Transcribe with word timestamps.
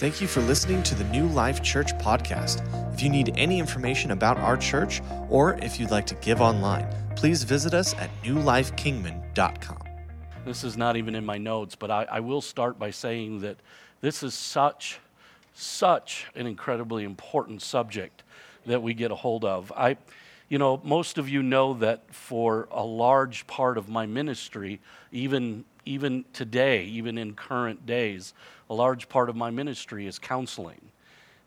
Thank 0.00 0.22
you 0.22 0.28
for 0.28 0.40
listening 0.40 0.82
to 0.84 0.94
the 0.94 1.04
New 1.04 1.26
Life 1.26 1.62
Church 1.62 1.92
podcast. 1.98 2.64
If 2.94 3.02
you 3.02 3.10
need 3.10 3.34
any 3.36 3.58
information 3.58 4.12
about 4.12 4.38
our 4.38 4.56
church 4.56 5.02
or 5.28 5.58
if 5.58 5.78
you'd 5.78 5.90
like 5.90 6.06
to 6.06 6.14
give 6.14 6.40
online, 6.40 6.88
please 7.16 7.42
visit 7.42 7.74
us 7.74 7.92
at 7.96 8.08
newlifekingman.com. 8.22 9.82
This 10.46 10.64
is 10.64 10.78
not 10.78 10.96
even 10.96 11.14
in 11.14 11.26
my 11.26 11.36
notes, 11.36 11.74
but 11.74 11.90
I, 11.90 12.04
I 12.04 12.20
will 12.20 12.40
start 12.40 12.78
by 12.78 12.90
saying 12.90 13.40
that 13.40 13.58
this 14.00 14.22
is 14.22 14.32
such, 14.32 15.00
such 15.52 16.28
an 16.34 16.46
incredibly 16.46 17.04
important 17.04 17.60
subject 17.60 18.22
that 18.64 18.82
we 18.82 18.94
get 18.94 19.10
a 19.10 19.16
hold 19.16 19.44
of. 19.44 19.70
I, 19.76 19.98
you 20.48 20.56
know, 20.56 20.80
most 20.82 21.18
of 21.18 21.28
you 21.28 21.42
know 21.42 21.74
that 21.74 22.14
for 22.14 22.68
a 22.70 22.86
large 22.86 23.46
part 23.46 23.76
of 23.76 23.90
my 23.90 24.06
ministry, 24.06 24.80
even 25.12 25.66
even 25.90 26.24
today, 26.32 26.84
even 26.84 27.18
in 27.18 27.34
current 27.34 27.84
days, 27.84 28.32
a 28.70 28.74
large 28.74 29.08
part 29.08 29.28
of 29.28 29.34
my 29.34 29.50
ministry 29.50 30.06
is 30.06 30.20
counseling. 30.20 30.80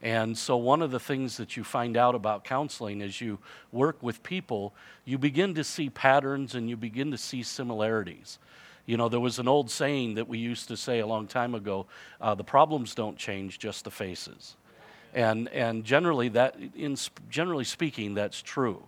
And 0.02 0.36
so, 0.36 0.58
one 0.58 0.82
of 0.82 0.90
the 0.90 1.00
things 1.00 1.38
that 1.38 1.56
you 1.56 1.64
find 1.64 1.96
out 1.96 2.14
about 2.14 2.44
counseling 2.44 3.00
as 3.00 3.22
you 3.22 3.38
work 3.72 4.02
with 4.02 4.22
people, 4.22 4.74
you 5.06 5.16
begin 5.16 5.54
to 5.54 5.64
see 5.64 5.88
patterns 5.88 6.54
and 6.54 6.68
you 6.68 6.76
begin 6.76 7.10
to 7.10 7.16
see 7.16 7.42
similarities. 7.42 8.38
You 8.84 8.98
know, 8.98 9.08
there 9.08 9.18
was 9.18 9.38
an 9.38 9.48
old 9.48 9.70
saying 9.70 10.16
that 10.16 10.28
we 10.28 10.36
used 10.36 10.68
to 10.68 10.76
say 10.76 10.98
a 10.98 11.06
long 11.06 11.26
time 11.26 11.54
ago 11.54 11.86
uh, 12.20 12.34
the 12.34 12.44
problems 12.44 12.94
don't 12.94 13.16
change, 13.16 13.58
just 13.58 13.84
the 13.84 13.90
faces. 13.90 14.56
And, 15.14 15.48
and 15.48 15.84
generally, 15.84 16.28
that, 16.30 16.56
in, 16.76 16.98
generally 17.30 17.64
speaking, 17.64 18.12
that's 18.12 18.42
true. 18.42 18.84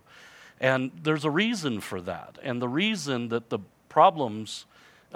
And 0.59 0.91
there's 1.01 1.25
a 1.25 1.31
reason 1.31 1.81
for 1.81 1.99
that. 2.01 2.37
And 2.43 2.61
the 2.61 2.69
reason 2.69 3.29
that 3.29 3.49
the 3.49 3.59
problems 3.89 4.65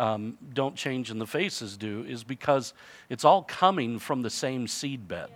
um, 0.02 0.36
don't 0.52 0.76
change 0.76 1.12
and 1.12 1.22
the 1.22 1.28
faces 1.28 1.78
do 1.78 2.04
is 2.08 2.24
because 2.24 2.74
it's 3.08 3.24
all 3.24 3.44
coming 3.44 4.00
from 4.00 4.24
the 4.24 4.32
same 4.32 4.68
seed 4.68 5.08
bed. 5.08 5.30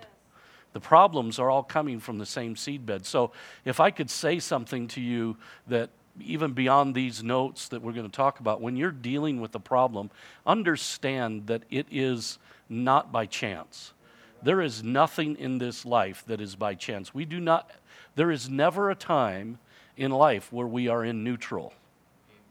The 0.74 0.80
problems 0.80 1.38
are 1.38 1.52
all 1.52 1.62
coming 1.62 2.00
from 2.00 2.18
the 2.18 2.26
same 2.26 2.56
seed 2.56 2.84
bed. 2.84 3.06
So 3.06 3.32
if 3.64 3.80
I 3.80 3.92
could 3.92 4.10
say 4.10 4.40
something 4.40 4.88
to 4.90 5.02
you 5.02 5.38
that 5.68 5.92
even 6.20 6.54
beyond 6.54 6.96
these 6.96 7.24
notes 7.24 7.68
that 7.68 7.84
we're 7.84 7.92
going 7.92 8.10
to 8.10 8.12
talk 8.12 8.40
about, 8.40 8.60
when 8.60 8.76
you're 8.76 8.92
dealing 8.92 9.40
with 9.40 9.54
a 9.54 9.60
problem, 9.60 10.10
understand 10.48 11.46
that 11.46 11.62
it 11.70 11.86
is 11.92 12.40
not 12.68 13.12
by 13.12 13.28
chance. 13.28 13.94
There 14.42 14.64
is 14.64 14.84
nothing 14.84 15.38
in 15.38 15.60
this 15.60 15.86
life 15.86 16.24
that 16.26 16.42
is 16.42 16.56
by 16.56 16.74
chance. 16.74 17.14
We 17.14 17.26
do 17.26 17.40
not, 17.40 17.70
there 18.16 18.32
is 18.32 18.50
never 18.50 18.90
a 18.90 18.96
time 18.96 19.60
in 19.96 20.10
life 20.10 20.52
where 20.52 20.68
we 20.68 20.88
are 20.88 21.06
in 21.06 21.24
neutral. 21.24 21.72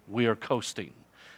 We 0.06 0.27
are 0.27 0.37
coasting. 0.37 0.93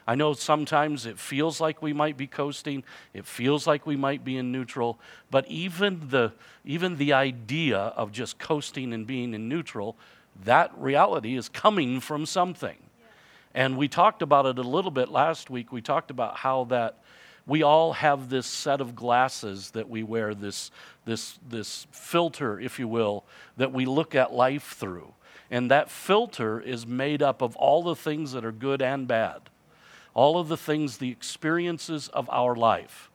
I 0.07 0.15
know 0.15 0.35
sometimes 0.35 1.05
it 1.05 1.19
feels 1.19 1.61
like 1.61 1.83
we 1.83 1.93
might 1.93 2.17
be 2.17 2.29
coasting, 2.29 2.85
it 3.13 3.27
feels 3.27 3.67
like 3.67 3.87
we 3.87 3.97
might 3.97 4.25
be 4.25 4.37
in 4.37 4.53
neutral, 4.53 5.01
but 5.31 5.47
even 5.49 6.09
the, 6.11 6.33
even 6.65 6.97
the 6.97 7.13
idea 7.13 7.79
of 7.79 8.13
just 8.13 8.39
coasting 8.39 8.93
and 8.93 9.05
being 9.05 9.35
in 9.35 9.49
neutral, 9.49 9.97
that 10.45 10.71
reality 10.79 11.37
is 11.37 11.49
coming 11.49 11.99
from 11.99 12.25
something. 12.25 12.77
And 13.53 13.77
we 13.77 13.89
talked 13.89 14.23
about 14.23 14.47
it 14.47 14.59
a 14.59 14.63
little 14.63 14.91
bit 14.91 15.09
last 15.09 15.51
week. 15.51 15.73
We 15.73 15.81
talked 15.81 16.11
about 16.11 16.37
how 16.37 16.65
that 16.65 16.99
we 17.47 17.63
all 17.63 17.95
have 17.95 18.29
this 18.29 18.47
set 18.47 18.81
of 18.81 18.95
glasses 18.95 19.71
that 19.73 19.89
we 19.89 20.03
wear, 20.03 20.35
this, 20.35 20.71
this, 21.05 21.39
this 21.49 21.87
filter, 21.91 22.61
if 22.61 22.79
you 22.79 22.87
will, 22.87 23.25
that 23.57 23.73
we 23.73 23.87
look 23.87 24.15
at 24.15 24.33
life 24.33 24.75
through. 24.75 25.15
And 25.51 25.71
that 25.71 25.91
filter 25.91 26.61
is 26.61 26.87
made 26.87 27.23
up 27.23 27.41
of 27.41 27.57
all 27.57 27.83
the 27.83 27.97
things 27.97 28.33
that 28.33 28.45
are 28.45 28.53
good 28.53 28.83
and 28.83 29.09
bad 29.09 29.43
all 30.17 30.39
of 30.39 30.49
the 30.49 30.57
things, 30.57 30.97
the 30.97 31.11
experiences 31.11 32.09
of 32.09 32.29
our 32.31 32.57
life. 32.57 33.11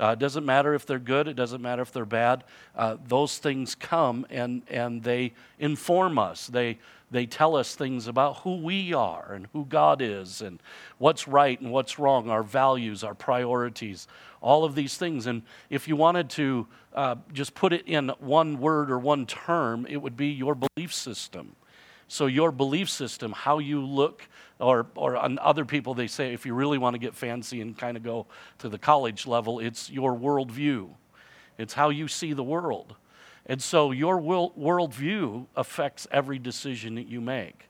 Uh, 0.00 0.12
it 0.12 0.18
doesn't 0.18 0.46
matter 0.46 0.72
if 0.72 0.86
they're 0.86 0.98
good, 0.98 1.28
it 1.28 1.34
doesn't 1.34 1.60
matter 1.60 1.82
if 1.82 1.92
they're 1.92 2.06
bad. 2.06 2.44
Uh, 2.74 2.96
those 3.06 3.36
things 3.36 3.74
come 3.74 4.26
and, 4.30 4.62
and 4.68 5.02
they 5.02 5.34
inform 5.58 6.18
us. 6.18 6.46
They, 6.46 6.78
they 7.10 7.26
tell 7.26 7.54
us 7.56 7.74
things 7.74 8.06
about 8.06 8.38
who 8.38 8.56
we 8.56 8.94
are 8.94 9.32
and 9.34 9.48
who 9.52 9.66
God 9.66 10.00
is 10.00 10.40
and 10.40 10.62
what's 10.96 11.28
right 11.28 11.60
and 11.60 11.70
what's 11.70 11.98
wrong, 11.98 12.30
our 12.30 12.42
values, 12.42 13.04
our 13.04 13.14
priorities, 13.14 14.08
all 14.40 14.64
of 14.64 14.74
these 14.74 14.96
things. 14.96 15.26
And 15.26 15.42
if 15.68 15.86
you 15.86 15.94
wanted 15.96 16.30
to 16.30 16.66
uh, 16.94 17.16
just 17.34 17.54
put 17.54 17.74
it 17.74 17.86
in 17.86 18.08
one 18.18 18.60
word 18.60 18.90
or 18.90 18.98
one 18.98 19.26
term, 19.26 19.84
it 19.86 19.98
would 19.98 20.16
be 20.16 20.28
your 20.28 20.54
belief 20.54 20.94
system. 20.94 21.54
So, 22.12 22.26
your 22.26 22.50
belief 22.50 22.90
system, 22.90 23.30
how 23.30 23.60
you 23.60 23.86
look, 23.86 24.28
or, 24.58 24.88
or 24.96 25.16
on 25.16 25.38
other 25.38 25.64
people, 25.64 25.94
they 25.94 26.08
say 26.08 26.34
if 26.34 26.44
you 26.44 26.54
really 26.54 26.76
want 26.76 26.94
to 26.94 26.98
get 26.98 27.14
fancy 27.14 27.60
and 27.60 27.78
kind 27.78 27.96
of 27.96 28.02
go 28.02 28.26
to 28.58 28.68
the 28.68 28.78
college 28.78 29.28
level, 29.28 29.60
it's 29.60 29.88
your 29.88 30.12
worldview. 30.16 30.88
It's 31.56 31.74
how 31.74 31.90
you 31.90 32.08
see 32.08 32.32
the 32.32 32.42
world. 32.42 32.96
And 33.46 33.62
so, 33.62 33.92
your 33.92 34.18
world, 34.18 34.58
worldview 34.58 35.46
affects 35.54 36.08
every 36.10 36.40
decision 36.40 36.96
that 36.96 37.06
you 37.06 37.20
make. 37.20 37.68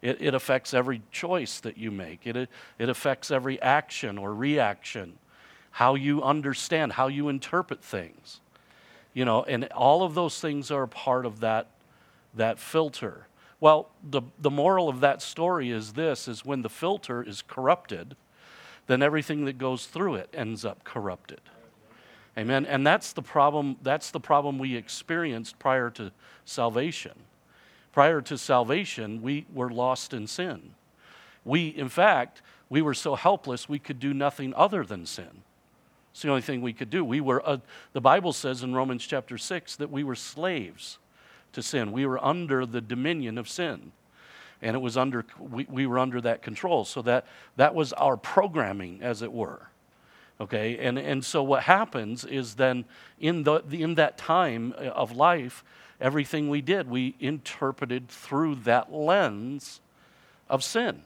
It, 0.00 0.22
it 0.22 0.32
affects 0.32 0.72
every 0.72 1.02
choice 1.10 1.58
that 1.58 1.76
you 1.76 1.90
make. 1.90 2.24
It, 2.24 2.48
it 2.78 2.88
affects 2.88 3.32
every 3.32 3.60
action 3.60 4.16
or 4.16 4.32
reaction, 4.32 5.18
how 5.72 5.96
you 5.96 6.22
understand, 6.22 6.92
how 6.92 7.08
you 7.08 7.28
interpret 7.28 7.82
things. 7.82 8.38
You 9.12 9.24
know, 9.24 9.42
and 9.42 9.64
all 9.72 10.04
of 10.04 10.14
those 10.14 10.40
things 10.40 10.70
are 10.70 10.86
part 10.86 11.26
of 11.26 11.40
that, 11.40 11.66
that 12.32 12.60
filter. 12.60 13.26
Well, 13.60 13.90
the, 14.02 14.22
the 14.38 14.50
moral 14.50 14.88
of 14.88 15.00
that 15.00 15.22
story 15.22 15.70
is 15.70 15.94
this 15.94 16.28
is 16.28 16.44
when 16.44 16.62
the 16.62 16.68
filter 16.68 17.22
is 17.22 17.42
corrupted, 17.42 18.16
then 18.86 19.02
everything 19.02 19.46
that 19.46 19.58
goes 19.58 19.86
through 19.86 20.16
it 20.16 20.28
ends 20.34 20.64
up 20.64 20.84
corrupted. 20.84 21.40
Amen. 22.38 22.66
And 22.66 22.86
that's 22.86 23.12
the 23.12 23.22
problem, 23.22 23.76
that's 23.82 24.10
the 24.10 24.20
problem 24.20 24.58
we 24.58 24.76
experienced 24.76 25.58
prior 25.58 25.88
to 25.90 26.12
salvation. 26.44 27.12
Prior 27.92 28.20
to 28.20 28.36
salvation, 28.36 29.22
we 29.22 29.46
were 29.52 29.70
lost 29.70 30.12
in 30.12 30.26
sin. 30.26 30.74
We, 31.46 31.68
in 31.68 31.88
fact, 31.88 32.42
we 32.68 32.82
were 32.82 32.92
so 32.92 33.14
helpless 33.14 33.68
we 33.68 33.78
could 33.78 33.98
do 33.98 34.12
nothing 34.12 34.52
other 34.54 34.84
than 34.84 35.06
sin. 35.06 35.42
It's 36.12 36.20
the 36.20 36.28
only 36.28 36.42
thing 36.42 36.60
we 36.60 36.74
could 36.74 36.90
do. 36.90 37.04
We 37.04 37.22
were, 37.22 37.46
uh, 37.46 37.58
the 37.94 38.00
Bible 38.02 38.34
says 38.34 38.62
in 38.62 38.74
Romans 38.74 39.06
chapter 39.06 39.38
6 39.38 39.76
that 39.76 39.90
we 39.90 40.04
were 40.04 40.14
slaves 40.14 40.98
to 41.56 41.62
sin. 41.62 41.90
We 41.90 42.06
were 42.06 42.22
under 42.24 42.64
the 42.64 42.80
dominion 42.80 43.38
of 43.38 43.48
sin. 43.48 43.92
And 44.62 44.76
it 44.76 44.78
was 44.78 44.96
under, 44.96 45.24
we, 45.38 45.66
we 45.68 45.86
were 45.86 45.98
under 45.98 46.20
that 46.20 46.42
control. 46.42 46.84
So 46.84 47.02
that, 47.02 47.26
that 47.56 47.74
was 47.74 47.92
our 47.94 48.16
programming, 48.16 49.00
as 49.02 49.22
it 49.22 49.32
were. 49.32 49.68
Okay, 50.38 50.76
and, 50.78 50.98
and 50.98 51.24
so 51.24 51.42
what 51.42 51.62
happens 51.62 52.24
is 52.26 52.56
then 52.56 52.84
in, 53.18 53.44
the, 53.44 53.62
in 53.70 53.94
that 53.94 54.18
time 54.18 54.74
uh, 54.76 54.88
of 54.88 55.16
life, 55.16 55.64
everything 55.98 56.50
we 56.50 56.60
did, 56.60 56.90
we 56.90 57.14
interpreted 57.20 58.08
through 58.08 58.56
that 58.56 58.92
lens 58.92 59.80
of 60.50 60.62
sin, 60.62 61.00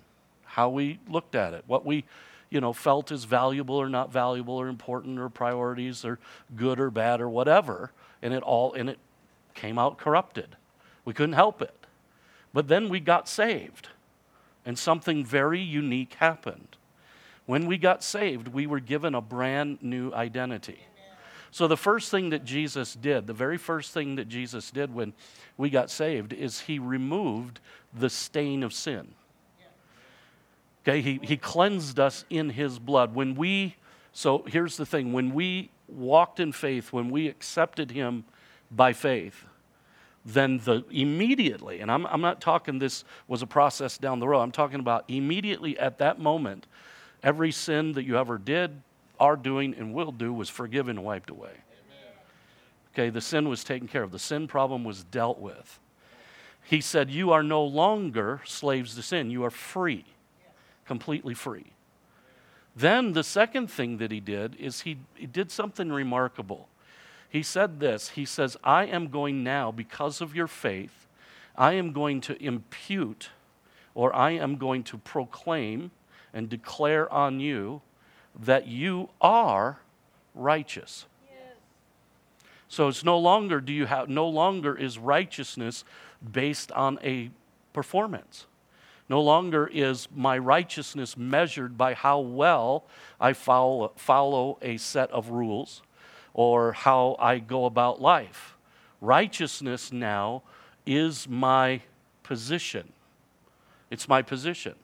how 0.44 0.68
we 0.68 0.98
looked 1.08 1.36
at 1.36 1.54
it, 1.54 1.62
what 1.68 1.86
we 1.86 2.04
you 2.50 2.60
know, 2.60 2.72
felt 2.72 3.12
as 3.12 3.22
valuable 3.22 3.76
or 3.76 3.88
not 3.88 4.10
valuable 4.10 4.54
or 4.54 4.66
important 4.66 5.20
or 5.20 5.28
priorities 5.28 6.04
or 6.04 6.18
good 6.56 6.80
or 6.80 6.90
bad 6.90 7.20
or 7.20 7.28
whatever. 7.28 7.92
And 8.22 8.34
it 8.34 8.42
all, 8.42 8.72
and 8.72 8.90
it 8.90 8.98
came 9.54 9.78
out 9.78 9.98
corrupted. 9.98 10.56
We 11.04 11.14
couldn't 11.14 11.34
help 11.34 11.62
it. 11.62 11.74
But 12.52 12.68
then 12.68 12.88
we 12.88 13.00
got 13.00 13.28
saved, 13.28 13.88
and 14.66 14.78
something 14.78 15.24
very 15.24 15.60
unique 15.60 16.14
happened. 16.14 16.76
When 17.46 17.66
we 17.66 17.78
got 17.78 18.02
saved, 18.02 18.48
we 18.48 18.66
were 18.66 18.80
given 18.80 19.14
a 19.14 19.20
brand 19.20 19.78
new 19.82 20.12
identity. 20.12 20.80
So, 21.52 21.66
the 21.66 21.76
first 21.76 22.10
thing 22.10 22.30
that 22.30 22.44
Jesus 22.44 22.94
did, 22.94 23.26
the 23.26 23.32
very 23.32 23.58
first 23.58 23.92
thing 23.92 24.16
that 24.16 24.28
Jesus 24.28 24.70
did 24.70 24.94
when 24.94 25.12
we 25.56 25.68
got 25.68 25.90
saved, 25.90 26.32
is 26.32 26.60
he 26.60 26.78
removed 26.78 27.58
the 27.92 28.08
stain 28.08 28.62
of 28.62 28.72
sin. 28.72 29.14
Okay, 30.82 31.02
he, 31.02 31.20
he 31.22 31.36
cleansed 31.36 31.98
us 31.98 32.24
in 32.30 32.50
his 32.50 32.78
blood. 32.78 33.14
When 33.14 33.34
we, 33.34 33.76
so 34.12 34.44
here's 34.46 34.76
the 34.76 34.86
thing 34.86 35.12
when 35.12 35.34
we 35.34 35.70
walked 35.88 36.40
in 36.40 36.52
faith, 36.52 36.92
when 36.92 37.10
we 37.10 37.28
accepted 37.28 37.90
him 37.90 38.24
by 38.70 38.92
faith, 38.92 39.44
then 40.24 40.58
the 40.58 40.84
immediately, 40.90 41.80
and 41.80 41.90
I'm, 41.90 42.06
I'm 42.06 42.20
not 42.20 42.40
talking 42.40 42.78
this 42.78 43.04
was 43.26 43.42
a 43.42 43.46
process 43.46 43.98
down 43.98 44.20
the 44.20 44.28
road, 44.28 44.40
I'm 44.40 44.52
talking 44.52 44.80
about 44.80 45.04
immediately 45.08 45.78
at 45.78 45.98
that 45.98 46.18
moment, 46.18 46.66
every 47.22 47.52
sin 47.52 47.92
that 47.92 48.04
you 48.04 48.18
ever 48.18 48.38
did, 48.38 48.82
are 49.18 49.36
doing, 49.36 49.74
and 49.74 49.94
will 49.94 50.12
do 50.12 50.32
was 50.32 50.48
forgiven 50.48 50.96
and 50.96 51.04
wiped 51.04 51.30
away. 51.30 51.50
Amen. 51.50 52.14
Okay, 52.94 53.10
the 53.10 53.20
sin 53.20 53.48
was 53.48 53.64
taken 53.64 53.88
care 53.88 54.02
of, 54.02 54.12
the 54.12 54.18
sin 54.18 54.46
problem 54.46 54.84
was 54.84 55.04
dealt 55.04 55.38
with. 55.38 55.78
He 56.64 56.80
said, 56.80 57.10
You 57.10 57.32
are 57.32 57.42
no 57.42 57.64
longer 57.64 58.40
slaves 58.44 58.94
to 58.94 59.02
sin, 59.02 59.30
you 59.30 59.44
are 59.44 59.50
free, 59.50 60.04
completely 60.86 61.34
free. 61.34 61.72
Then 62.76 63.12
the 63.12 63.24
second 63.24 63.70
thing 63.70 63.98
that 63.98 64.10
he 64.10 64.20
did 64.20 64.54
is 64.56 64.82
he, 64.82 64.98
he 65.14 65.26
did 65.26 65.50
something 65.50 65.90
remarkable. 65.90 66.68
He 67.30 67.44
said 67.44 67.80
this 67.80 68.10
He 68.10 68.26
says, 68.26 68.56
I 68.62 68.84
am 68.84 69.08
going 69.08 69.42
now, 69.42 69.70
because 69.70 70.20
of 70.20 70.34
your 70.34 70.48
faith, 70.48 71.06
I 71.56 71.72
am 71.74 71.92
going 71.92 72.20
to 72.22 72.42
impute 72.42 73.30
or 73.94 74.14
I 74.14 74.32
am 74.32 74.56
going 74.56 74.82
to 74.84 74.98
proclaim 74.98 75.90
and 76.34 76.48
declare 76.48 77.10
on 77.12 77.40
you 77.40 77.82
that 78.38 78.66
you 78.66 79.10
are 79.20 79.80
righteous. 80.34 81.06
Yes. 81.28 81.56
So 82.68 82.88
it's 82.88 83.04
no 83.04 83.18
longer 83.18 83.60
do 83.60 83.72
you 83.72 83.86
have 83.86 84.08
no 84.08 84.28
longer 84.28 84.76
is 84.76 84.98
righteousness 84.98 85.84
based 86.32 86.70
on 86.72 86.98
a 87.02 87.30
performance. 87.72 88.46
No 89.08 89.20
longer 89.20 89.66
is 89.66 90.06
my 90.14 90.38
righteousness 90.38 91.16
measured 91.16 91.76
by 91.76 91.94
how 91.94 92.20
well 92.20 92.84
I 93.20 93.32
follow, 93.32 93.92
follow 93.96 94.58
a 94.62 94.76
set 94.76 95.10
of 95.10 95.30
rules 95.30 95.82
or 96.34 96.72
how 96.72 97.16
I 97.18 97.38
go 97.38 97.64
about 97.64 98.00
life. 98.00 98.56
Righteousness 99.00 99.92
now 99.92 100.42
is 100.86 101.28
my 101.28 101.82
position. 102.22 102.92
It's 103.90 104.08
my 104.08 104.22
position. 104.22 104.74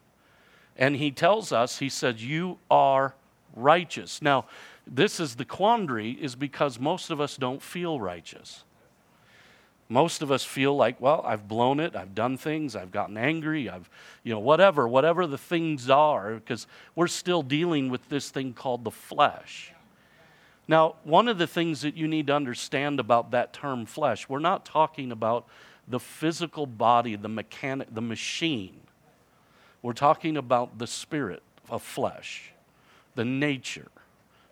And 0.77 0.97
he 0.97 1.11
tells 1.11 1.53
us, 1.53 1.79
he 1.79 1.89
said, 1.89 2.21
You 2.21 2.59
are 2.71 3.15
righteous. 3.55 4.21
Now, 4.21 4.47
this 4.87 5.19
is 5.19 5.37
the 5.37 5.45
quandary, 5.45 6.13
is 6.13 6.35
because 6.35 6.79
most 6.79 7.11
of 7.11 7.21
us 7.21 7.37
don't 7.37 7.63
feel 7.63 7.99
righteous. 7.99 8.65
Most 9.89 10.21
of 10.21 10.33
us 10.33 10.45
feel 10.45 10.75
like, 10.75 11.01
well, 11.01 11.23
I've 11.25 11.47
blown 11.47 11.79
it, 11.79 11.95
I've 11.95 12.15
done 12.15 12.37
things, 12.37 12.75
I've 12.75 12.91
gotten 12.91 13.17
angry, 13.17 13.69
I've, 13.69 13.89
you 14.25 14.33
know, 14.33 14.41
whatever, 14.41 14.89
whatever 14.89 15.29
the 15.29 15.39
things 15.39 15.89
are, 15.89 16.35
because 16.35 16.67
we're 16.97 17.07
still 17.07 17.43
dealing 17.43 17.89
with 17.89 18.09
this 18.09 18.31
thing 18.31 18.53
called 18.53 18.83
the 18.83 18.91
flesh. 18.91 19.73
Now, 20.69 20.97
one 21.05 21.29
of 21.29 21.39
the 21.39 21.47
things 21.47 21.83
that 21.83 21.97
you 21.97 22.09
need 22.09 22.27
to 22.27 22.35
understand 22.35 22.99
about 22.99 23.31
that 23.31 23.53
term 23.53 23.87
flesh, 23.87 24.29
we're 24.29 24.41
not 24.41 24.65
talking 24.65 25.13
about 25.13 25.47
the 25.87 26.01
physical 26.01 26.67
body, 26.67 27.15
the 27.15 27.29
mechanic, 27.29 27.95
the 27.95 28.01
machine. 28.01 28.81
We're 29.83 29.93
talking 29.93 30.37
about 30.37 30.79
the 30.79 30.87
spirit 30.87 31.43
of 31.71 31.83
flesh, 31.83 32.53
the 33.15 33.25
nature. 33.25 33.89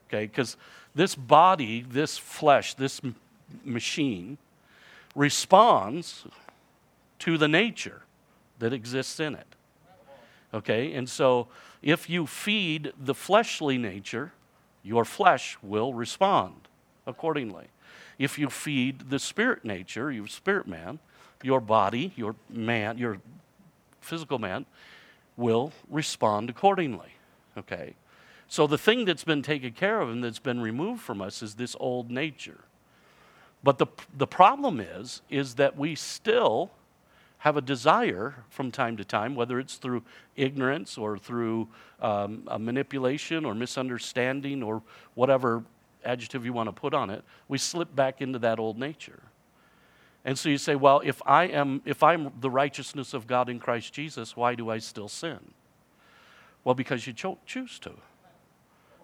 Okay, 0.08 0.26
because 0.26 0.56
this 0.94 1.16
body, 1.16 1.82
this 1.82 2.16
flesh, 2.16 2.74
this 2.74 3.00
m- 3.02 3.16
machine 3.64 4.38
responds 5.16 6.24
to 7.20 7.36
the 7.36 7.48
nature 7.48 8.02
that 8.60 8.72
exists 8.72 9.18
in 9.18 9.34
it. 9.34 9.46
Okay, 10.52 10.94
and 10.94 11.08
so 11.08 11.48
if 11.82 12.08
you 12.08 12.26
feed 12.26 12.92
the 12.96 13.14
fleshly 13.14 13.76
nature, 13.76 14.32
your 14.84 15.04
flesh 15.04 15.56
will 15.62 15.94
respond 15.94 16.68
accordingly. 17.06 17.66
If 18.18 18.38
you 18.38 18.48
feed 18.50 19.10
the 19.10 19.18
spirit 19.18 19.64
nature, 19.64 20.12
your 20.12 20.28
spirit 20.28 20.68
man, 20.68 21.00
your 21.42 21.60
body, 21.60 22.12
your 22.14 22.36
man, 22.48 22.98
your 22.98 23.18
physical 24.00 24.38
man, 24.38 24.66
will 25.36 25.72
respond 25.90 26.50
accordingly. 26.50 27.14
Okay? 27.58 27.94
So 28.46 28.66
the 28.66 28.78
thing 28.78 29.04
that's 29.04 29.24
been 29.24 29.42
taken 29.42 29.72
care 29.72 30.00
of 30.00 30.10
and 30.10 30.22
that's 30.22 30.38
been 30.38 30.60
removed 30.60 31.02
from 31.02 31.20
us 31.20 31.42
is 31.42 31.54
this 31.54 31.74
old 31.80 32.10
nature. 32.10 32.60
But 33.62 33.78
the, 33.78 33.86
the 34.16 34.26
problem 34.26 34.78
is, 34.78 35.22
is 35.30 35.54
that 35.54 35.76
we 35.76 35.94
still 35.94 36.70
have 37.44 37.58
a 37.58 37.60
desire 37.60 38.36
from 38.48 38.70
time 38.70 38.96
to 38.96 39.04
time, 39.04 39.34
whether 39.34 39.60
it's 39.60 39.76
through 39.76 40.02
ignorance 40.34 40.96
or 40.96 41.18
through 41.18 41.68
um, 42.00 42.48
manipulation 42.58 43.44
or 43.44 43.54
misunderstanding 43.54 44.62
or 44.62 44.82
whatever 45.12 45.62
adjective 46.06 46.46
you 46.46 46.54
want 46.54 46.68
to 46.68 46.72
put 46.72 46.94
on 46.94 47.10
it, 47.10 47.22
we 47.46 47.58
slip 47.58 47.94
back 47.94 48.22
into 48.22 48.38
that 48.38 48.58
old 48.58 48.78
nature. 48.78 49.20
And 50.24 50.38
so 50.38 50.48
you 50.48 50.56
say, 50.56 50.74
well, 50.74 51.02
if 51.04 51.20
I 51.26 51.44
am 51.44 51.82
if 51.84 52.02
I'm 52.02 52.32
the 52.40 52.48
righteousness 52.48 53.12
of 53.12 53.26
God 53.26 53.50
in 53.50 53.58
Christ 53.58 53.92
Jesus, 53.92 54.34
why 54.34 54.54
do 54.54 54.70
I 54.70 54.78
still 54.78 55.08
sin? 55.08 55.52
Well, 56.64 56.74
because 56.74 57.06
you 57.06 57.12
cho- 57.12 57.38
choose 57.44 57.78
to. 57.80 57.92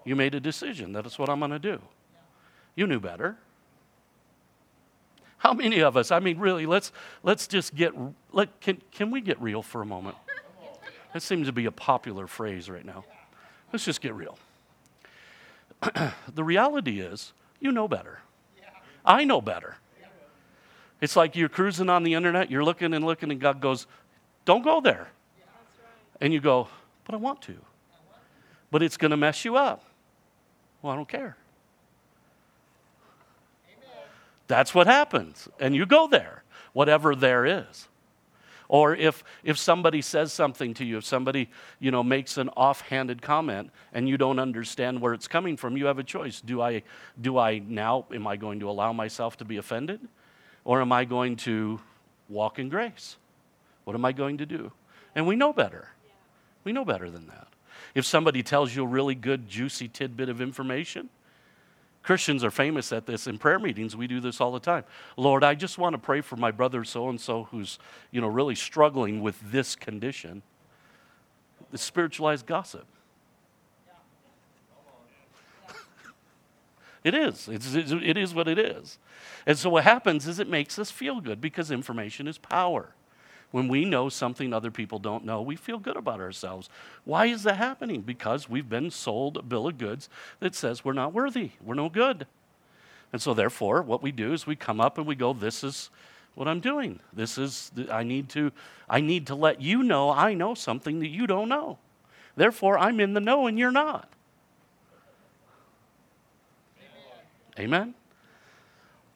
You 0.06 0.16
made 0.16 0.34
a 0.34 0.40
decision 0.40 0.92
that 0.92 1.04
is 1.04 1.18
what 1.18 1.28
I'm 1.28 1.40
going 1.40 1.50
to 1.50 1.58
do. 1.58 1.78
You 2.74 2.86
knew 2.86 3.00
better. 3.00 3.36
How 5.40 5.54
many 5.54 5.80
of 5.80 5.96
us? 5.96 6.10
I 6.10 6.20
mean, 6.20 6.38
really, 6.38 6.66
let's 6.66 6.92
let's 7.22 7.46
just 7.46 7.74
get 7.74 7.94
let 8.30 8.60
can 8.60 8.80
can 8.92 9.10
we 9.10 9.22
get 9.22 9.40
real 9.40 9.62
for 9.62 9.80
a 9.80 9.86
moment? 9.86 10.16
That 11.14 11.22
seems 11.22 11.46
to 11.46 11.52
be 11.52 11.64
a 11.64 11.72
popular 11.72 12.26
phrase 12.26 12.68
right 12.68 12.84
now. 12.84 13.04
Let's 13.72 13.86
just 13.86 14.02
get 14.02 14.14
real. 14.14 14.38
the 16.34 16.44
reality 16.44 17.00
is, 17.00 17.32
you 17.58 17.72
know 17.72 17.88
better. 17.88 18.20
I 19.02 19.24
know 19.24 19.40
better. 19.40 19.76
It's 21.00 21.16
like 21.16 21.34
you're 21.34 21.48
cruising 21.48 21.88
on 21.88 22.02
the 22.02 22.12
internet, 22.12 22.50
you're 22.50 22.62
looking 22.62 22.92
and 22.92 23.02
looking, 23.02 23.30
and 23.30 23.40
God 23.40 23.62
goes, 23.62 23.86
Don't 24.44 24.62
go 24.62 24.82
there. 24.82 25.08
And 26.20 26.34
you 26.34 26.40
go, 26.40 26.68
But 27.06 27.14
I 27.14 27.18
want 27.18 27.40
to. 27.42 27.56
But 28.70 28.82
it's 28.82 28.98
going 28.98 29.10
to 29.10 29.16
mess 29.16 29.42
you 29.44 29.56
up. 29.56 29.84
Well, 30.82 30.92
I 30.92 30.96
don't 30.96 31.08
care. 31.08 31.38
That's 34.50 34.74
what 34.74 34.88
happens. 34.88 35.48
And 35.60 35.76
you 35.76 35.86
go 35.86 36.08
there, 36.08 36.42
whatever 36.72 37.14
there 37.14 37.46
is. 37.46 37.86
Or 38.66 38.96
if, 38.96 39.22
if 39.44 39.56
somebody 39.56 40.02
says 40.02 40.32
something 40.32 40.74
to 40.74 40.84
you, 40.84 40.98
if 40.98 41.04
somebody 41.04 41.48
you 41.78 41.92
know, 41.92 42.02
makes 42.02 42.36
an 42.36 42.48
offhanded 42.50 43.22
comment 43.22 43.70
and 43.92 44.08
you 44.08 44.18
don't 44.18 44.40
understand 44.40 45.00
where 45.00 45.14
it's 45.14 45.28
coming 45.28 45.56
from, 45.56 45.76
you 45.76 45.86
have 45.86 46.00
a 46.00 46.02
choice. 46.02 46.40
Do 46.40 46.60
I, 46.60 46.82
do 47.20 47.38
I 47.38 47.60
now, 47.60 48.06
am 48.12 48.26
I 48.26 48.36
going 48.36 48.58
to 48.58 48.68
allow 48.68 48.92
myself 48.92 49.36
to 49.36 49.44
be 49.44 49.56
offended? 49.56 50.00
Or 50.64 50.80
am 50.80 50.90
I 50.90 51.04
going 51.04 51.36
to 51.36 51.78
walk 52.28 52.58
in 52.58 52.68
grace? 52.68 53.18
What 53.84 53.94
am 53.94 54.04
I 54.04 54.10
going 54.10 54.38
to 54.38 54.46
do? 54.46 54.72
And 55.14 55.28
we 55.28 55.36
know 55.36 55.52
better. 55.52 55.90
We 56.64 56.72
know 56.72 56.84
better 56.84 57.08
than 57.08 57.28
that. 57.28 57.46
If 57.94 58.04
somebody 58.04 58.42
tells 58.42 58.74
you 58.74 58.82
a 58.82 58.88
really 58.88 59.14
good, 59.14 59.48
juicy 59.48 59.86
tidbit 59.86 60.28
of 60.28 60.40
information, 60.40 61.08
Christians 62.02 62.42
are 62.42 62.50
famous 62.50 62.92
at 62.92 63.06
this. 63.06 63.26
In 63.26 63.38
prayer 63.38 63.58
meetings, 63.58 63.94
we 63.94 64.06
do 64.06 64.20
this 64.20 64.40
all 64.40 64.52
the 64.52 64.60
time. 64.60 64.84
Lord, 65.16 65.44
I 65.44 65.54
just 65.54 65.76
want 65.76 65.92
to 65.94 65.98
pray 65.98 66.22
for 66.22 66.36
my 66.36 66.50
brother 66.50 66.82
so 66.84 67.08
and 67.08 67.20
so 67.20 67.44
who's, 67.44 67.78
you 68.10 68.20
know, 68.20 68.28
really 68.28 68.54
struggling 68.54 69.20
with 69.20 69.38
this 69.52 69.76
condition. 69.76 70.42
The 71.70 71.78
spiritualized 71.78 72.46
gossip. 72.46 72.86
it 77.04 77.14
is. 77.14 77.48
It's, 77.48 77.74
it 77.74 78.16
is 78.16 78.34
what 78.34 78.48
it 78.48 78.58
is. 78.58 78.98
And 79.46 79.58
so 79.58 79.68
what 79.68 79.84
happens 79.84 80.26
is 80.26 80.38
it 80.38 80.48
makes 80.48 80.78
us 80.78 80.90
feel 80.90 81.20
good 81.20 81.40
because 81.40 81.70
information 81.70 82.26
is 82.26 82.38
power. 82.38 82.94
When 83.50 83.66
we 83.66 83.84
know 83.84 84.08
something 84.08 84.52
other 84.52 84.70
people 84.70 84.98
don't 84.98 85.24
know, 85.24 85.42
we 85.42 85.56
feel 85.56 85.78
good 85.78 85.96
about 85.96 86.20
ourselves. 86.20 86.68
Why 87.04 87.26
is 87.26 87.42
that 87.42 87.56
happening? 87.56 88.02
Because 88.02 88.48
we've 88.48 88.68
been 88.68 88.90
sold 88.90 89.36
a 89.36 89.42
bill 89.42 89.66
of 89.66 89.78
goods 89.78 90.08
that 90.38 90.54
says 90.54 90.84
we're 90.84 90.92
not 90.92 91.12
worthy, 91.12 91.52
we're 91.60 91.74
no 91.74 91.88
good. 91.88 92.26
And 93.12 93.20
so, 93.20 93.34
therefore, 93.34 93.82
what 93.82 94.02
we 94.02 94.12
do 94.12 94.32
is 94.32 94.46
we 94.46 94.54
come 94.54 94.80
up 94.80 94.96
and 94.96 95.06
we 95.06 95.16
go, 95.16 95.32
This 95.32 95.64
is 95.64 95.90
what 96.34 96.46
I'm 96.46 96.60
doing. 96.60 97.00
This 97.12 97.38
is, 97.38 97.72
I 97.90 98.04
need 98.04 98.28
to, 98.30 98.52
I 98.88 99.00
need 99.00 99.26
to 99.26 99.34
let 99.34 99.60
you 99.60 99.82
know 99.82 100.10
I 100.10 100.34
know 100.34 100.54
something 100.54 101.00
that 101.00 101.08
you 101.08 101.26
don't 101.26 101.48
know. 101.48 101.78
Therefore, 102.36 102.78
I'm 102.78 103.00
in 103.00 103.14
the 103.14 103.20
know 103.20 103.46
and 103.46 103.58
you're 103.58 103.72
not. 103.72 104.08
Amen? 107.58 107.94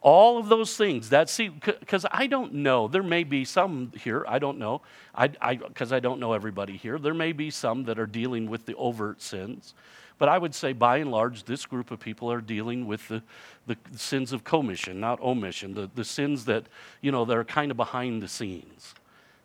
All 0.05 0.37
of 0.37 0.51
those 0.51 0.77
things 0.77 1.09
that 1.09 1.31
see 1.31 1.49
because 1.49 2.05
i 2.13 2.27
don't 2.27 2.53
know. 2.53 2.89
There 2.89 3.03
may 3.03 3.25
be 3.25 3.45
some 3.45 3.91
here 3.99 4.25
i 4.29 4.39
don't 4.39 4.59
know. 4.59 4.83
I 5.15 5.29
because 5.57 5.93
I, 5.93 5.97
I, 5.97 6.01
don't 6.01 6.21
know 6.21 6.35
everybody 6.35 6.77
here. 6.77 6.99
There 6.99 7.15
may 7.15 7.33
be 7.33 7.51
some 7.51 7.85
that 7.85 7.99
are 7.99 8.07
dealing 8.07 8.51
with 8.51 8.67
the 8.67 8.75
overt 8.77 9.23
sins. 9.23 9.75
But 10.19 10.29
i 10.29 10.37
would 10.37 10.55
say 10.55 10.75
by 10.75 10.99
and 10.99 11.11
large 11.11 11.45
this 11.45 11.65
group 11.65 11.91
of 11.91 12.01
people 12.01 12.31
are 12.31 12.43
dealing 12.43 12.87
with 12.87 13.09
the, 13.09 13.23
the 13.67 13.77
sins 13.97 14.33
of 14.33 14.45
commission 14.45 15.01
not 15.01 15.21
omission 15.21 15.75
the, 15.75 15.91
the 15.95 16.05
sins 16.05 16.45
that 16.45 16.67
you 17.01 17.11
know 17.11 17.25
that 17.25 17.37
are 17.37 17.45
kind 17.45 17.71
of 17.71 17.77
behind 17.77 18.23
the 18.23 18.29
scenes 18.29 18.95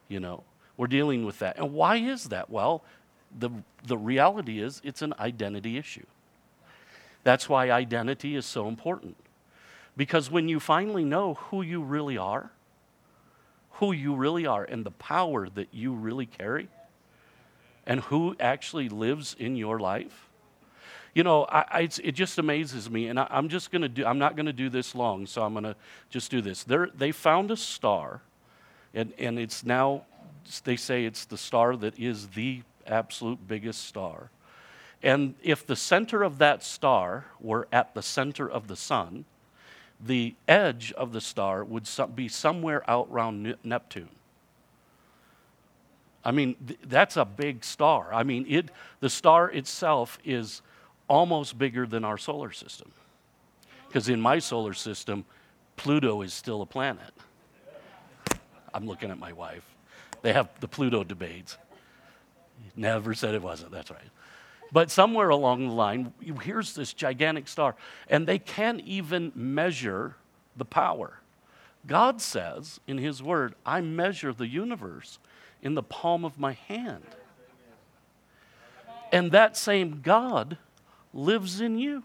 you 0.10 0.20
know. 0.20 0.44
We're 0.76 0.88
dealing 0.88 1.26
with 1.26 1.40
that. 1.40 1.58
And 1.58 1.74
why 1.74 1.98
is 1.98 2.26
that? 2.26 2.50
Well 2.50 2.84
the, 3.38 3.50
the 3.86 3.98
reality 3.98 4.62
is 4.62 4.82
it's 4.84 5.02
an 5.02 5.14
identity 5.20 5.78
issue. 5.78 6.06
That's 7.24 7.48
why 7.48 7.72
identity 7.72 8.36
is 8.36 8.46
so 8.46 8.68
important 8.68 9.16
because 10.00 10.32
when 10.32 10.48
you 10.48 10.62
finally 10.62 11.04
know 11.04 11.34
who 11.34 11.62
you 11.62 11.84
really 11.84 12.18
are, 12.18 12.50
who 13.72 13.92
you 13.92 14.16
really 14.16 14.46
are, 14.46 14.64
and 14.64 14.86
the 14.86 14.92
power 14.92 15.50
that 15.50 15.68
you 15.74 15.92
really 15.92 16.26
carry, 16.26 16.70
and 17.86 18.00
who 18.00 18.34
actually 18.40 18.88
lives 18.88 19.36
in 19.38 19.58
your 19.58 19.78
life, 19.78 20.30
you 21.14 21.22
know, 21.24 21.44
I, 21.50 21.66
I, 21.70 21.90
it 22.02 22.14
just 22.14 22.38
amazes 22.38 22.90
me. 22.90 23.08
And 23.10 23.20
I, 23.20 23.28
am 23.30 23.50
just 23.50 23.72
going 23.72 23.82
to 23.82 23.90
do, 23.90 24.06
I'm 24.06 24.20
not 24.20 24.38
going 24.38 24.46
to 24.46 24.54
do 24.54 24.70
this 24.70 24.96
long, 24.96 25.26
so 25.26 25.44
I'm 25.44 25.52
going 25.52 25.66
to 25.66 25.76
just 26.10 26.32
do 26.32 26.40
this. 26.40 26.64
They're, 26.64 26.88
they 26.96 27.12
found 27.12 27.52
a 27.52 27.58
star, 27.58 28.22
and, 28.94 29.12
and 29.20 29.38
it's 29.38 29.66
now, 29.66 30.04
they 30.64 30.78
say 30.78 31.04
it's 31.04 31.26
the 31.26 31.38
star 31.38 31.76
that 31.76 32.00
is 32.00 32.30
the 32.30 32.62
absolute 32.88 33.46
biggest 33.50 33.86
star. 33.86 34.30
And 35.04 35.36
if 35.44 35.68
the 35.68 35.76
center 35.76 36.24
of 36.24 36.38
that 36.38 36.64
star 36.64 37.26
were 37.42 37.68
at 37.74 37.94
the 37.96 38.02
center 38.02 38.50
of 38.50 38.70
the 38.70 38.78
sun, 38.78 39.26
the 40.00 40.36
edge 40.48 40.92
of 40.94 41.12
the 41.12 41.22
star 41.22 41.64
would 41.64 41.88
be 42.16 42.28
somewhere 42.28 42.90
out 42.90 43.08
around 43.12 43.56
Neptune. 43.64 44.10
I 46.24 46.32
mean, 46.32 46.56
th- 46.66 46.80
that's 46.86 47.18
a 47.18 47.26
big 47.26 47.64
star. 47.64 48.14
I 48.14 48.24
mean, 48.24 48.46
it, 48.48 48.70
the 49.00 49.10
star 49.10 49.50
itself 49.50 50.20
is 50.24 50.62
almost 51.08 51.58
bigger 51.58 51.86
than 51.86 52.04
our 52.06 52.18
solar 52.18 52.52
system. 52.52 52.92
Because 53.88 54.10
in 54.10 54.22
my 54.22 54.40
solar 54.40 54.74
system, 54.74 55.26
Pluto 55.76 56.22
is 56.22 56.34
still 56.34 56.62
a 56.62 56.66
planet. 56.66 57.14
I'm 58.74 58.86
looking 58.86 59.12
at 59.12 59.18
my 59.18 59.34
wife. 59.34 59.64
They 60.22 60.34
have 60.34 60.50
the 60.60 60.68
Pluto 60.68 61.04
debates. 61.04 61.58
Never 62.76 63.14
said 63.14 63.34
it 63.34 63.42
wasn't, 63.42 63.72
that's 63.72 63.90
right. 63.90 64.10
But 64.72 64.92
somewhere 64.92 65.30
along 65.30 65.68
the 65.68 65.74
line, 65.74 66.14
here's 66.44 66.76
this 66.76 66.94
gigantic 66.94 67.48
star, 67.48 67.76
and 68.08 68.28
they 68.28 68.40
can't 68.40 68.82
even 68.82 69.32
measure 69.36 70.16
the 70.56 70.66
power. 70.66 71.20
God 71.88 72.22
says 72.22 72.80
in 72.88 72.98
His 72.98 73.24
Word, 73.24 73.56
I 73.66 73.82
measure 73.82 74.34
the 74.34 74.48
universe 74.48 75.18
in 75.62 75.76
the 75.76 75.84
palm 75.84 76.24
of 76.24 76.40
my 76.40 76.54
hand. 76.54 77.04
And 79.12 79.32
that 79.32 79.58
same 79.58 80.02
God 80.02 80.58
lives 81.14 81.62
in 81.62 81.80
you. 81.80 82.04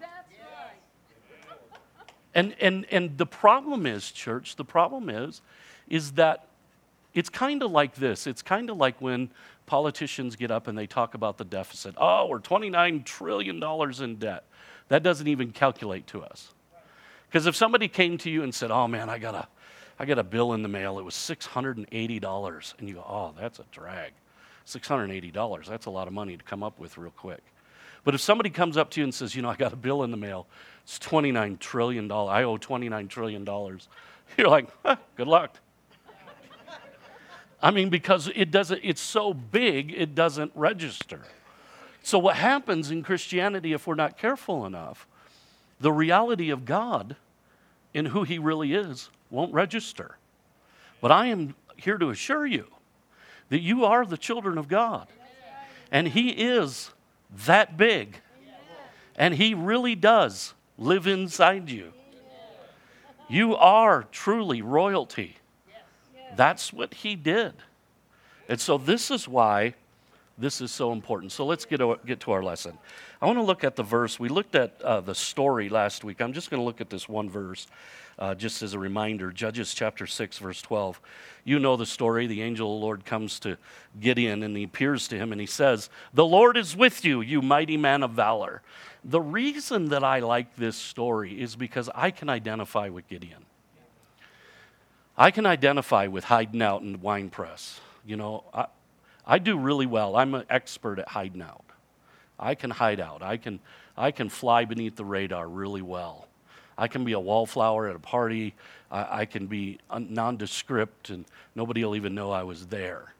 And, 2.34 2.54
and, 2.60 2.86
and 2.90 3.16
the 3.16 3.26
problem 3.26 3.86
is, 3.86 4.10
church, 4.10 4.56
the 4.56 4.64
problem 4.64 5.08
is, 5.08 5.40
is 5.88 6.12
that 6.12 6.48
it's 7.12 7.28
kind 7.28 7.62
of 7.62 7.70
like 7.70 7.94
this. 7.94 8.26
It's 8.26 8.42
kind 8.42 8.70
of 8.70 8.76
like 8.76 9.00
when 9.00 9.30
politicians 9.66 10.36
get 10.36 10.50
up 10.50 10.68
and 10.68 10.76
they 10.76 10.86
talk 10.86 11.14
about 11.14 11.38
the 11.38 11.44
deficit. 11.44 11.94
Oh, 11.96 12.26
we're 12.26 12.40
$29 12.40 13.04
trillion 13.04 13.62
in 14.02 14.16
debt. 14.16 14.44
That 14.88 15.02
doesn't 15.02 15.26
even 15.26 15.52
calculate 15.52 16.06
to 16.08 16.22
us. 16.22 16.52
Because 17.26 17.46
if 17.46 17.56
somebody 17.56 17.88
came 17.88 18.18
to 18.18 18.30
you 18.30 18.42
and 18.42 18.54
said, 18.54 18.70
oh 18.70 18.86
man, 18.86 19.08
I 19.08 19.18
got, 19.18 19.34
a, 19.34 19.48
I 19.98 20.04
got 20.04 20.18
a 20.18 20.22
bill 20.22 20.52
in 20.52 20.62
the 20.62 20.68
mail, 20.68 20.98
it 20.98 21.04
was 21.04 21.14
$680, 21.14 22.74
and 22.78 22.88
you 22.88 22.94
go, 22.94 23.00
oh, 23.00 23.34
that's 23.38 23.58
a 23.58 23.64
drag. 23.72 24.12
$680, 24.66 25.66
that's 25.66 25.86
a 25.86 25.90
lot 25.90 26.06
of 26.06 26.14
money 26.14 26.36
to 26.36 26.44
come 26.44 26.62
up 26.62 26.78
with 26.78 26.96
real 26.96 27.10
quick. 27.10 27.42
But 28.04 28.14
if 28.14 28.20
somebody 28.20 28.50
comes 28.50 28.76
up 28.76 28.90
to 28.90 29.00
you 29.00 29.04
and 29.04 29.14
says, 29.14 29.34
you 29.34 29.42
know, 29.42 29.48
I 29.48 29.56
got 29.56 29.72
a 29.72 29.76
bill 29.76 30.04
in 30.04 30.10
the 30.10 30.16
mail, 30.16 30.46
it's 30.82 30.98
$29 30.98 31.58
trillion, 31.58 32.10
I 32.12 32.44
owe 32.44 32.58
$29 32.58 33.08
trillion, 33.08 33.44
you're 34.36 34.48
like, 34.48 34.68
huh, 34.84 34.96
good 35.16 35.26
luck. 35.26 35.58
I 37.64 37.70
mean, 37.70 37.88
because 37.88 38.30
it 38.36 38.50
doesn't, 38.50 38.82
it's 38.84 39.00
so 39.00 39.32
big, 39.32 39.94
it 39.96 40.14
doesn't 40.14 40.52
register. 40.54 41.22
So, 42.02 42.18
what 42.18 42.36
happens 42.36 42.90
in 42.90 43.02
Christianity 43.02 43.72
if 43.72 43.86
we're 43.86 43.94
not 43.94 44.18
careful 44.18 44.66
enough, 44.66 45.08
the 45.80 45.90
reality 45.90 46.50
of 46.50 46.66
God 46.66 47.16
and 47.94 48.08
who 48.08 48.22
He 48.22 48.38
really 48.38 48.74
is 48.74 49.08
won't 49.30 49.54
register. 49.54 50.18
But 51.00 51.10
I 51.10 51.28
am 51.28 51.54
here 51.78 51.96
to 51.96 52.10
assure 52.10 52.44
you 52.44 52.66
that 53.48 53.60
you 53.60 53.86
are 53.86 54.04
the 54.04 54.18
children 54.18 54.58
of 54.58 54.68
God. 54.68 55.08
And 55.90 56.08
He 56.08 56.28
is 56.32 56.90
that 57.46 57.78
big. 57.78 58.18
And 59.16 59.36
He 59.36 59.54
really 59.54 59.94
does 59.94 60.52
live 60.76 61.06
inside 61.06 61.70
you. 61.70 61.94
You 63.26 63.56
are 63.56 64.02
truly 64.12 64.60
royalty. 64.60 65.38
That's 66.36 66.72
what 66.72 66.94
he 66.94 67.16
did. 67.16 67.54
And 68.48 68.60
so 68.60 68.78
this 68.78 69.10
is 69.10 69.26
why 69.26 69.74
this 70.36 70.60
is 70.60 70.72
so 70.72 70.92
important. 70.92 71.32
So 71.32 71.46
let's 71.46 71.64
get, 71.64 71.80
get 72.04 72.20
to 72.20 72.32
our 72.32 72.42
lesson. 72.42 72.76
I 73.22 73.26
want 73.26 73.38
to 73.38 73.42
look 73.42 73.62
at 73.62 73.76
the 73.76 73.82
verse. 73.82 74.18
We 74.18 74.28
looked 74.28 74.54
at 74.54 74.80
uh, 74.82 75.00
the 75.00 75.14
story 75.14 75.68
last 75.68 76.02
week. 76.02 76.20
I'm 76.20 76.32
just 76.32 76.50
going 76.50 76.60
to 76.60 76.64
look 76.64 76.80
at 76.80 76.90
this 76.90 77.08
one 77.08 77.30
verse 77.30 77.66
uh, 78.18 78.34
just 78.34 78.62
as 78.62 78.74
a 78.74 78.78
reminder 78.78 79.30
Judges 79.32 79.74
chapter 79.74 80.06
6, 80.06 80.38
verse 80.38 80.60
12. 80.62 81.00
You 81.44 81.58
know 81.58 81.76
the 81.76 81.86
story. 81.86 82.26
The 82.26 82.42
angel 82.42 82.74
of 82.74 82.80
the 82.80 82.84
Lord 82.84 83.04
comes 83.04 83.38
to 83.40 83.56
Gideon 84.00 84.42
and 84.42 84.56
he 84.56 84.64
appears 84.64 85.08
to 85.08 85.16
him 85.16 85.32
and 85.32 85.40
he 85.40 85.46
says, 85.46 85.88
The 86.12 86.26
Lord 86.26 86.56
is 86.56 86.76
with 86.76 87.04
you, 87.04 87.20
you 87.20 87.40
mighty 87.40 87.76
man 87.76 88.02
of 88.02 88.12
valor. 88.12 88.62
The 89.04 89.20
reason 89.20 89.90
that 89.90 90.02
I 90.02 90.20
like 90.20 90.56
this 90.56 90.76
story 90.76 91.40
is 91.40 91.56
because 91.56 91.90
I 91.94 92.10
can 92.10 92.28
identify 92.28 92.88
with 92.88 93.08
Gideon. 93.08 93.44
I 95.16 95.30
can 95.30 95.46
identify 95.46 96.08
with 96.08 96.24
hiding 96.24 96.62
out 96.62 96.82
in 96.82 96.92
the 96.92 96.98
wine 96.98 97.30
press. 97.30 97.80
You 98.04 98.16
know, 98.16 98.44
I, 98.52 98.66
I 99.26 99.38
do 99.38 99.56
really 99.56 99.86
well. 99.86 100.16
I'm 100.16 100.34
an 100.34 100.44
expert 100.50 100.98
at 100.98 101.08
hiding 101.08 101.42
out. 101.42 101.64
I 102.38 102.54
can 102.54 102.70
hide 102.70 103.00
out. 103.00 103.22
I 103.22 103.36
can, 103.36 103.60
I 103.96 104.10
can 104.10 104.28
fly 104.28 104.64
beneath 104.64 104.96
the 104.96 105.04
radar 105.04 105.48
really 105.48 105.82
well. 105.82 106.26
I 106.76 106.88
can 106.88 107.04
be 107.04 107.12
a 107.12 107.20
wallflower 107.20 107.88
at 107.88 107.94
a 107.94 108.00
party. 108.00 108.54
I, 108.90 109.20
I 109.20 109.24
can 109.24 109.46
be 109.46 109.78
nondescript 109.96 111.10
and 111.10 111.24
nobody 111.54 111.84
will 111.84 111.94
even 111.94 112.14
know 112.16 112.32
I 112.32 112.42
was 112.42 112.66
there. 112.66 113.14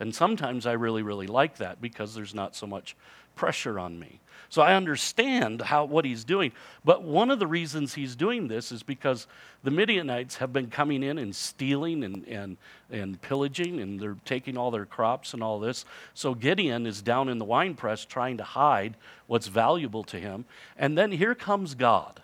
And 0.00 0.12
sometimes 0.14 0.66
I 0.66 0.72
really, 0.72 1.02
really 1.02 1.28
like 1.28 1.58
that 1.58 1.80
because 1.80 2.14
there's 2.14 2.34
not 2.34 2.56
so 2.56 2.66
much 2.66 2.96
pressure 3.36 3.78
on 3.78 3.98
me. 3.98 4.20
So 4.50 4.62
I 4.62 4.74
understand 4.74 5.60
how, 5.60 5.84
what 5.84 6.04
he's 6.04 6.24
doing. 6.24 6.52
But 6.84 7.02
one 7.02 7.30
of 7.30 7.38
the 7.38 7.46
reasons 7.46 7.94
he's 7.94 8.16
doing 8.16 8.48
this 8.48 8.72
is 8.72 8.82
because 8.82 9.26
the 9.62 9.70
Midianites 9.70 10.36
have 10.36 10.52
been 10.52 10.68
coming 10.70 11.02
in 11.02 11.18
and 11.18 11.36
stealing 11.36 12.02
and, 12.02 12.26
and, 12.26 12.56
and 12.90 13.20
pillaging, 13.20 13.80
and 13.80 14.00
they're 14.00 14.16
taking 14.24 14.56
all 14.56 14.70
their 14.70 14.86
crops 14.86 15.34
and 15.34 15.42
all 15.42 15.60
this. 15.60 15.84
So 16.14 16.34
Gideon 16.34 16.86
is 16.86 17.02
down 17.02 17.28
in 17.28 17.38
the 17.38 17.44
wine 17.44 17.74
press 17.74 18.04
trying 18.04 18.38
to 18.38 18.44
hide 18.44 18.96
what's 19.26 19.48
valuable 19.48 20.04
to 20.04 20.18
him. 20.18 20.46
And 20.78 20.96
then 20.96 21.12
here 21.12 21.34
comes 21.34 21.74
God. 21.74 22.22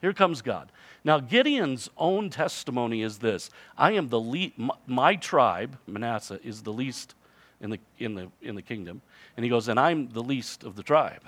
Here 0.00 0.12
comes 0.12 0.42
God. 0.42 0.70
Now, 1.04 1.18
Gideon's 1.18 1.90
own 1.96 2.30
testimony 2.30 3.02
is 3.02 3.18
this 3.18 3.50
I 3.76 3.92
am 3.92 4.08
the 4.08 4.20
least, 4.20 4.58
my, 4.58 4.74
my 4.86 5.16
tribe, 5.16 5.76
Manasseh, 5.86 6.38
is 6.44 6.62
the 6.62 6.72
least 6.72 7.14
in 7.60 7.70
the, 7.70 7.78
in 7.98 8.14
the, 8.14 8.28
in 8.42 8.54
the 8.54 8.62
kingdom. 8.62 9.02
And 9.36 9.44
he 9.44 9.50
goes, 9.50 9.68
And 9.68 9.78
I'm 9.78 10.08
the 10.08 10.22
least 10.22 10.64
of 10.64 10.76
the 10.76 10.82
tribe. 10.82 11.22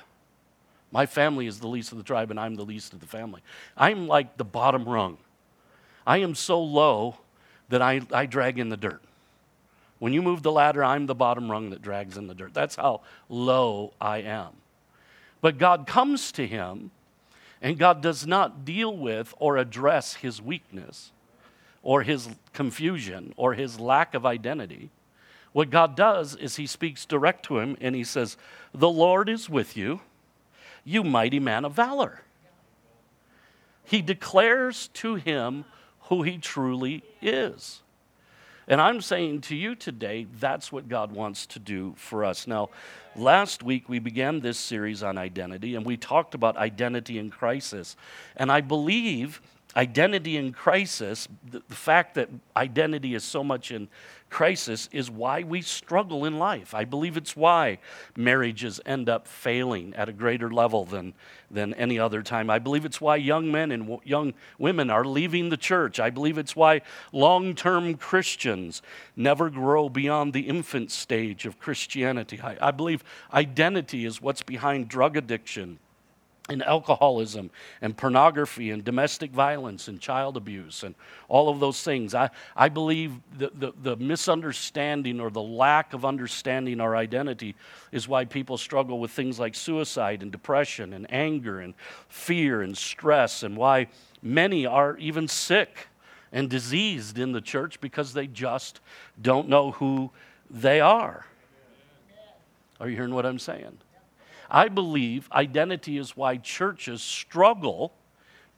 My 0.93 1.07
family 1.07 1.47
is 1.47 1.59
the 1.59 1.67
least 1.67 1.91
of 1.93 1.99
the 1.99 2.05
tribe, 2.05 2.31
and 2.31 2.39
I'm 2.39 2.55
the 2.55 2.65
least 2.65 2.93
of 2.93 3.01
the 3.01 3.07
family. 3.07 3.43
I'm 3.77 4.07
like 4.07 4.37
the 4.37 4.45
bottom 4.45 4.89
rung. 4.89 5.19
I 6.07 6.19
am 6.19 6.35
so 6.35 6.63
low 6.63 7.17
that 7.69 7.83
I, 7.83 8.03
I 8.13 8.27
drag 8.27 8.59
in 8.59 8.69
the 8.69 8.77
dirt. 8.77 9.03
When 9.99 10.13
you 10.13 10.23
move 10.23 10.43
the 10.43 10.53
ladder, 10.53 10.85
I'm 10.85 11.07
the 11.07 11.15
bottom 11.15 11.51
rung 11.51 11.71
that 11.71 11.83
drags 11.83 12.17
in 12.17 12.27
the 12.27 12.35
dirt. 12.35 12.55
That's 12.55 12.77
how 12.77 13.01
low 13.29 13.93
I 14.01 14.19
am. 14.19 14.51
But 15.41 15.59
God 15.59 15.87
comes 15.87 16.31
to 16.33 16.47
him, 16.47 16.91
and 17.61 17.79
God 17.79 18.01
does 18.01 18.27
not 18.27 18.65
deal 18.65 18.97
with 18.97 19.35
or 19.39 19.57
address 19.57 20.15
his 20.15 20.41
weakness 20.41 21.11
or 21.83 22.03
his 22.03 22.29
confusion 22.53 23.35
or 23.37 23.55
his 23.55 23.81
lack 23.81 24.15
of 24.15 24.25
identity. 24.25 24.91
What 25.55 25.71
God 25.71 25.95
does 25.95 26.35
is 26.35 26.57
He 26.57 26.67
speaks 26.67 27.07
direct 27.07 27.45
to 27.45 27.61
him 27.61 27.77
and 27.81 27.95
He 27.95 28.03
says, 28.03 28.37
The 28.75 28.91
Lord 28.91 29.29
is 29.29 29.49
with 29.49 29.77
you, 29.77 30.01
you 30.85 31.05
mighty 31.05 31.39
man 31.39 31.65
of 31.65 31.73
valor. 31.73 32.23
He 33.85 34.03
declares 34.03 34.89
to 34.95 35.15
him 35.15 35.65
who 36.09 36.23
he 36.23 36.39
truly 36.39 37.03
is. 37.23 37.83
And 38.67 38.81
I'm 38.81 39.01
saying 39.01 39.43
to 39.43 39.55
you 39.55 39.75
today, 39.75 40.27
that's 40.41 40.73
what 40.73 40.89
God 40.89 41.13
wants 41.13 41.47
to 41.47 41.59
do 41.59 41.93
for 41.97 42.25
us. 42.25 42.47
Now, 42.47 42.71
last 43.15 43.63
week 43.63 43.89
we 43.89 43.99
began 43.99 44.41
this 44.41 44.59
series 44.59 45.03
on 45.03 45.19
identity, 45.19 45.75
and 45.75 45.85
we 45.85 45.99
talked 45.99 46.35
about 46.35 46.57
identity 46.57 47.19
in 47.19 47.31
crisis. 47.31 47.95
And 48.37 48.51
I 48.51 48.63
believe 48.63 49.43
identity 49.77 50.37
in 50.39 50.53
crisis, 50.53 51.29
the, 51.51 51.61
fact 51.69 52.15
that 52.15 52.31
identity 52.57 53.15
is 53.15 53.23
so 53.23 53.45
much 53.45 53.71
in 53.71 53.89
crisis 54.35 54.89
is 54.91 55.09
why 55.09 55.45
we 55.45 55.63
struggle 55.63 56.25
in 56.25 56.41
life. 56.41 56.75
I 56.75 56.85
believe 56.85 57.17
it's 57.17 57.37
why 57.37 57.79
marriages 58.17 58.81
end 58.85 59.09
up 59.09 59.29
failing 59.29 59.95
at 59.95 60.09
a 60.09 60.13
greater 60.13 60.51
level 60.51 60.85
than, 60.85 61.15
than 61.53 61.73
any 61.75 62.01
other 62.01 62.21
time. 62.21 62.51
I 62.51 62.59
believe 62.59 62.85
it's 62.85 63.01
why 63.01 63.15
young 63.15 63.53
men 63.53 63.71
and 63.71 63.85
w- 63.85 64.01
young 64.03 64.35
women 64.59 64.91
are 64.91 65.05
leaving 65.05 65.51
the 65.51 65.57
church. 65.57 66.01
I 66.01 66.11
believe 66.11 66.37
it's 66.37 66.57
why 66.57 66.81
long 67.13 67.55
term 67.55 67.95
Christians 67.95 68.83
never 69.15 69.51
grow 69.51 69.89
beyond 69.89 70.33
the 70.33 70.49
infant 70.49 70.91
stage 70.91 71.47
of 71.47 71.61
Christianity. 71.61 72.41
I, 72.43 72.57
I 72.61 72.71
believe 72.73 73.05
identity 73.33 74.05
is 74.05 74.21
what's 74.21 74.43
behind 74.43 74.89
drug 74.89 75.17
addiction 75.17 75.79
and 76.51 76.63
alcoholism 76.63 77.51
and 77.81 77.97
pornography 77.97 78.71
and 78.71 78.85
domestic 78.85 79.31
violence 79.31 79.89
and 79.89 79.99
child 79.99 80.37
abuse 80.37 80.83
and 80.83 80.95
all 81.27 81.49
of 81.49 81.59
those 81.59 81.83
things. 81.83 82.15
I, 82.15 82.29
I 82.55 82.69
believe 82.69 83.15
the, 83.39 83.51
the, 83.55 83.73
the, 83.83 83.97
misunderstanding 83.97 85.21
or 85.21 85.31
the 85.31 85.43
lack 85.43 85.95
of 85.95 86.05
understanding 86.05 86.83
our 86.83 86.97
identity 86.97 87.55
is 87.93 88.07
why 88.07 88.27
people 88.27 88.59
struggle 88.59 89.01
with 89.01 89.11
things 89.11 89.41
like 89.41 89.55
suicide 89.55 90.23
and 90.23 90.31
depression 90.31 90.93
and 90.93 91.11
anger 91.11 91.61
and 91.61 91.73
fear 92.09 92.61
and 92.61 92.77
stress, 92.77 93.43
and 93.43 93.57
why 93.57 93.87
many 94.23 94.67
are 94.67 94.99
even 94.99 95.27
sick 95.27 95.89
and 96.31 96.51
diseased 96.51 97.19
in 97.19 97.33
the 97.33 97.41
church 97.41 97.81
because 97.81 98.13
they 98.13 98.27
just 98.27 98.81
don't 99.23 99.49
know 99.49 99.71
who 99.71 100.11
they 100.51 100.81
are. 100.81 101.25
Are 102.81 102.89
you 102.89 102.97
hearing 102.97 103.15
what 103.15 103.25
I'm 103.25 103.39
saying? 103.39 103.79
I 104.51 104.69
believe 104.69 105.29
identity 105.33 105.99
is 105.99 106.17
why 106.17 106.37
churches 106.37 107.03
struggle 107.03 107.93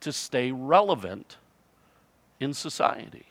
to 0.01 0.13
stay 0.13 0.53
relevant 0.53 1.37
in 2.41 2.53
society. 2.53 3.27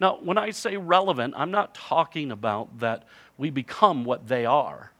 Now, 0.00 0.18
when 0.22 0.38
I 0.38 0.50
say 0.50 0.76
relevant, 0.76 1.34
I'm 1.36 1.50
not 1.50 1.74
talking 1.74 2.30
about 2.30 2.80
that 2.80 3.04
we 3.38 3.50
become 3.50 4.04
what 4.04 4.28
they 4.28 4.44
are. 4.44 4.92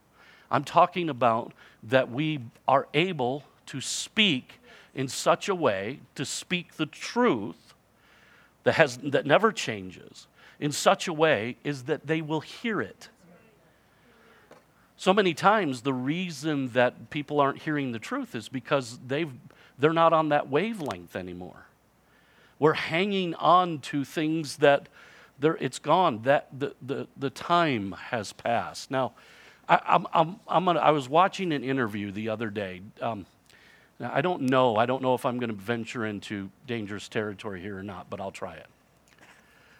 I'm 0.49 0.63
talking 0.63 1.09
about 1.09 1.53
that 1.83 2.11
we 2.11 2.39
are 2.67 2.87
able 2.93 3.43
to 3.67 3.81
speak 3.81 4.59
in 4.93 5.07
such 5.07 5.49
a 5.49 5.55
way, 5.55 5.99
to 6.15 6.25
speak 6.25 6.75
the 6.75 6.85
truth 6.85 7.73
that, 8.63 8.75
has, 8.75 8.97
that 8.97 9.25
never 9.25 9.51
changes 9.51 10.27
in 10.59 10.71
such 10.71 11.07
a 11.07 11.13
way 11.13 11.57
is 11.63 11.83
that 11.83 12.07
they 12.07 12.21
will 12.21 12.39
hear 12.39 12.81
it. 12.81 13.09
So 14.97 15.13
many 15.13 15.33
times, 15.33 15.81
the 15.81 15.93
reason 15.93 16.69
that 16.69 17.09
people 17.09 17.39
aren't 17.39 17.63
hearing 17.63 17.91
the 17.91 17.99
truth 17.99 18.33
is 18.33 18.47
because 18.47 18.97
they've, 19.05 19.31
they're 19.77 19.93
not 19.93 20.13
on 20.13 20.29
that 20.29 20.49
wavelength 20.49 21.15
anymore. 21.15 21.65
We're 22.59 22.73
hanging 22.73 23.35
on 23.35 23.79
to 23.79 24.05
things 24.05 24.57
that 24.57 24.87
it's 25.41 25.79
gone, 25.79 26.21
that 26.23 26.47
the, 26.57 26.73
the, 26.81 27.07
the 27.17 27.29
time 27.29 27.91
has 28.09 28.31
passed. 28.31 28.89
Now, 28.89 29.11
I, 29.67 29.81
I'm, 29.85 30.07
I'm, 30.13 30.39
I'm 30.47 30.65
gonna, 30.65 30.79
I 30.79 30.91
was 30.91 31.09
watching 31.09 31.51
an 31.51 31.63
interview 31.63 32.11
the 32.11 32.29
other 32.29 32.49
day. 32.49 32.81
Um, 33.01 33.25
I 33.99 34.21
don't 34.21 34.43
know. 34.43 34.77
I 34.77 34.85
don't 34.85 35.01
know 35.01 35.13
if 35.13 35.25
I'm 35.25 35.39
going 35.39 35.49
to 35.49 35.55
venture 35.55 36.05
into 36.05 36.49
dangerous 36.67 37.09
territory 37.09 37.61
here 37.61 37.77
or 37.77 37.83
not, 37.83 38.09
but 38.09 38.21
I'll 38.21 38.31
try 38.31 38.55
it. 38.55 38.67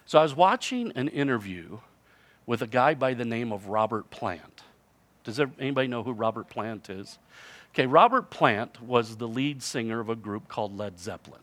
So 0.06 0.20
I 0.20 0.24
was 0.24 0.36
watching 0.36 0.92
an 0.96 1.08
interview 1.08 1.80
with 2.46 2.62
a 2.62 2.68
guy 2.68 2.94
by 2.94 3.14
the 3.14 3.26
name 3.26 3.52
of 3.52 3.68
Robert 3.68 4.10
Plant. 4.12 4.65
Does 5.26 5.40
anybody 5.60 5.90
know 5.90 6.04
who 6.04 6.14
Robert 6.14 6.48
Plant 6.48 6.90
is? 6.90 7.20
Okay, 7.74 7.86
Robert 7.86 8.30
Plant 8.30 8.82
was 8.82 9.18
the 9.18 9.28
lead 9.28 9.62
singer 9.62 10.00
of 10.00 10.08
a 10.08 10.16
group 10.16 10.48
called 10.48 10.78
Led 10.78 10.98
Zeppelin. 10.98 11.42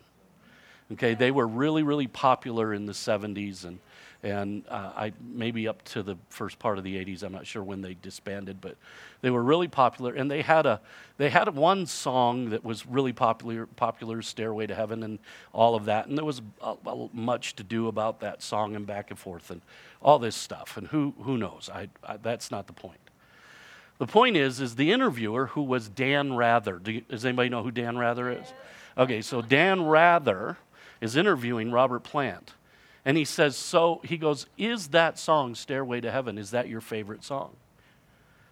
Okay, 0.93 1.13
they 1.13 1.29
were 1.29 1.47
really, 1.47 1.83
really 1.83 2.07
popular 2.07 2.73
in 2.73 2.87
the 2.87 2.93
70s 2.93 3.63
and 3.63 3.79
and 4.23 4.63
uh, 4.69 4.91
I 4.95 5.11
maybe 5.21 5.67
up 5.67 5.83
to 5.83 6.01
the 6.01 6.17
first 6.29 6.57
part 6.57 6.77
of 6.77 6.85
the 6.85 6.95
80s. 6.95 7.23
I'm 7.23 7.33
not 7.33 7.45
sure 7.45 7.61
when 7.61 7.81
they 7.81 7.93
disbanded, 7.93 8.61
but 8.61 8.77
they 9.21 9.29
were 9.29 9.43
really 9.43 9.67
popular. 9.67 10.13
And 10.13 10.31
they 10.31 10.41
had 10.41 10.65
a 10.65 10.79
they 11.17 11.29
had 11.29 11.53
one 11.53 11.85
song 11.85 12.51
that 12.51 12.63
was 12.63 12.85
really 12.85 13.11
popular, 13.11 13.65
popular 13.67 14.21
"Stairway 14.21 14.65
to 14.67 14.75
Heaven" 14.75 15.03
and 15.03 15.19
all 15.51 15.75
of 15.75 15.85
that. 15.85 16.07
And 16.07 16.17
there 16.17 16.23
was 16.23 16.41
a, 16.61 16.75
a 16.85 17.09
much 17.11 17.57
to 17.57 17.63
do 17.63 17.89
about 17.89 18.21
that 18.21 18.41
song 18.41 18.77
and 18.77 18.87
back 18.87 19.09
and 19.09 19.19
forth 19.19 19.51
and 19.51 19.61
all 20.01 20.19
this 20.19 20.37
stuff. 20.37 20.77
And 20.77 20.87
who 20.87 21.13
who 21.19 21.37
knows? 21.37 21.69
I, 21.71 21.89
I, 22.07 22.15
that's 22.15 22.49
not 22.49 22.67
the 22.67 22.73
point. 22.73 23.02
The 23.99 24.07
point 24.07 24.35
is, 24.35 24.59
is 24.59 24.75
the 24.75 24.91
interviewer 24.91 25.47
who 25.47 25.61
was 25.61 25.87
Dan 25.87 26.35
Rather. 26.35 26.77
Do 26.79 26.91
you, 26.91 27.01
does 27.01 27.25
anybody 27.25 27.49
know 27.49 27.63
who 27.63 27.71
Dan 27.71 27.97
Rather 27.97 28.29
is? 28.31 28.53
Okay, 28.97 29.21
so 29.21 29.41
Dan 29.41 29.85
Rather 29.85 30.57
is 30.99 31.15
interviewing 31.15 31.71
Robert 31.71 32.03
Plant 32.03 32.53
and 33.05 33.17
he 33.17 33.25
says, 33.25 33.55
So 33.55 34.01
he 34.03 34.17
goes, 34.17 34.47
Is 34.57 34.89
that 34.89 35.19
song, 35.19 35.55
Stairway 35.55 36.01
to 36.01 36.11
Heaven, 36.11 36.37
is 36.37 36.51
that 36.51 36.67
your 36.67 36.81
favorite 36.81 37.23
song? 37.23 37.55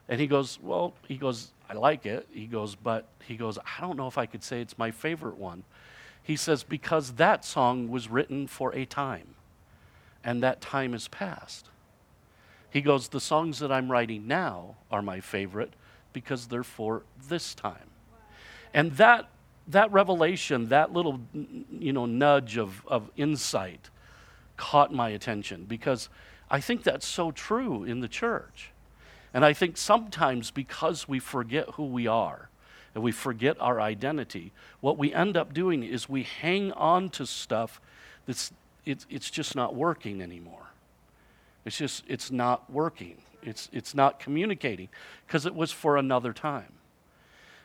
And 0.09 0.19
he 0.19 0.27
goes, 0.27 0.59
Well, 0.61 0.93
he 1.07 1.17
goes, 1.17 1.51
I 1.69 1.73
like 1.73 2.05
it. 2.05 2.27
He 2.31 2.47
goes, 2.47 2.75
But 2.75 3.07
he 3.25 3.35
goes, 3.35 3.57
I 3.57 3.81
don't 3.81 3.97
know 3.97 4.07
if 4.07 4.17
I 4.17 4.25
could 4.25 4.43
say 4.43 4.61
it's 4.61 4.77
my 4.77 4.91
favorite 4.91 5.37
one. 5.37 5.63
He 6.21 6.35
says, 6.35 6.63
Because 6.63 7.13
that 7.13 7.45
song 7.45 7.89
was 7.89 8.09
written 8.09 8.47
for 8.47 8.75
a 8.75 8.85
time, 8.85 9.35
and 10.23 10.43
that 10.43 10.61
time 10.61 10.93
is 10.93 11.07
past. 11.07 11.67
He 12.71 12.81
goes, 12.81 13.09
The 13.09 13.19
songs 13.19 13.59
that 13.59 13.71
I'm 13.71 13.91
writing 13.91 14.27
now 14.27 14.75
are 14.89 15.01
my 15.01 15.19
favorite 15.19 15.73
because 16.13 16.47
they're 16.47 16.63
for 16.63 17.03
this 17.27 17.53
time. 17.53 17.91
And 18.73 18.93
that, 18.93 19.29
that 19.67 19.91
revelation, 19.91 20.69
that 20.69 20.93
little 20.93 21.19
you 21.33 21.93
know, 21.93 22.05
nudge 22.05 22.57
of, 22.57 22.85
of 22.87 23.11
insight, 23.17 23.89
caught 24.57 24.93
my 24.93 25.09
attention 25.09 25.65
because 25.65 26.09
I 26.49 26.59
think 26.59 26.83
that's 26.83 27.07
so 27.07 27.31
true 27.31 27.83
in 27.83 27.99
the 27.99 28.07
church. 28.07 28.71
And 29.33 29.45
I 29.45 29.53
think 29.53 29.77
sometimes 29.77 30.51
because 30.51 31.07
we 31.07 31.19
forget 31.19 31.69
who 31.71 31.85
we 31.85 32.07
are 32.07 32.49
and 32.93 33.03
we 33.03 33.11
forget 33.11 33.57
our 33.59 33.79
identity, 33.79 34.51
what 34.81 34.97
we 34.97 35.13
end 35.13 35.37
up 35.37 35.53
doing 35.53 35.83
is 35.83 36.09
we 36.09 36.23
hang 36.23 36.71
on 36.73 37.09
to 37.11 37.25
stuff 37.25 37.79
that's 38.25 38.51
it's, 38.85 39.05
it's 39.09 39.29
just 39.29 39.55
not 39.55 39.75
working 39.75 40.21
anymore. 40.21 40.70
It's 41.65 41.77
just 41.77 42.03
it's 42.07 42.31
not 42.31 42.69
working. 42.71 43.17
It's 43.41 43.69
it's 43.71 43.93
not 43.93 44.19
communicating 44.19 44.89
because 45.25 45.45
it 45.45 45.55
was 45.55 45.71
for 45.71 45.97
another 45.97 46.33
time. 46.33 46.73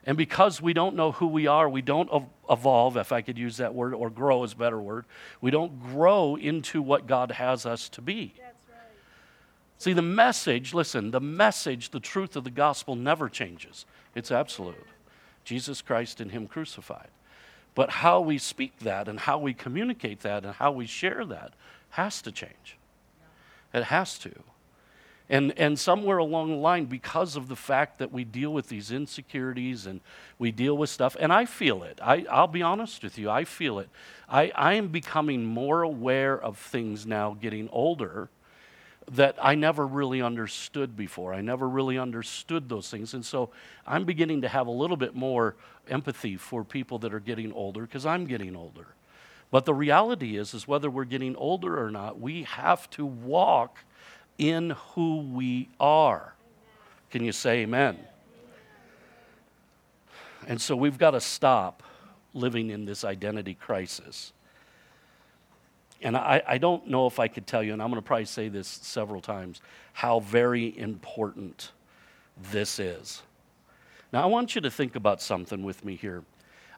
And 0.07 0.17
because 0.17 0.63
we 0.63 0.73
don't 0.73 0.95
know 0.95 1.11
who 1.11 1.27
we 1.27 1.49
are, 1.49 1.69
we 1.69 1.83
don't 1.83 2.09
evolve, 2.49 2.97
if 2.97 3.11
I 3.11 3.23
could 3.23 3.37
use 3.37 3.57
that 3.57 3.75
word, 3.75 3.93
or 3.93 4.09
grow 4.09 4.45
is 4.45 4.53
a 4.53 4.57
better 4.57 4.81
word. 4.81 5.05
We 5.41 5.51
don't 5.51 5.83
grow 5.83 6.37
into 6.37 6.81
what 6.81 7.09
God 7.09 7.33
has 7.33 7.67
us 7.67 7.89
to 7.91 8.01
be. 8.01 8.33
Right. 8.39 8.53
See, 9.79 9.93
the 9.93 10.03
message, 10.03 10.73
listen, 10.73 11.11
the 11.11 11.21
message, 11.21 11.91
the 11.91 11.99
truth 11.99 12.37
of 12.37 12.45
the 12.45 12.53
gospel 12.53 12.95
never 12.95 13.29
changes. 13.29 13.85
It's 14.15 14.31
absolute. 14.31 14.87
Jesus 15.45 15.83
Christ 15.83 16.21
and 16.21 16.31
Him 16.31 16.47
crucified. 16.47 17.09
But 17.75 17.91
how 17.91 18.21
we 18.21 18.39
speak 18.39 18.79
that 18.81 19.09
and 19.09 19.19
how 19.19 19.39
we 19.39 19.55
communicate 19.55 20.21
that 20.21 20.45
and 20.45 20.55
how 20.55 20.71
we 20.71 20.87
share 20.87 21.25
that 21.27 21.53
has 21.91 22.23
to 22.23 22.33
change. 22.33 22.79
It 23.77 23.85
has 23.85 24.19
to. 24.21 24.33
And, 25.29 25.53
and 25.59 25.79
somewhere 25.79 26.19
along 26.19 26.51
the 26.51 26.57
line, 26.57 26.85
because 26.87 27.37
of 27.37 27.49
the 27.49 27.57
fact 27.57 27.99
that 27.99 28.13
we 28.13 28.25
deal 28.25 28.53
with 28.53 28.69
these 28.69 28.93
insecurities 28.93 29.87
and 29.87 30.01
we 30.39 30.53
deal 30.53 30.77
with 30.77 30.89
stuff, 30.89 31.17
and 31.19 31.33
I 31.33 31.47
feel 31.47 31.83
it. 31.83 31.99
I, 32.03 32.25
I'll 32.31 32.47
be 32.47 32.63
honest 32.63 33.03
with 33.03 33.19
you, 33.19 33.29
I 33.29 33.45
feel 33.45 33.81
it. 33.81 33.89
I, 34.29 34.53
I 34.55 34.75
am 34.75 34.89
becoming 34.89 35.45
more 35.45 35.83
aware 35.83 36.41
of 36.41 36.57
things 36.57 37.07
now 37.07 37.37
getting 37.41 37.69
older 37.71 38.31
that 39.11 39.37
I 39.41 39.57
never 39.57 39.87
really 39.87 40.23
understood 40.23 40.97
before. 40.97 41.35
I 41.35 41.41
never 41.41 41.69
really 41.69 41.99
understood 41.99 42.69
those 42.69 42.89
things. 42.89 43.13
And 43.13 43.25
so 43.25 43.51
I'm 43.87 44.05
beginning 44.05 44.43
to 44.43 44.49
have 44.49 44.69
a 44.69 44.73
little 44.73 44.97
bit 44.97 45.15
more 45.15 45.55
empathy 45.89 46.37
for 46.37 46.65
people 46.65 46.99
that 47.01 47.13
are 47.13 47.21
getting 47.21 47.53
older 47.53 47.83
because 47.83 48.07
I'm 48.07 48.27
getting 48.27 48.57
older. 48.57 48.87
But 49.57 49.65
the 49.65 49.73
reality 49.73 50.37
is, 50.37 50.53
is 50.53 50.69
whether 50.69 50.91
we're 50.91 51.07
getting 51.07 51.35
older 51.35 51.83
or 51.83 51.91
not, 51.91 52.21
we 52.21 52.43
have 52.43 52.91
to 52.91 53.07
walk 53.07 53.79
in 54.37 54.75
who 54.93 55.21
we 55.21 55.71
are. 55.81 56.35
Can 57.11 57.25
you 57.25 57.33
say 57.33 57.61
amen? 57.61 57.99
And 60.47 60.61
so 60.61 60.77
we've 60.77 60.99
got 60.99 61.13
to 61.13 61.23
stop 61.23 61.83
living 62.35 62.69
in 62.69 62.85
this 62.85 63.03
identity 63.03 63.55
crisis. 63.55 64.35
And 66.03 66.19
I, 66.19 66.43
I 66.47 66.59
don't 66.59 66.89
know 66.89 67.07
if 67.07 67.19
I 67.19 67.27
could 67.27 67.47
tell 67.47 67.63
you, 67.63 67.73
and 67.73 67.81
I'm 67.81 67.89
going 67.89 68.03
to 68.03 68.07
probably 68.07 68.27
say 68.27 68.51
this 68.51 68.69
several 68.69 69.23
times, 69.23 69.63
how 69.95 70.21
very 70.21 70.79
important 70.79 71.73
this 72.53 72.79
is. 72.79 73.23
Now, 74.13 74.23
I 74.23 74.27
want 74.27 74.55
you 74.55 74.61
to 74.61 74.71
think 74.71 74.97
about 74.97 75.23
something 75.23 75.63
with 75.63 75.83
me 75.83 75.97
here. 75.97 76.25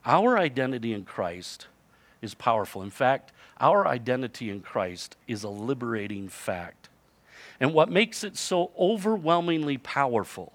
Our 0.07 0.39
identity 0.39 0.93
in 0.93 1.05
Christ 1.05 1.67
is 2.23 2.35
powerful. 2.35 2.83
In 2.83 2.91
fact, 2.91 3.33
our 3.61 3.87
identity 3.87 4.51
in 4.51 4.61
Christ 4.61 5.17
is 5.27 5.45
a 5.45 5.49
liberating 5.49 6.29
fact. 6.29 6.89
And 7.61 7.75
what 7.75 7.91
makes 7.91 8.23
it 8.23 8.37
so 8.37 8.71
overwhelmingly 8.79 9.79
powerful 9.79 10.53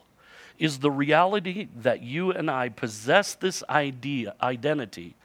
is 0.57 0.79
the 0.79 0.91
reality 0.91 1.67
that 1.75 2.01
you 2.01 2.31
and 2.31 2.49
I 2.49 2.69
possess 2.69 3.33
this 3.33 3.63
idea, 3.69 4.35
identity 4.41 5.15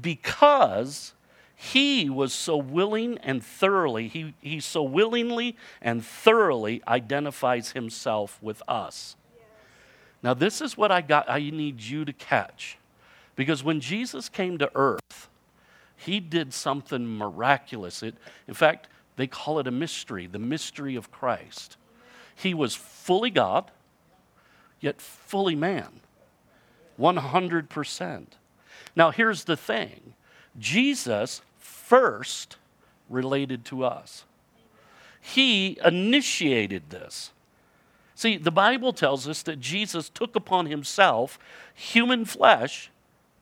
because 0.00 1.12
he 1.54 2.08
was 2.08 2.32
so 2.32 2.56
willing 2.56 3.18
and 3.18 3.44
thoroughly, 3.44 4.08
he, 4.08 4.34
he 4.40 4.60
so 4.60 4.82
willingly 4.82 5.56
and 5.82 6.04
thoroughly 6.04 6.82
identifies 6.88 7.72
himself 7.72 8.38
with 8.40 8.62
us. 8.66 9.16
Now, 10.22 10.34
this 10.34 10.60
is 10.60 10.76
what 10.76 10.90
I 10.90 11.00
got, 11.00 11.28
I 11.28 11.38
need 11.38 11.80
you 11.80 12.04
to 12.04 12.12
catch. 12.12 12.78
Because 13.36 13.62
when 13.62 13.80
Jesus 13.80 14.28
came 14.28 14.58
to 14.58 14.70
earth, 14.74 15.29
he 16.04 16.18
did 16.18 16.54
something 16.54 17.06
miraculous. 17.18 18.02
It, 18.02 18.14
in 18.48 18.54
fact, 18.54 18.88
they 19.16 19.26
call 19.26 19.58
it 19.58 19.66
a 19.66 19.70
mystery, 19.70 20.26
the 20.26 20.38
mystery 20.38 20.96
of 20.96 21.10
Christ. 21.10 21.76
He 22.34 22.54
was 22.54 22.74
fully 22.74 23.28
God, 23.28 23.70
yet 24.80 25.00
fully 25.00 25.54
man. 25.54 26.00
100%. 26.98 28.26
Now, 28.96 29.10
here's 29.10 29.44
the 29.44 29.58
thing 29.58 30.14
Jesus 30.58 31.42
first 31.58 32.56
related 33.10 33.66
to 33.66 33.84
us, 33.84 34.24
He 35.20 35.78
initiated 35.84 36.88
this. 36.88 37.30
See, 38.14 38.38
the 38.38 38.50
Bible 38.50 38.94
tells 38.94 39.28
us 39.28 39.42
that 39.42 39.60
Jesus 39.60 40.08
took 40.08 40.34
upon 40.34 40.64
Himself 40.64 41.38
human 41.74 42.24
flesh 42.24 42.90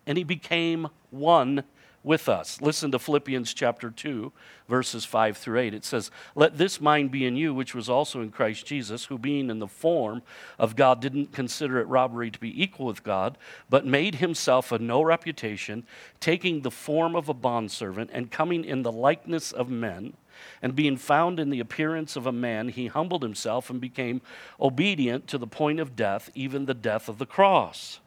and 0.09 0.19
He 0.19 0.25
became 0.25 0.89
one 1.11 1.63
with 2.05 2.29
us. 2.29 2.61
Listen 2.61 2.91
to 2.93 2.99
Philippians 2.99 3.53
chapter 3.53 3.91
2, 3.91 4.33
verses 4.69 5.05
5 5.05 5.37
through 5.37 5.59
8. 5.59 5.75
It 5.75 5.85
says, 5.85 6.11
Let 6.35 6.57
this 6.57 6.81
mind 6.81 7.11
be 7.11 7.27
in 7.27 7.37
you, 7.37 7.53
which 7.53 7.75
was 7.75 7.89
also 7.89 8.21
in 8.21 8.31
Christ 8.31 8.67
Jesus, 8.67 9.07
who 9.07 9.19
being 9.19 9.51
in 9.51 9.59
the 9.59 9.67
form 9.67 10.23
of 10.59 10.77
God 10.77 11.01
didn't 11.01 11.33
consider 11.33 11.81
it 11.81 11.89
robbery 11.89 12.31
to 12.31 12.39
be 12.39 12.63
equal 12.63 12.87
with 12.87 13.03
God, 13.03 13.37
but 13.69 13.85
made 13.85 14.17
himself 14.17 14.73
of 14.73 14.81
no 14.81 15.03
reputation, 15.03 15.85
taking 16.21 16.63
the 16.63 16.71
form 16.71 17.17
of 17.17 17.29
a 17.29 17.35
bondservant, 17.35 18.11
and 18.13 18.31
coming 18.31 18.65
in 18.65 18.83
the 18.83 18.93
likeness 18.93 19.53
of 19.53 19.69
men. 19.69 20.15
And 20.63 20.77
being 20.77 20.97
found 20.97 21.41
in 21.41 21.51
the 21.51 21.61
appearance 21.61 22.15
of 22.15 22.27
a 22.27 22.33
man, 22.33 22.69
he 22.69 22.87
humbled 22.87 23.23
himself 23.23 23.71
and 23.71 23.81
became 23.81 24.23
obedient 24.61 25.27
to 25.29 25.39
the 25.39 25.49
point 25.49 25.81
of 25.81 25.97
death, 25.97 26.31
even 26.35 26.67
the 26.67 26.75
death 26.75 27.09
of 27.09 27.19
the 27.19 27.27
cross. 27.27 27.99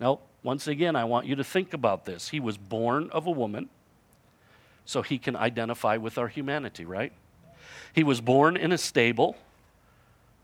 Now, 0.00 0.20
once 0.44 0.68
again, 0.68 0.94
I 0.94 1.04
want 1.04 1.26
you 1.26 1.34
to 1.34 1.42
think 1.42 1.72
about 1.72 2.04
this. 2.04 2.28
He 2.28 2.38
was 2.38 2.56
born 2.56 3.08
of 3.10 3.26
a 3.26 3.30
woman, 3.30 3.70
so 4.84 5.02
he 5.02 5.18
can 5.18 5.34
identify 5.34 5.96
with 5.96 6.18
our 6.18 6.28
humanity, 6.28 6.84
right? 6.84 7.12
He 7.92 8.04
was 8.04 8.20
born 8.20 8.56
in 8.56 8.70
a 8.70 8.78
stable 8.78 9.36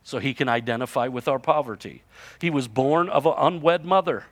so 0.02 0.18
he 0.18 0.32
can 0.32 0.48
identify 0.48 1.08
with 1.08 1.28
our 1.28 1.38
poverty. 1.38 2.02
He 2.40 2.48
was 2.48 2.66
born 2.66 3.10
of 3.10 3.26
an 3.26 3.34
unwed 3.36 3.84
mother 3.84 4.24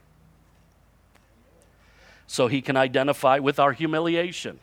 so 2.27 2.47
he 2.47 2.63
can 2.63 2.77
identify 2.77 3.39
with 3.39 3.59
our 3.59 3.73
humiliation. 3.73 4.61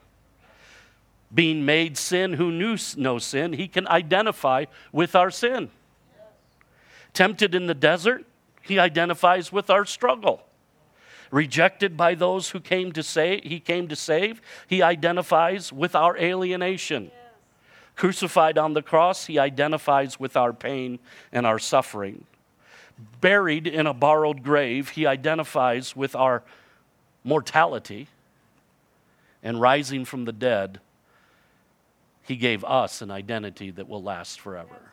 Being 1.34 1.65
made 1.65 1.98
sin 1.98 2.34
who 2.34 2.52
knew 2.52 2.78
no 2.98 3.20
sin, 3.20 3.54
he 3.54 3.68
can 3.68 3.88
identify 3.88 4.65
with 4.91 5.15
our 5.15 5.30
sin. 5.30 5.70
Tempted 7.13 7.54
in 7.54 7.68
the 7.68 7.74
desert, 7.74 8.26
he 8.62 8.80
identifies 8.80 9.52
with 9.52 9.70
our 9.70 9.86
struggle. 9.86 10.45
Rejected 11.32 11.98
by 11.98 12.16
those 12.16 12.50
who 12.50 12.60
came 12.60 12.92
to 12.92 13.04
say 13.04 13.42
he 13.44 13.60
came 13.60 13.88
to 13.88 13.96
save, 13.96 14.42
he 14.68 14.82
identifies 14.82 15.74
with 15.74 15.96
our 15.96 16.18
alienation. 16.18 17.12
Crucified 17.96 18.58
on 18.58 18.74
the 18.74 18.82
cross, 18.82 19.26
he 19.26 19.40
identifies 19.40 20.20
with 20.20 20.36
our 20.36 20.54
pain 20.54 21.00
and 21.32 21.46
our 21.46 21.60
suffering. 21.60 22.26
Buried 23.22 23.68
in 23.68 23.88
a 23.88 23.94
borrowed 23.94 24.44
grave, 24.44 24.90
he 24.90 25.06
identifies 25.06 25.96
with 25.96 26.16
our 26.16 26.44
mortality. 27.24 28.08
And 29.42 29.62
rising 29.62 30.06
from 30.06 30.26
the 30.26 30.32
dead, 30.32 30.80
he 32.24 32.36
gave 32.36 32.64
us 32.64 33.02
an 33.04 33.12
identity 33.12 33.70
that 33.72 33.88
will 33.88 34.02
last 34.02 34.42
forever. 34.42 34.92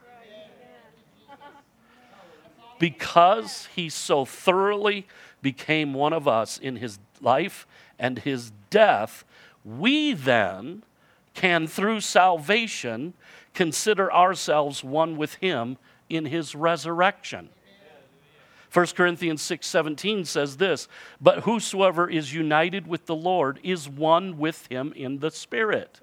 Because 2.79 3.69
he 3.75 3.89
so 3.89 4.25
thoroughly 4.25 5.07
became 5.43 5.93
one 5.93 6.13
of 6.13 6.27
us 6.27 6.59
in 6.59 6.77
his 6.77 6.99
life 7.21 7.67
and 7.99 8.21
his 8.21 8.53
death, 8.71 9.25
we 9.65 10.13
then 10.13 10.83
can, 11.35 11.67
through 11.67 12.01
salvation, 12.01 13.15
consider 13.55 14.13
ourselves 14.13 14.83
one 14.83 15.17
with 15.17 15.35
him 15.35 15.77
in 16.09 16.27
his 16.27 16.55
resurrection. 16.55 17.49
1 18.73 18.97
Corinthians 18.97 19.43
6:17 19.43 20.25
says 20.25 20.57
this, 20.57 20.89
"But 21.21 21.41
whosoever 21.41 22.09
is 22.09 22.33
united 22.33 22.87
with 22.87 23.05
the 23.05 23.15
Lord 23.15 23.61
is 23.63 23.89
one 23.89 24.39
with 24.39 24.67
him 24.69 24.95
in 24.97 25.19
the 25.19 25.31
spirit." 25.31 26.01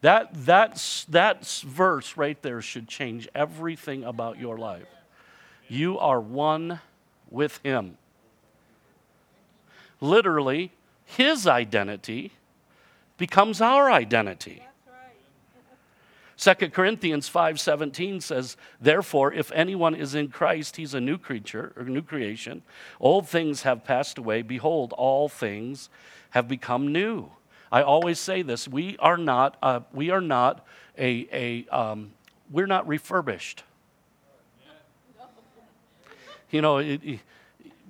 That, 0.00 0.30
that's, 0.32 1.04
that 1.04 1.46
verse 1.46 2.16
right 2.16 2.40
there 2.42 2.62
should 2.62 2.88
change 2.88 3.28
everything 3.34 4.02
about 4.02 4.38
your 4.38 4.56
life. 4.56 4.88
You 5.68 5.98
are 5.98 6.20
one 6.20 6.80
with 7.30 7.58
him. 7.62 7.96
Literally, 10.00 10.72
his 11.04 11.46
identity 11.46 12.32
becomes 13.18 13.60
our 13.60 13.90
identity. 13.90 14.62
2 16.40 16.72
Corinthians 16.72 17.28
5:17 17.28 18.22
says, 18.22 18.56
"Therefore 18.80 19.30
if 19.30 19.52
anyone 19.52 19.94
is 19.94 20.14
in 20.14 20.28
Christ, 20.28 20.76
he's 20.76 20.94
a 20.94 21.00
new 21.00 21.18
creature 21.18 21.74
or 21.76 21.84
new 21.84 22.00
creation. 22.00 22.62
Old 22.98 23.28
things 23.28 23.62
have 23.62 23.84
passed 23.84 24.16
away; 24.16 24.40
behold, 24.40 24.94
all 24.94 25.28
things 25.28 25.90
have 26.30 26.48
become 26.48 26.90
new." 26.90 27.30
I 27.70 27.82
always 27.82 28.18
say 28.18 28.40
this: 28.40 28.66
we 28.66 28.96
are 28.98 29.18
not, 29.18 29.58
uh, 29.62 29.80
we 29.92 30.08
are 30.08 30.22
not 30.22 30.66
a, 30.96 31.28
a 31.30 31.68
um, 31.68 32.12
we're 32.50 32.66
not 32.66 32.88
refurbished. 32.88 33.62
You 36.50 36.62
know, 36.62 36.78
it, 36.78 37.00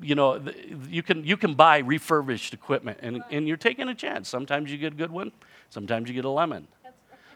you 0.03 0.15
know, 0.15 0.41
you 0.89 1.03
can, 1.03 1.25
you 1.25 1.37
can 1.37 1.55
buy 1.55 1.79
refurbished 1.79 2.55
equipment 2.55 2.99
and, 3.03 3.23
and 3.31 3.47
you're 3.47 3.57
taking 3.57 3.89
a 3.89 3.95
chance. 3.95 4.29
Sometimes 4.29 4.71
you 4.71 4.79
get 4.79 4.93
a 4.93 4.97
good 4.97 5.11
one, 5.11 5.33
sometimes 5.69 6.09
you 6.09 6.15
get 6.15 6.25
a 6.25 6.31
lemon. 6.31 6.69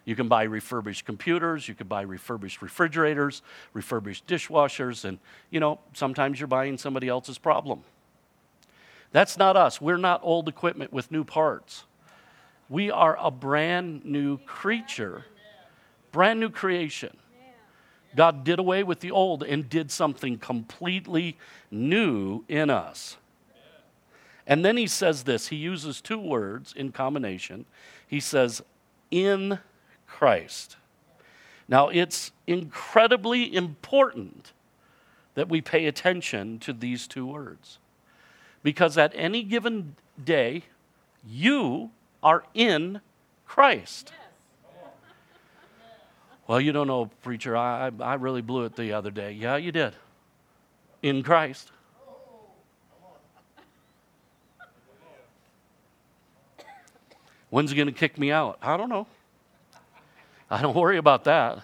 You 0.07 0.15
can 0.15 0.29
buy 0.29 0.43
refurbished 0.43 1.07
computers, 1.07 1.67
you 1.67 1.75
can 1.75 1.87
buy 1.87 2.03
refurbished 2.03 2.61
refrigerators, 2.61 3.43
refurbished 3.73 4.27
dishwashers, 4.27 5.05
and 5.07 5.19
you 5.51 5.61
know, 5.61 5.81
sometimes 5.95 6.39
you're 6.39 6.47
buying 6.47 6.77
somebody 6.77 7.09
else's 7.09 7.39
problem. 7.39 7.83
That's 9.13 9.39
not 9.39 9.57
us. 9.57 9.81
We're 9.81 9.97
not 9.97 10.21
old 10.23 10.49
equipment 10.49 10.93
with 10.93 11.11
new 11.11 11.25
parts. 11.25 11.85
We 12.69 12.91
are 12.91 13.17
a 13.21 13.31
brand 13.31 14.05
new 14.05 14.39
creature, 14.39 15.25
brand 16.13 16.41
new 16.41 16.51
creation. 16.51 17.17
God 18.17 18.45
did 18.45 18.59
away 18.59 18.83
with 18.83 19.01
the 19.01 19.11
old 19.11 19.43
and 19.43 19.69
did 19.69 19.91
something 19.91 20.39
completely 20.39 21.37
new 21.71 22.45
in 22.49 22.71
us. 22.71 23.17
And 24.47 24.65
then 24.65 24.77
he 24.77 24.87
says 24.87 25.25
this 25.25 25.49
he 25.49 25.57
uses 25.57 26.01
two 26.01 26.19
words 26.19 26.73
in 26.77 26.93
combination. 26.93 27.65
He 28.07 28.21
says, 28.21 28.63
in 29.11 29.59
Christ. 30.07 30.77
Now, 31.69 31.89
it's 31.89 32.33
incredibly 32.47 33.55
important 33.55 34.53
that 35.35 35.49
we 35.49 35.61
pay 35.61 35.87
attention 35.87 36.59
to 36.61 36.73
these 36.73 37.07
two 37.07 37.27
words 37.27 37.79
because 38.63 38.99
at 38.99 39.13
any 39.15 39.43
given 39.43 39.97
day, 40.23 40.65
you 41.27 41.91
are 42.23 42.45
in 42.55 43.01
Christ. 43.47 44.13
Well, 46.47 46.61
you 46.61 46.73
don't 46.73 46.87
know, 46.87 47.07
preacher. 47.23 47.57
I, 47.57 47.91
I 48.01 48.15
really 48.15 48.43
blew 48.43 48.65
it 48.65 48.77
the 48.77 48.93
other 48.93 49.11
day. 49.11 49.33
Yeah, 49.33 49.57
you 49.57 49.73
did. 49.73 49.95
In 51.03 51.23
Christ. 51.23 51.71
When's 57.49 57.71
he 57.71 57.77
going 57.77 57.87
to 57.87 57.93
kick 57.93 58.19
me 58.19 58.31
out? 58.31 58.59
I 58.61 58.77
don't 58.77 58.89
know. 58.89 59.07
I 60.51 60.61
don't 60.61 60.77
worry 60.77 60.99
about 60.99 61.25
that. 61.25 61.61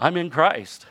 I'm 0.00 0.16
in 0.16 0.30
Christ. 0.30 0.86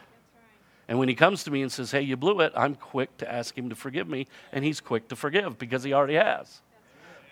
And 0.87 0.99
when 0.99 1.09
he 1.09 1.15
comes 1.15 1.43
to 1.45 1.51
me 1.51 1.61
and 1.61 1.71
says, 1.71 1.91
Hey, 1.91 2.01
you 2.01 2.15
blew 2.15 2.39
it, 2.41 2.53
I'm 2.55 2.75
quick 2.75 3.17
to 3.17 3.31
ask 3.31 3.57
him 3.57 3.69
to 3.69 3.75
forgive 3.75 4.07
me, 4.07 4.27
and 4.51 4.63
he's 4.63 4.79
quick 4.79 5.07
to 5.09 5.15
forgive 5.15 5.57
because 5.57 5.83
he 5.83 5.93
already 5.93 6.15
has. 6.15 6.61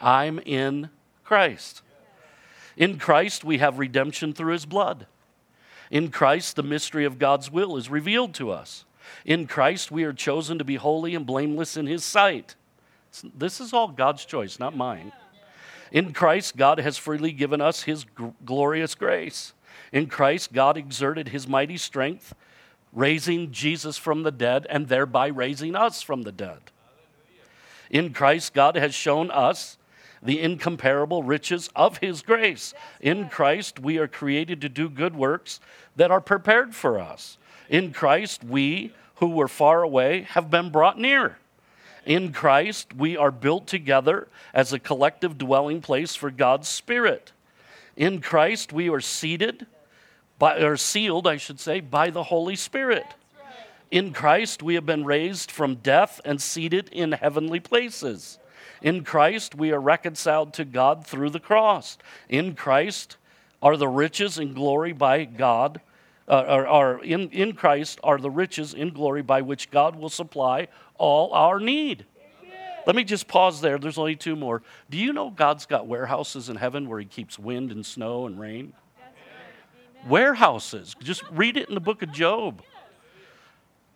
I'm 0.01 0.39
in 0.39 0.89
Christ. 1.23 1.81
In 2.75 2.97
Christ, 2.97 3.43
we 3.43 3.59
have 3.59 3.77
redemption 3.79 4.33
through 4.33 4.53
his 4.53 4.65
blood. 4.65 5.07
In 5.89 6.09
Christ, 6.09 6.55
the 6.55 6.63
mystery 6.63 7.05
of 7.05 7.19
God's 7.19 7.51
will 7.51 7.75
is 7.75 7.89
revealed 7.89 8.33
to 8.35 8.51
us. 8.51 8.85
In 9.25 9.47
Christ, 9.47 9.91
we 9.91 10.03
are 10.03 10.13
chosen 10.13 10.57
to 10.59 10.63
be 10.63 10.75
holy 10.75 11.15
and 11.15 11.25
blameless 11.25 11.75
in 11.75 11.87
his 11.87 12.05
sight. 12.05 12.55
This 13.35 13.59
is 13.59 13.73
all 13.73 13.87
God's 13.87 14.23
choice, 14.23 14.59
not 14.59 14.77
mine. 14.77 15.11
In 15.91 16.13
Christ, 16.13 16.55
God 16.55 16.79
has 16.79 16.97
freely 16.97 17.31
given 17.31 17.59
us 17.59 17.83
his 17.83 18.05
glorious 18.45 18.93
grace. 18.93 19.53
In 19.91 20.05
Christ, 20.05 20.53
God 20.53 20.77
exerted 20.77 21.29
his 21.29 21.47
mighty 21.47 21.77
strength, 21.77 22.35
raising 22.93 23.51
Jesus 23.51 23.97
from 23.97 24.21
the 24.21 24.31
dead 24.31 24.67
and 24.69 24.87
thereby 24.87 25.27
raising 25.27 25.75
us 25.75 26.03
from 26.03 26.21
the 26.21 26.31
dead. 26.31 26.59
In 27.89 28.13
Christ, 28.13 28.53
God 28.53 28.75
has 28.75 28.93
shown 28.93 29.31
us 29.31 29.78
the 30.21 30.39
incomparable 30.39 31.23
riches 31.23 31.69
of 31.75 31.97
his 31.99 32.21
grace. 32.21 32.73
In 32.99 33.29
Christ, 33.29 33.79
we 33.79 33.97
are 33.97 34.07
created 34.07 34.61
to 34.61 34.69
do 34.69 34.89
good 34.89 35.15
works 35.15 35.59
that 35.95 36.11
are 36.11 36.21
prepared 36.21 36.75
for 36.75 36.99
us. 36.99 37.37
In 37.69 37.93
Christ, 37.93 38.43
we 38.43 38.93
who 39.15 39.27
were 39.27 39.47
far 39.47 39.83
away 39.83 40.21
have 40.21 40.49
been 40.49 40.69
brought 40.69 40.97
near. 40.97 41.37
In 42.05 42.31
Christ, 42.31 42.95
we 42.95 43.17
are 43.17 43.31
built 43.31 43.67
together 43.67 44.27
as 44.53 44.73
a 44.73 44.79
collective 44.79 45.37
dwelling 45.37 45.81
place 45.81 46.15
for 46.15 46.31
God's 46.31 46.67
Spirit. 46.67 47.33
In 47.95 48.21
Christ, 48.21 48.71
we 48.71 48.89
are 48.89 49.01
seated, 49.01 49.67
by, 50.37 50.61
or 50.61 50.77
sealed, 50.77 51.27
I 51.27 51.37
should 51.37 51.59
say, 51.59 51.81
by 51.81 52.09
the 52.09 52.23
Holy 52.23 52.55
Spirit. 52.55 53.05
In 53.91 54.13
Christ, 54.13 54.63
we 54.63 54.75
have 54.75 54.85
been 54.85 55.03
raised 55.03 55.51
from 55.51 55.75
death 55.75 56.21
and 56.23 56.41
seated 56.41 56.89
in 56.89 57.11
heavenly 57.11 57.59
places. 57.59 58.39
In 58.81 59.03
Christ, 59.03 59.55
we 59.55 59.71
are 59.71 59.79
reconciled 59.79 60.53
to 60.53 60.65
God 60.65 61.05
through 61.05 61.31
the 61.31 61.39
cross. 61.39 61.97
In 62.29 62.55
Christ 62.55 63.17
are 63.61 63.75
the 63.75 63.87
riches 63.87 64.37
and 64.37 64.55
glory 64.55 64.93
by 64.93 65.25
God, 65.25 65.81
uh, 66.27 66.43
are, 66.47 66.67
are 66.67 67.03
in, 67.03 67.29
in 67.29 67.53
Christ 67.53 67.99
are 68.03 68.17
the 68.17 68.29
riches 68.29 68.73
in 68.73 68.91
glory 68.91 69.21
by 69.21 69.41
which 69.41 69.71
God 69.71 69.95
will 69.95 70.09
supply 70.09 70.67
all 70.97 71.33
our 71.33 71.59
need. 71.59 72.05
Let 72.87 72.95
me 72.95 73.03
just 73.03 73.27
pause 73.27 73.61
there. 73.61 73.77
There's 73.77 73.97
only 73.97 74.15
two 74.15 74.35
more. 74.35 74.63
Do 74.89 74.97
you 74.97 75.11
know 75.11 75.29
God's 75.29 75.65
got 75.65 75.85
warehouses 75.87 76.49
in 76.49 76.55
heaven 76.55 76.87
where 76.87 76.99
He 76.99 77.05
keeps 77.05 77.37
wind 77.37 77.71
and 77.71 77.85
snow 77.85 78.25
and 78.25 78.39
rain? 78.39 78.73
Warehouses. 80.07 80.95
Just 81.01 81.23
read 81.29 81.57
it 81.57 81.67
in 81.67 81.75
the 81.75 81.81
book 81.81 82.01
of 82.01 82.11
Job. 82.11 82.61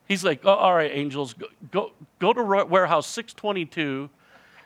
He's 0.07 0.23
like, 0.23 0.41
oh, 0.43 0.53
all 0.53 0.75
right, 0.75 0.91
angels, 0.93 1.33
go, 1.33 1.47
go, 1.71 1.91
go 2.19 2.33
to 2.33 2.43
warehouse 2.65 3.07
622 3.07 4.09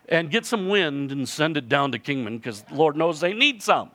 and 0.08 0.32
get 0.32 0.46
some 0.46 0.70
wind 0.70 1.12
and 1.12 1.28
send 1.28 1.58
it 1.58 1.68
down 1.68 1.92
to 1.92 2.00
Kingman 2.00 2.38
because 2.38 2.64
Lord 2.72 2.96
knows 2.96 3.20
they 3.20 3.34
need 3.34 3.62
some. 3.62 3.92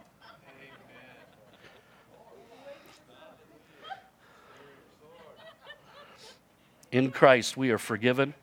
In 6.90 7.11
Christ, 7.11 7.57
we 7.57 7.70
are 7.70 7.79
forgiven, 7.79 8.35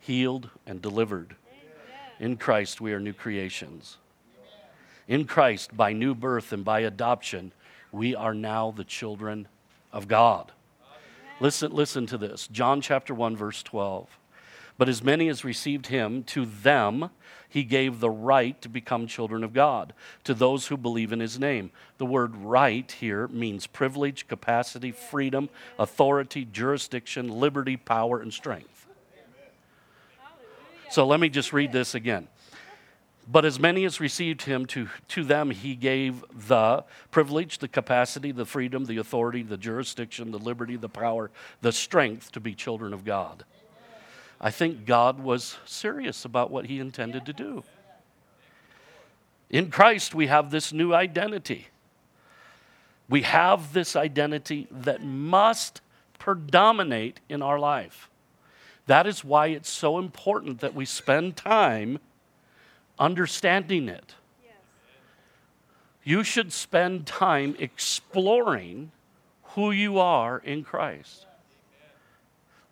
healed, 0.00 0.48
and 0.66 0.80
delivered. 0.80 1.36
In 2.18 2.38
Christ, 2.38 2.80
we 2.80 2.94
are 2.94 3.00
new 3.00 3.12
creations. 3.12 3.98
In 5.06 5.26
Christ, 5.26 5.76
by 5.76 5.92
new 5.92 6.14
birth 6.14 6.52
and 6.52 6.64
by 6.64 6.80
adoption, 6.80 7.52
we 7.92 8.14
are 8.14 8.32
now 8.32 8.70
the 8.70 8.84
children 8.84 9.46
of 9.92 10.08
God. 10.08 10.52
Listen, 11.40 11.72
listen 11.72 12.06
to 12.06 12.18
this 12.18 12.48
John 12.48 12.80
chapter 12.80 13.14
1, 13.14 13.36
verse 13.36 13.62
12. 13.62 14.08
But 14.78 14.88
as 14.88 15.02
many 15.02 15.28
as 15.28 15.44
received 15.44 15.88
him, 15.88 16.22
to 16.24 16.46
them 16.46 17.10
he 17.48 17.64
gave 17.64 17.98
the 17.98 18.10
right 18.10 18.60
to 18.62 18.68
become 18.68 19.08
children 19.08 19.42
of 19.42 19.52
God, 19.52 19.92
to 20.24 20.34
those 20.34 20.68
who 20.68 20.76
believe 20.76 21.12
in 21.12 21.20
his 21.20 21.38
name. 21.38 21.72
The 21.98 22.06
word 22.06 22.36
right 22.36 22.90
here 22.90 23.26
means 23.28 23.66
privilege, 23.66 24.28
capacity, 24.28 24.92
freedom, 24.92 25.48
authority, 25.78 26.44
jurisdiction, 26.44 27.28
liberty, 27.28 27.76
power, 27.76 28.20
and 28.20 28.32
strength. 28.32 28.86
So 30.90 31.06
let 31.06 31.20
me 31.20 31.28
just 31.28 31.52
read 31.52 31.72
this 31.72 31.94
again. 31.94 32.28
But 33.30 33.44
as 33.44 33.60
many 33.60 33.84
as 33.84 34.00
received 34.00 34.42
him, 34.42 34.64
to, 34.66 34.88
to 35.08 35.22
them 35.22 35.50
he 35.50 35.74
gave 35.74 36.24
the 36.32 36.84
privilege, 37.10 37.58
the 37.58 37.68
capacity, 37.68 38.32
the 38.32 38.46
freedom, 38.46 38.86
the 38.86 38.96
authority, 38.96 39.42
the 39.42 39.58
jurisdiction, 39.58 40.30
the 40.30 40.38
liberty, 40.38 40.76
the 40.76 40.88
power, 40.88 41.30
the 41.60 41.72
strength 41.72 42.32
to 42.32 42.40
be 42.40 42.54
children 42.54 42.94
of 42.94 43.04
God. 43.04 43.44
I 44.40 44.50
think 44.50 44.86
God 44.86 45.20
was 45.20 45.58
serious 45.64 46.24
about 46.24 46.50
what 46.50 46.66
he 46.66 46.78
intended 46.78 47.26
to 47.26 47.32
do. 47.32 47.64
In 49.50 49.70
Christ, 49.70 50.14
we 50.14 50.26
have 50.26 50.50
this 50.50 50.72
new 50.72 50.94
identity. 50.94 51.68
We 53.08 53.22
have 53.22 53.72
this 53.72 53.96
identity 53.96 54.68
that 54.70 55.02
must 55.02 55.80
predominate 56.18 57.20
in 57.28 57.42
our 57.42 57.58
life. 57.58 58.10
That 58.86 59.06
is 59.06 59.24
why 59.24 59.48
it's 59.48 59.70
so 59.70 59.98
important 59.98 60.60
that 60.60 60.74
we 60.74 60.84
spend 60.84 61.36
time 61.36 61.98
understanding 62.98 63.88
it. 63.88 64.14
You 66.04 66.24
should 66.24 66.52
spend 66.52 67.06
time 67.06 67.54
exploring 67.58 68.92
who 69.54 69.70
you 69.70 69.98
are 69.98 70.38
in 70.38 70.64
Christ. 70.64 71.26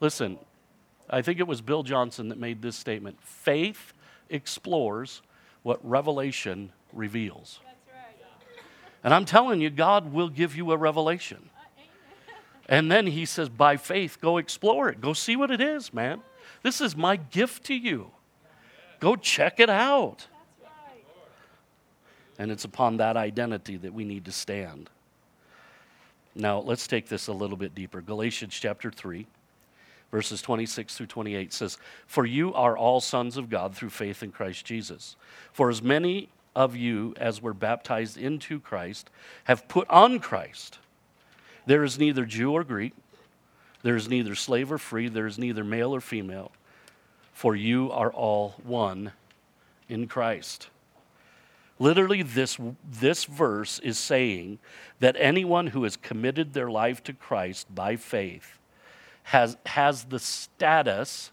Listen, 0.00 0.38
I 1.08 1.22
think 1.22 1.38
it 1.38 1.46
was 1.46 1.60
Bill 1.60 1.82
Johnson 1.82 2.28
that 2.28 2.38
made 2.38 2.62
this 2.62 2.76
statement 2.76 3.20
faith 3.22 3.92
explores 4.28 5.22
what 5.62 5.78
revelation 5.88 6.72
reveals. 6.92 7.60
And 9.04 9.14
I'm 9.14 9.24
telling 9.24 9.60
you, 9.60 9.70
God 9.70 10.12
will 10.12 10.28
give 10.28 10.56
you 10.56 10.72
a 10.72 10.76
revelation. 10.76 11.50
And 12.68 12.90
then 12.90 13.06
he 13.06 13.24
says, 13.24 13.48
by 13.48 13.76
faith, 13.76 14.18
go 14.20 14.38
explore 14.38 14.88
it. 14.88 15.00
Go 15.00 15.12
see 15.12 15.36
what 15.36 15.52
it 15.52 15.60
is, 15.60 15.94
man. 15.94 16.22
This 16.62 16.80
is 16.80 16.96
my 16.96 17.14
gift 17.16 17.64
to 17.66 17.74
you. 17.74 18.10
Go 18.98 19.14
check 19.14 19.60
it 19.60 19.70
out. 19.70 20.26
And 22.38 22.50
it's 22.50 22.64
upon 22.64 22.96
that 22.96 23.16
identity 23.16 23.76
that 23.76 23.94
we 23.94 24.04
need 24.04 24.24
to 24.24 24.32
stand. 24.32 24.90
Now, 26.34 26.58
let's 26.58 26.86
take 26.86 27.08
this 27.08 27.28
a 27.28 27.32
little 27.32 27.56
bit 27.56 27.74
deeper. 27.74 28.00
Galatians 28.00 28.54
chapter 28.54 28.90
3 28.90 29.26
verses 30.10 30.42
26 30.42 30.96
through 30.96 31.06
28 31.06 31.52
says, 31.52 31.78
For 32.06 32.24
you 32.24 32.54
are 32.54 32.76
all 32.76 33.00
sons 33.00 33.36
of 33.36 33.50
God 33.50 33.74
through 33.74 33.90
faith 33.90 34.22
in 34.22 34.32
Christ 34.32 34.64
Jesus. 34.64 35.16
For 35.52 35.68
as 35.70 35.82
many 35.82 36.28
of 36.54 36.74
you 36.74 37.14
as 37.18 37.42
were 37.42 37.54
baptized 37.54 38.16
into 38.16 38.58
Christ 38.58 39.10
have 39.44 39.68
put 39.68 39.88
on 39.90 40.18
Christ. 40.18 40.78
There 41.66 41.84
is 41.84 41.98
neither 41.98 42.24
Jew 42.24 42.52
or 42.52 42.64
Greek, 42.64 42.94
there 43.82 43.96
is 43.96 44.08
neither 44.08 44.34
slave 44.34 44.72
or 44.72 44.78
free, 44.78 45.08
there 45.08 45.26
is 45.26 45.38
neither 45.38 45.64
male 45.64 45.94
or 45.94 46.00
female, 46.00 46.52
for 47.32 47.54
you 47.54 47.90
are 47.92 48.12
all 48.12 48.54
one 48.64 49.12
in 49.88 50.06
Christ. 50.06 50.68
Literally, 51.78 52.22
this, 52.22 52.56
this 52.90 53.24
verse 53.24 53.78
is 53.80 53.98
saying 53.98 54.58
that 55.00 55.14
anyone 55.18 55.68
who 55.68 55.82
has 55.84 55.96
committed 55.96 56.54
their 56.54 56.70
life 56.70 57.04
to 57.04 57.12
Christ 57.12 57.72
by 57.74 57.96
faith 57.96 58.58
has, 59.26 59.56
has 59.66 60.04
the 60.04 60.20
status 60.20 61.32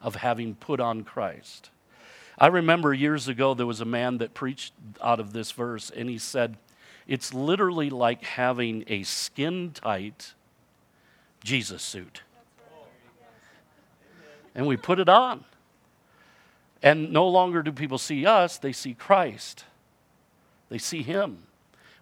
of 0.00 0.14
having 0.14 0.54
put 0.54 0.78
on 0.78 1.02
Christ. 1.02 1.70
I 2.38 2.46
remember 2.46 2.94
years 2.94 3.26
ago 3.26 3.54
there 3.54 3.66
was 3.66 3.80
a 3.80 3.86
man 3.86 4.18
that 4.18 4.34
preached 4.34 4.72
out 5.02 5.18
of 5.18 5.32
this 5.32 5.50
verse, 5.50 5.90
and 5.90 6.08
he 6.08 6.18
said, 6.18 6.56
It's 7.08 7.34
literally 7.34 7.90
like 7.90 8.22
having 8.22 8.84
a 8.86 9.02
skin 9.02 9.72
tight 9.72 10.34
Jesus 11.42 11.82
suit. 11.82 12.22
And 14.54 14.68
we 14.68 14.76
put 14.76 15.00
it 15.00 15.08
on. 15.08 15.44
And 16.84 17.12
no 17.12 17.26
longer 17.26 17.64
do 17.64 17.72
people 17.72 17.98
see 17.98 18.26
us, 18.26 18.58
they 18.58 18.72
see 18.72 18.94
Christ. 18.94 19.64
They 20.68 20.78
see 20.78 21.02
Him. 21.02 21.38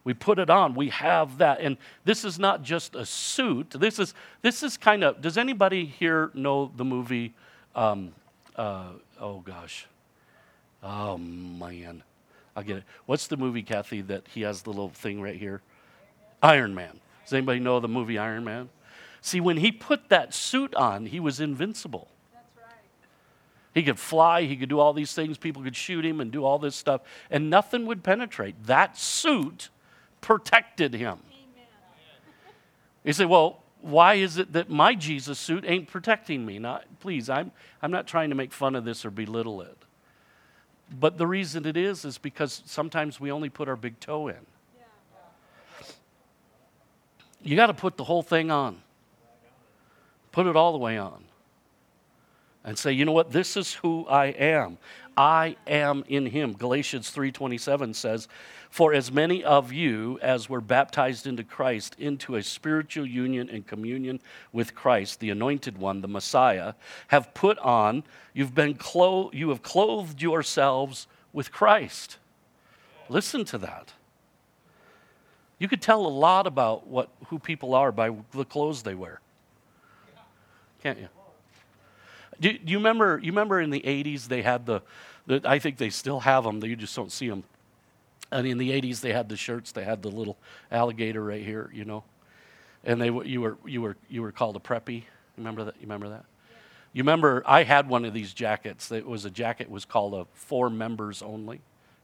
We 0.05 0.13
put 0.13 0.39
it 0.39 0.51
on. 0.51 0.75
We 0.75 0.91
have 0.91 1.39
that. 1.39 1.61
And 1.61 1.79
this 2.05 2.25
is 2.25 2.39
not 2.39 2.63
just 2.63 2.95
a 2.95 3.07
suit. 3.07 3.71
This 3.71 3.99
is, 3.99 4.15
this 4.43 4.63
is 4.63 4.77
kind 4.77 5.03
of, 5.03 5.21
does 5.23 5.39
anybody 5.39 5.87
here 5.87 6.31
know 6.35 6.71
the 6.77 6.85
movie? 6.85 7.35
Um, 7.75 8.13
uh, 8.55 8.91
oh, 9.19 9.41
gosh. 9.41 9.87
Oh, 10.83 11.17
man. 11.17 12.03
I'll 12.55 12.63
get 12.63 12.79
it. 12.79 12.85
What's 13.07 13.27
the 13.27 13.39
movie, 13.39 13.63
Kathy, 13.63 14.03
that 14.03 14.25
he 14.29 14.43
has 14.43 14.63
the 14.63 14.71
little 14.71 14.91
thing 14.91 15.23
right 15.23 15.37
here? 15.37 15.63
Iron 16.43 16.75
Man. 16.75 17.01
Does 17.25 17.33
anybody 17.33 17.59
know 17.59 17.81
the 17.81 17.89
movie 17.89 18.19
Iron 18.19 18.45
Man? 18.45 18.69
See, 19.23 19.41
when 19.41 19.57
he 19.57 19.73
put 19.73 20.11
that 20.11 20.35
suit 20.35 20.75
on, 20.75 21.07
he 21.07 21.19
was 21.19 21.41
invincible. 21.41 22.09
He 23.73 23.83
could 23.83 23.99
fly, 23.99 24.43
he 24.43 24.57
could 24.57 24.69
do 24.69 24.79
all 24.79 24.93
these 24.93 25.15
things, 25.15 25.37
people 25.37 25.63
could 25.63 25.75
shoot 25.75 26.05
him 26.05 26.21
and 26.21 26.31
do 26.31 26.45
all 26.45 26.61
this 26.61 26.77
stuff, 26.77 27.01
and 27.29 27.51
nothing 27.51 27.87
would 27.87 28.05
penetrate. 28.05 28.55
That 28.67 28.97
suit 28.97 29.71
protected 30.25 30.95
him. 30.95 31.19
You 33.05 33.13
say, 33.13 33.27
well, 33.27 33.63
why 33.83 34.15
is 34.15 34.39
it 34.39 34.55
that 34.55 34.71
my 34.71 34.95
Jesus 34.95 35.39
suit 35.39 35.65
ain't 35.67 35.87
protecting 35.87 36.47
me? 36.47 36.59
Not, 36.59 36.85
please, 37.01 37.29
I'm, 37.29 37.53
I'm 37.83 37.91
not 37.91 38.07
trying 38.07 38.31
to 38.31 38.35
make 38.35 38.51
fun 38.51 38.75
of 38.75 38.87
this 38.87 39.05
or 39.05 39.11
belittle 39.11 39.61
it. 39.61 39.77
But 40.99 41.19
the 41.19 41.27
reason 41.27 41.67
it 41.67 41.77
is, 41.77 42.07
is 42.07 42.17
because 42.17 42.63
sometimes 42.65 43.21
we 43.21 43.31
only 43.31 43.51
put 43.51 43.69
our 43.69 43.77
big 43.77 44.01
toe 44.01 44.29
in. 44.29 44.47
You 47.43 47.55
got 47.57 47.67
to 47.67 47.75
put 47.75 47.99
the 47.99 48.05
whole 48.05 48.23
thing 48.23 48.51
on, 48.51 48.81
put 50.33 50.47
it 50.47 50.57
all 50.57 50.73
the 50.73 50.79
way 50.79 50.97
on, 50.97 51.23
and 52.65 52.79
say, 52.79 52.93
you 52.93 53.05
know 53.05 53.13
what? 53.13 53.31
This 53.31 53.59
is 53.59 53.75
who 53.75 54.07
I 54.07 54.29
am. 54.29 54.79
I 55.17 55.57
am 55.67 56.05
in 56.09 56.27
him. 56.27 56.55
Galatians 56.55 57.11
3:27 57.11 57.95
says, 57.95 58.29
"For 58.71 58.93
as 58.93 59.13
many 59.13 59.45
of 59.45 59.73
you 59.73 60.19
as 60.21 60.49
were 60.49 60.61
baptized 60.61 61.27
into 61.27 61.45
Christ 61.45 61.95
into 61.99 62.37
a 62.37 62.43
spiritual 62.43 63.07
union 63.07 63.49
and 63.49 63.67
communion 63.67 64.21
with 64.53 64.75
Christ, 64.75 65.21
the 65.21 65.31
anointed 65.31 65.79
one, 65.79 66.01
the 66.01 66.09
Messiah, 66.09 66.75
have 67.09 67.33
put 67.35 67.59
on, 67.59 68.05
you've 68.33 68.55
been 68.55 68.75
clo- 68.75 69.31
you 69.33 69.51
have 69.51 69.63
clothed 69.63 70.21
yourselves 70.21 71.07
with 71.33 71.53
Christ." 71.53 72.19
Listen 73.09 73.45
to 73.45 73.59
that. 73.59 73.93
You 75.59 75.69
could 75.69 75.83
tell 75.83 76.05
a 76.05 76.09
lot 76.09 76.47
about 76.47 76.87
what 76.87 77.11
who 77.29 77.39
people 77.39 77.75
are 77.75 77.93
by 77.93 78.11
the 78.33 78.45
clothes 78.45 78.83
they 78.83 78.95
wear. 78.95 79.21
Can't 80.83 80.99
you? 80.99 81.09
Do, 82.41 82.53
do, 82.53 82.73
you 82.73 82.79
remember? 82.79 83.21
You 83.23 83.33
remember 83.33 83.61
in 83.61 83.71
the 83.71 83.81
'80s 83.81 84.27
they 84.29 84.43
had 84.43 84.67
the, 84.67 84.83
the, 85.27 85.41
I 85.45 85.59
think 85.59 85.79
they 85.79 85.91
still 85.91 86.21
have 86.21 86.45
them. 86.45 86.63
You 86.63 86.77
just 86.77 86.95
don't 86.97 87.13
see 87.13 87.29
them. 87.29 87.45
And 88.31 88.47
in 88.47 88.59
the 88.59 88.71
'80s 88.71 89.01
they 89.01 89.13
had 89.13 89.29
the 89.29 89.37
shirts. 89.37 89.73
They 89.73 89.85
had 89.85 90.03
the 90.03 90.11
little 90.11 90.37
alligator 90.71 91.23
right 91.23 91.43
here, 91.43 91.71
you 91.73 91.85
know. 91.85 92.05
And 92.85 93.01
they 93.01 93.07
you 93.07 93.41
were 93.41 93.59
you 93.65 93.83
were 93.83 93.97
you 94.09 94.23
were 94.23 94.33
called 94.33 94.57
a 94.57 94.61
preppy. 94.61 95.05
Remember 95.37 95.65
that? 95.65 95.75
You 95.77 95.83
remember 95.83 96.11
that? 96.11 96.25
You 96.93 97.03
remember? 97.03 97.43
I 97.47 97.65
had 97.65 97.89
one 97.89 98.05
of 98.05 98.15
these 98.15 98.33
jackets. 98.33 98.93
It 98.93 99.07
was 99.07 99.25
a 99.25 99.31
jacket 99.31 99.69
was 99.71 99.85
called 99.85 100.15
a 100.15 100.27
four 100.35 100.71
members 100.71 101.23
only 101.23 101.61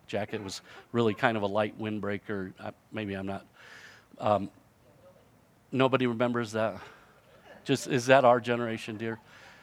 jacket. 0.07 0.37
It 0.37 0.45
was 0.45 0.63
really 0.93 1.15
kind 1.15 1.37
of 1.37 1.43
a 1.43 1.47
light 1.47 1.81
windbreaker. 1.81 2.53
Maybe 2.93 3.15
I'm 3.15 3.27
not. 3.27 3.47
Um, 4.19 4.51
nobody 5.73 6.07
remembers 6.07 6.53
that. 6.53 6.81
Just 7.65 7.87
is 7.87 8.07
that 8.07 8.25
our 8.25 8.41
generation, 8.41 8.97
dear? 8.97 9.19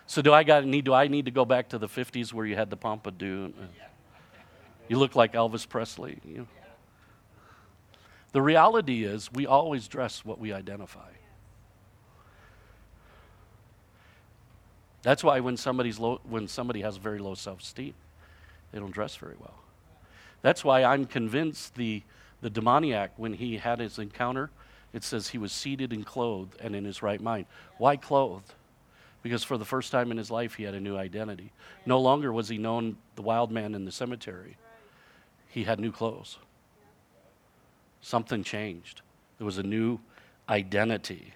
So 0.08 0.22
do 0.22 0.34
I 0.34 0.43
got 0.43 0.65
need 0.65 0.86
do 0.86 0.93
I 0.93 1.08
need 1.08 1.26
to 1.26 1.32
go 1.32 1.46
back 1.46 1.70
to 1.70 1.78
the 1.78 1.88
50s 1.88 2.34
where 2.34 2.46
you 2.46 2.56
had 2.56 2.70
the 2.70 2.78
pompadour? 2.78 3.52
You 4.88 4.98
look 4.98 5.15
like 5.15 5.34
Elvis 5.34 5.67
Presley. 5.67 6.20
You 6.26 6.38
know? 6.39 6.48
The 8.32 8.41
reality 8.41 9.04
is 9.04 9.32
we 9.32 9.46
always 9.46 9.88
dress 9.88 10.24
what 10.24 10.39
we 10.39 10.54
identify. 10.54 11.12
That's 15.02 15.24
why 15.24 15.41
when 15.41 15.58
somebody's 15.58 16.00
low, 16.00 16.22
when 16.24 16.48
somebody 16.48 16.82
has 16.82 16.98
very 16.98 17.20
low 17.20 17.36
self-esteem, 17.36 17.93
they 18.72 18.80
don't 18.80 18.91
dress 18.91 19.15
very 19.15 19.36
well. 19.39 19.60
That's 20.41 20.63
why 20.63 20.84
I'm 20.84 21.06
convinced 21.06 21.76
the 21.76 22.04
the 22.41 22.50
demoniac 22.50 23.12
when 23.17 23.34
he 23.34 23.58
had 23.58 23.80
his 23.80 24.00
encounter, 24.00 24.52
it 24.93 25.04
says 25.04 25.30
he 25.30 25.38
was 25.38 25.52
seated 25.52 25.91
and 25.91 26.06
clothed 26.06 26.56
and 26.62 26.76
in 26.76 26.86
his 26.86 27.02
right 27.02 27.22
mind. 27.22 27.46
Why 27.78 27.98
clothed? 27.98 28.54
Because 29.27 29.43
for 29.43 29.57
the 29.57 29.65
first 29.65 29.91
time 29.91 30.09
in 30.09 30.17
his 30.17 30.31
life 30.31 30.55
he 30.55 30.63
had 30.63 30.73
a 30.73 30.79
new 30.79 30.95
identity. 30.95 31.51
No 31.85 31.99
longer 31.99 32.31
was 32.31 32.47
he 32.47 32.57
known 32.57 32.95
the 33.17 33.21
wild 33.21 33.51
man 33.51 33.75
in 33.75 33.83
the 33.83 33.91
cemetery. 33.91 34.55
he 35.49 35.65
had 35.65 35.81
new 35.81 35.91
clothes. 35.91 36.37
Something 37.99 38.41
changed. 38.41 39.01
There 39.37 39.43
was 39.45 39.57
a 39.57 39.63
new 39.63 39.99
identity. 40.47 41.33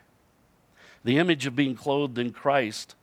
The 1.04 1.17
image 1.17 1.45
of 1.45 1.54
being 1.54 1.75
clothed 1.75 2.17
in 2.17 2.32
Christ 2.32 2.95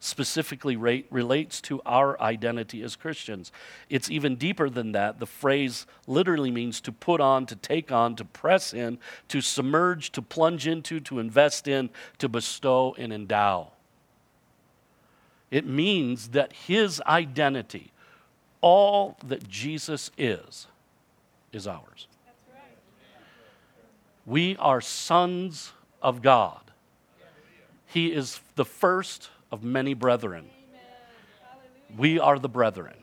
specifically 0.00 0.74
relates 0.74 1.60
to 1.60 1.80
our 1.86 2.20
identity 2.20 2.82
as 2.82 2.96
Christians. 2.96 3.52
It's 3.88 4.10
even 4.10 4.34
deeper 4.34 4.68
than 4.68 4.90
that. 4.92 5.20
The 5.20 5.26
phrase 5.26 5.86
literally 6.08 6.50
means 6.50 6.80
to 6.80 6.90
put 6.92 7.20
on, 7.20 7.46
to 7.46 7.54
take 7.54 7.92
on, 7.92 8.16
to 8.16 8.24
press 8.24 8.74
in, 8.74 8.98
to 9.28 9.40
submerge, 9.40 10.10
to 10.10 10.22
plunge 10.22 10.66
into, 10.66 10.98
to 11.00 11.20
invest 11.20 11.68
in, 11.68 11.90
to 12.18 12.28
bestow 12.28 12.96
and 12.98 13.12
endow. 13.12 13.73
It 15.54 15.68
means 15.68 16.30
that 16.30 16.52
his 16.52 17.00
identity, 17.06 17.92
all 18.60 19.16
that 19.24 19.48
Jesus 19.48 20.10
is, 20.18 20.66
is 21.52 21.68
ours. 21.68 22.08
We 24.26 24.56
are 24.56 24.80
sons 24.80 25.70
of 26.02 26.22
God. 26.22 26.60
He 27.86 28.12
is 28.12 28.40
the 28.56 28.64
first 28.64 29.30
of 29.52 29.62
many 29.62 29.94
brethren. 29.94 30.50
We 31.96 32.18
are 32.18 32.40
the 32.40 32.48
brethren. 32.48 32.96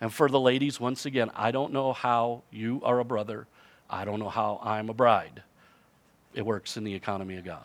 And 0.00 0.14
for 0.14 0.28
the 0.28 0.38
ladies, 0.38 0.78
once 0.78 1.06
again, 1.06 1.32
I 1.34 1.50
don't 1.50 1.72
know 1.72 1.92
how 1.92 2.44
you 2.52 2.80
are 2.84 3.00
a 3.00 3.04
brother. 3.04 3.48
I 3.90 4.04
don't 4.04 4.20
know 4.20 4.28
how 4.28 4.60
I'm 4.62 4.88
a 4.90 4.94
bride. 4.94 5.42
It 6.34 6.46
works 6.46 6.76
in 6.76 6.84
the 6.84 6.94
economy 6.94 7.36
of 7.36 7.44
God. 7.44 7.64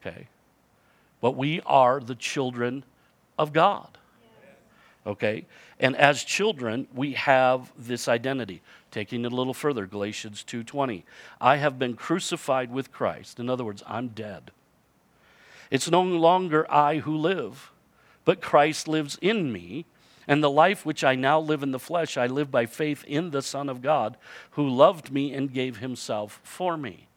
Okay? 0.00 0.26
But 1.20 1.32
we 1.32 1.60
are 1.66 2.00
the 2.00 2.14
children 2.14 2.84
of 3.38 3.52
God. 3.52 3.98
Okay? 5.06 5.46
And 5.78 5.96
as 5.96 6.24
children, 6.24 6.86
we 6.94 7.12
have 7.12 7.72
this 7.76 8.08
identity. 8.08 8.62
Taking 8.90 9.24
it 9.24 9.32
a 9.32 9.36
little 9.36 9.54
further, 9.54 9.86
Galatians 9.86 10.42
2:20. 10.42 11.04
I 11.40 11.56
have 11.56 11.78
been 11.78 11.94
crucified 11.94 12.70
with 12.70 12.92
Christ. 12.92 13.38
In 13.38 13.48
other 13.48 13.64
words, 13.64 13.82
I'm 13.86 14.08
dead. 14.08 14.50
It's 15.70 15.90
no 15.90 16.02
longer 16.02 16.70
I 16.70 16.98
who 16.98 17.16
live, 17.16 17.70
but 18.24 18.40
Christ 18.40 18.88
lives 18.88 19.18
in 19.22 19.52
me. 19.52 19.86
And 20.28 20.44
the 20.44 20.50
life 20.50 20.84
which 20.84 21.02
I 21.02 21.14
now 21.14 21.40
live 21.40 21.62
in 21.62 21.72
the 21.72 21.78
flesh, 21.78 22.16
I 22.16 22.26
live 22.26 22.50
by 22.50 22.66
faith 22.66 23.04
in 23.04 23.30
the 23.30 23.42
Son 23.42 23.68
of 23.68 23.82
God, 23.82 24.16
who 24.52 24.68
loved 24.68 25.10
me 25.10 25.32
and 25.32 25.52
gave 25.52 25.78
himself 25.78 26.40
for 26.44 26.76
me. 26.76 27.08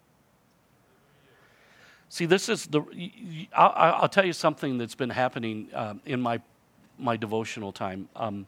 See, 2.13 2.27
this 2.27 2.47
is 2.47 2.67
the. 2.67 2.83
I'll, 3.55 4.07
tell 4.07 4.23
you 4.23 4.33
something 4.33 4.77
that's 4.77 4.93
been 4.93 5.09
happening 5.09 5.69
um, 5.73 5.99
in 6.05 6.21
my 6.21 6.39
my 6.99 7.17
devotional 7.17 7.71
time. 7.71 8.07
Um, 8.15 8.45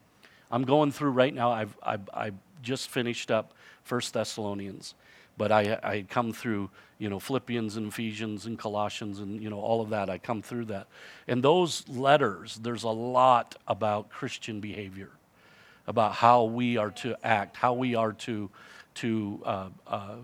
I'm 0.52 0.66
going 0.66 0.92
through 0.92 1.10
right 1.10 1.34
now. 1.34 1.50
I've, 1.52 1.76
I've, 1.82 2.08
I've 2.14 2.36
just 2.62 2.90
finished 2.90 3.32
up 3.32 3.56
First 3.82 4.14
Thessalonians, 4.14 4.94
but 5.36 5.52
I, 5.52 5.80
I 5.82 6.06
come 6.08 6.32
through, 6.32 6.70
you 7.00 7.10
know, 7.10 7.20
Philippians 7.20 7.76
and 7.76 7.88
Ephesians 7.88 8.46
and 8.46 8.60
Colossians 8.60 9.20
and, 9.20 9.42
you 9.42 9.50
know, 9.50 9.60
all 9.60 9.82
of 9.82 9.90
that. 9.90 10.12
I 10.12 10.20
come 10.20 10.44
through 10.44 10.66
that. 10.66 10.86
And 11.28 11.44
those 11.44 11.90
letters, 11.90 12.60
there's 12.62 12.84
a 12.84 12.90
lot 12.90 13.56
about 13.68 14.12
Christian 14.12 14.60
behavior, 14.60 15.10
about 15.88 16.14
how 16.14 16.44
we 16.44 16.78
are 16.78 16.92
to 16.92 17.18
act, 17.26 17.58
how 17.58 17.74
we 17.74 17.96
are 17.96 18.14
to, 18.14 18.52
to 18.94 19.42
uh, 19.44 19.70
uh, 19.88 20.16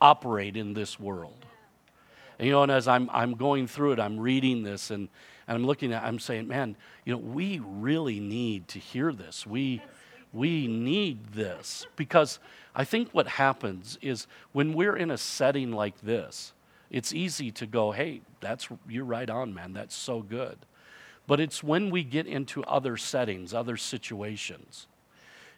operate 0.00 0.56
in 0.56 0.74
this 0.74 1.00
world. 1.00 1.44
And, 2.38 2.46
you 2.46 2.52
know, 2.52 2.62
and 2.62 2.72
as 2.72 2.88
I'm, 2.88 3.08
I'm 3.12 3.34
going 3.34 3.66
through 3.66 3.92
it, 3.92 4.00
I'm 4.00 4.18
reading 4.18 4.62
this 4.62 4.90
and, 4.90 5.08
and 5.46 5.56
I'm 5.56 5.66
looking 5.66 5.92
at 5.92 6.02
I'm 6.02 6.18
saying, 6.18 6.48
man, 6.48 6.76
you 7.04 7.12
know, 7.12 7.18
we 7.18 7.60
really 7.64 8.20
need 8.20 8.68
to 8.68 8.78
hear 8.78 9.12
this. 9.12 9.46
We, 9.46 9.82
we 10.32 10.66
need 10.66 11.32
this 11.32 11.86
because 11.96 12.38
I 12.74 12.84
think 12.84 13.10
what 13.12 13.26
happens 13.26 13.98
is 14.02 14.26
when 14.52 14.72
we're 14.72 14.96
in 14.96 15.10
a 15.10 15.18
setting 15.18 15.72
like 15.72 16.00
this, 16.00 16.52
it's 16.90 17.12
easy 17.12 17.50
to 17.52 17.66
go, 17.66 17.92
hey, 17.92 18.20
that's 18.40 18.68
you're 18.88 19.04
right 19.04 19.28
on, 19.28 19.54
man. 19.54 19.72
That's 19.72 19.94
so 19.94 20.20
good. 20.22 20.58
But 21.26 21.40
it's 21.40 21.62
when 21.62 21.90
we 21.90 22.04
get 22.04 22.26
into 22.26 22.62
other 22.64 22.96
settings, 22.96 23.54
other 23.54 23.76
situations. 23.76 24.86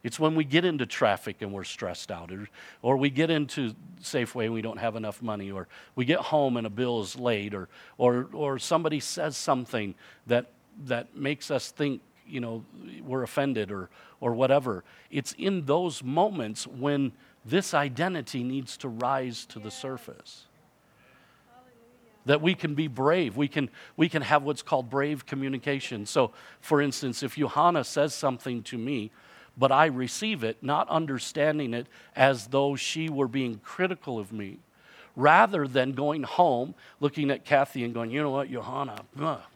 It's 0.07 0.21
when 0.21 0.37
we 0.37 0.45
get 0.45 0.65
into 0.65 0.87
traffic 0.87 1.43
and 1.43 1.53
we're 1.53 1.65
stressed 1.65 2.13
out, 2.13 2.31
or, 2.31 2.49
or 2.81 2.97
we 2.97 3.11
get 3.11 3.29
into 3.29 3.75
Safeway 4.01 4.45
and 4.45 4.55
we 4.55 4.63
don't 4.63 4.77
have 4.77 4.95
enough 4.95 5.21
money, 5.21 5.51
or 5.51 5.67
we 5.97 6.05
get 6.05 6.21
home 6.21 6.57
and 6.57 6.65
a 6.65 6.71
bill 6.71 7.01
is 7.01 7.19
late, 7.19 7.53
or, 7.53 7.69
or, 7.99 8.29
or 8.33 8.57
somebody 8.61 9.01
says 9.01 9.37
something 9.37 9.97
that, 10.29 10.47
that 10.85 11.17
makes 11.17 11.51
us 11.51 11.73
think 11.73 12.03
you 12.25 12.39
know, 12.39 12.65
we're 13.05 13.25
offended 13.25 13.73
or, 13.73 13.91
or 14.21 14.33
whatever. 14.33 14.85
It's 15.11 15.33
in 15.33 15.65
those 15.65 16.05
moments 16.05 16.69
when 16.69 17.11
this 17.45 17.75
identity 17.75 18.45
needs 18.45 18.77
to 18.77 18.89
rise 18.89 19.45
to 19.47 19.59
the 19.59 19.73
surface. 19.73 20.45
That 22.27 22.41
we 22.41 22.55
can 22.55 22.77
be 22.77 22.87
brave. 22.87 23.37
We 23.37 23.49
can, 23.49 23.71
we 23.97 24.09
can 24.09 24.23
have 24.23 24.45
what's 24.45 24.63
called 24.63 24.89
brave 24.89 25.27
communication. 25.27 26.07
So, 26.07 26.31
for 26.61 26.81
instance, 26.81 27.25
if 27.25 27.35
Johanna 27.35 27.83
says 27.83 28.15
something 28.15 28.63
to 28.65 28.79
me, 28.79 29.11
but 29.57 29.73
I 29.73 29.87
receive 29.87 30.45
it, 30.45 30.63
not 30.63 30.89
understanding 30.89 31.75
it 31.75 31.87
as 32.15 32.49
though 32.49 32.77
she 32.77 33.09
were 33.09 33.29
being 33.29 33.61
critical 33.65 34.19
of 34.19 34.33
me, 34.33 34.59
rather 35.15 35.67
than 35.67 35.93
going 35.93 36.23
home, 36.23 36.75
looking 37.01 37.31
at 37.31 37.45
Kathy 37.45 37.85
and 37.85 37.95
going, 37.95 38.11
you 38.11 38.23
know 38.23 38.31
what, 38.31 38.51
Johanna, 38.51 39.03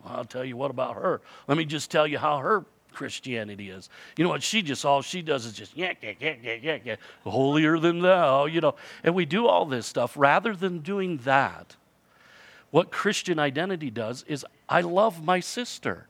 I'll 0.05 0.25
tell 0.25 0.45
you 0.45 0.57
what 0.57 0.71
about 0.71 0.95
her. 0.97 1.21
Let 1.49 1.59
me 1.59 1.65
just 1.65 1.91
tell 1.91 2.07
you 2.07 2.19
how 2.19 2.39
her 2.39 2.65
Christianity 2.93 3.71
is. 3.71 3.89
You 4.17 4.25
know 4.25 4.31
what? 4.31 4.43
She 4.43 4.63
just, 4.63 4.85
all 4.85 5.03
she 5.03 5.23
does 5.23 5.47
is 5.47 5.53
just 5.53 5.77
yak, 5.77 6.03
yak, 6.03 6.21
yak, 6.21 6.41
yak, 6.43 6.63
yak, 6.63 6.87
yak, 6.87 6.99
holier 7.25 7.79
than 7.79 8.01
thou, 8.01 8.47
you 8.47 8.61
know. 8.61 8.75
And 9.05 9.15
we 9.15 9.27
do 9.27 9.47
all 9.47 9.67
this 9.67 9.87
stuff. 9.87 10.17
Rather 10.17 10.57
than 10.57 10.79
doing 10.81 11.19
that, 11.19 11.77
what 12.71 12.91
Christian 12.91 13.39
identity 13.39 13.91
does 13.91 14.25
is 14.27 14.47
I 14.69 14.81
love 14.81 15.25
my 15.25 15.41
sister. 15.41 16.07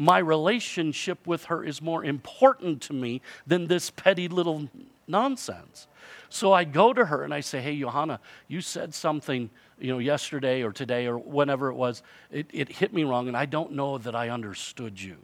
My 0.00 0.18
relationship 0.18 1.26
with 1.26 1.46
her 1.46 1.64
is 1.64 1.82
more 1.82 2.04
important 2.04 2.80
to 2.82 2.92
me 2.92 3.20
than 3.48 3.66
this 3.66 3.90
petty 3.90 4.28
little 4.28 4.68
nonsense. 5.08 5.88
So 6.28 6.52
I 6.52 6.62
go 6.62 6.92
to 6.92 7.06
her 7.06 7.24
and 7.24 7.34
I 7.34 7.40
say, 7.40 7.60
Hey, 7.60 7.76
Johanna, 7.76 8.20
you 8.46 8.60
said 8.60 8.94
something, 8.94 9.50
you 9.80 9.92
know, 9.92 9.98
yesterday 9.98 10.62
or 10.62 10.72
today 10.72 11.06
or 11.06 11.18
whenever 11.18 11.68
it 11.68 11.74
was. 11.74 12.04
It, 12.30 12.46
it 12.52 12.70
hit 12.70 12.94
me 12.94 13.02
wrong, 13.02 13.26
and 13.26 13.36
I 13.36 13.44
don't 13.44 13.72
know 13.72 13.98
that 13.98 14.14
I 14.14 14.28
understood 14.28 15.00
you. 15.00 15.16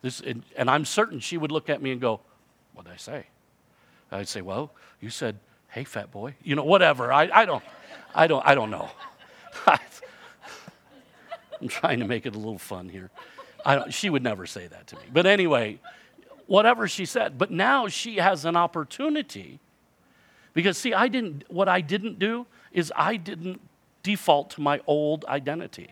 This, 0.00 0.22
and, 0.22 0.44
and 0.56 0.70
I'm 0.70 0.86
certain 0.86 1.20
she 1.20 1.36
would 1.36 1.52
look 1.52 1.68
at 1.68 1.82
me 1.82 1.92
and 1.92 2.00
go, 2.00 2.20
What 2.72 2.86
did 2.86 2.94
I 2.94 2.96
say? 2.96 3.26
I'd 4.10 4.28
say, 4.28 4.40
Well, 4.40 4.72
you 5.02 5.10
said, 5.10 5.38
Hey, 5.68 5.84
fat 5.84 6.10
boy. 6.10 6.36
You 6.42 6.56
know, 6.56 6.64
whatever. 6.64 7.12
I, 7.12 7.28
I 7.30 7.44
don't, 7.44 7.62
I 8.14 8.26
don't, 8.26 8.46
I 8.46 8.54
don't 8.54 8.70
know. 8.70 8.88
I'm 9.66 9.78
trying 11.68 11.98
to 11.98 12.06
make 12.06 12.24
it 12.24 12.34
a 12.34 12.38
little 12.38 12.58
fun 12.58 12.88
here. 12.88 13.10
She 13.90 14.10
would 14.10 14.22
never 14.22 14.46
say 14.46 14.66
that 14.66 14.86
to 14.88 14.96
me. 14.96 15.02
But 15.12 15.26
anyway, 15.26 15.78
whatever 16.50 16.88
she 16.88 17.06
said. 17.06 17.38
But 17.38 17.52
now 17.52 17.86
she 17.86 18.16
has 18.16 18.44
an 18.44 18.56
opportunity 18.56 19.60
because, 20.52 20.76
see, 20.76 20.92
I 20.92 21.06
didn't, 21.06 21.44
what 21.48 21.68
I 21.68 21.80
didn't 21.80 22.18
do 22.18 22.44
is 22.72 22.92
I 22.96 23.16
didn't 23.16 23.60
default 24.02 24.50
to 24.50 24.60
my 24.60 24.80
old 24.84 25.24
identity. 25.26 25.90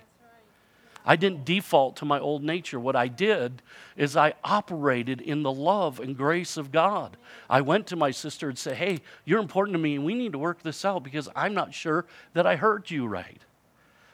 I 1.06 1.14
didn't 1.14 1.44
default 1.44 1.96
to 1.98 2.04
my 2.04 2.18
old 2.18 2.42
nature. 2.42 2.80
What 2.80 2.96
I 2.96 3.06
did 3.06 3.62
is 3.96 4.16
I 4.16 4.34
operated 4.42 5.20
in 5.20 5.44
the 5.44 5.52
love 5.52 6.00
and 6.00 6.16
grace 6.16 6.56
of 6.56 6.72
God. 6.72 7.16
I 7.48 7.60
went 7.60 7.86
to 7.86 7.96
my 7.96 8.10
sister 8.10 8.48
and 8.48 8.58
said, 8.58 8.74
Hey, 8.74 8.98
you're 9.24 9.40
important 9.40 9.74
to 9.74 9.78
me, 9.78 9.94
and 9.94 10.04
we 10.04 10.14
need 10.14 10.32
to 10.32 10.38
work 10.38 10.62
this 10.62 10.84
out 10.84 11.04
because 11.04 11.28
I'm 11.36 11.54
not 11.54 11.72
sure 11.72 12.04
that 12.34 12.48
I 12.48 12.56
heard 12.56 12.90
you 12.90 13.06
right. 13.06 13.40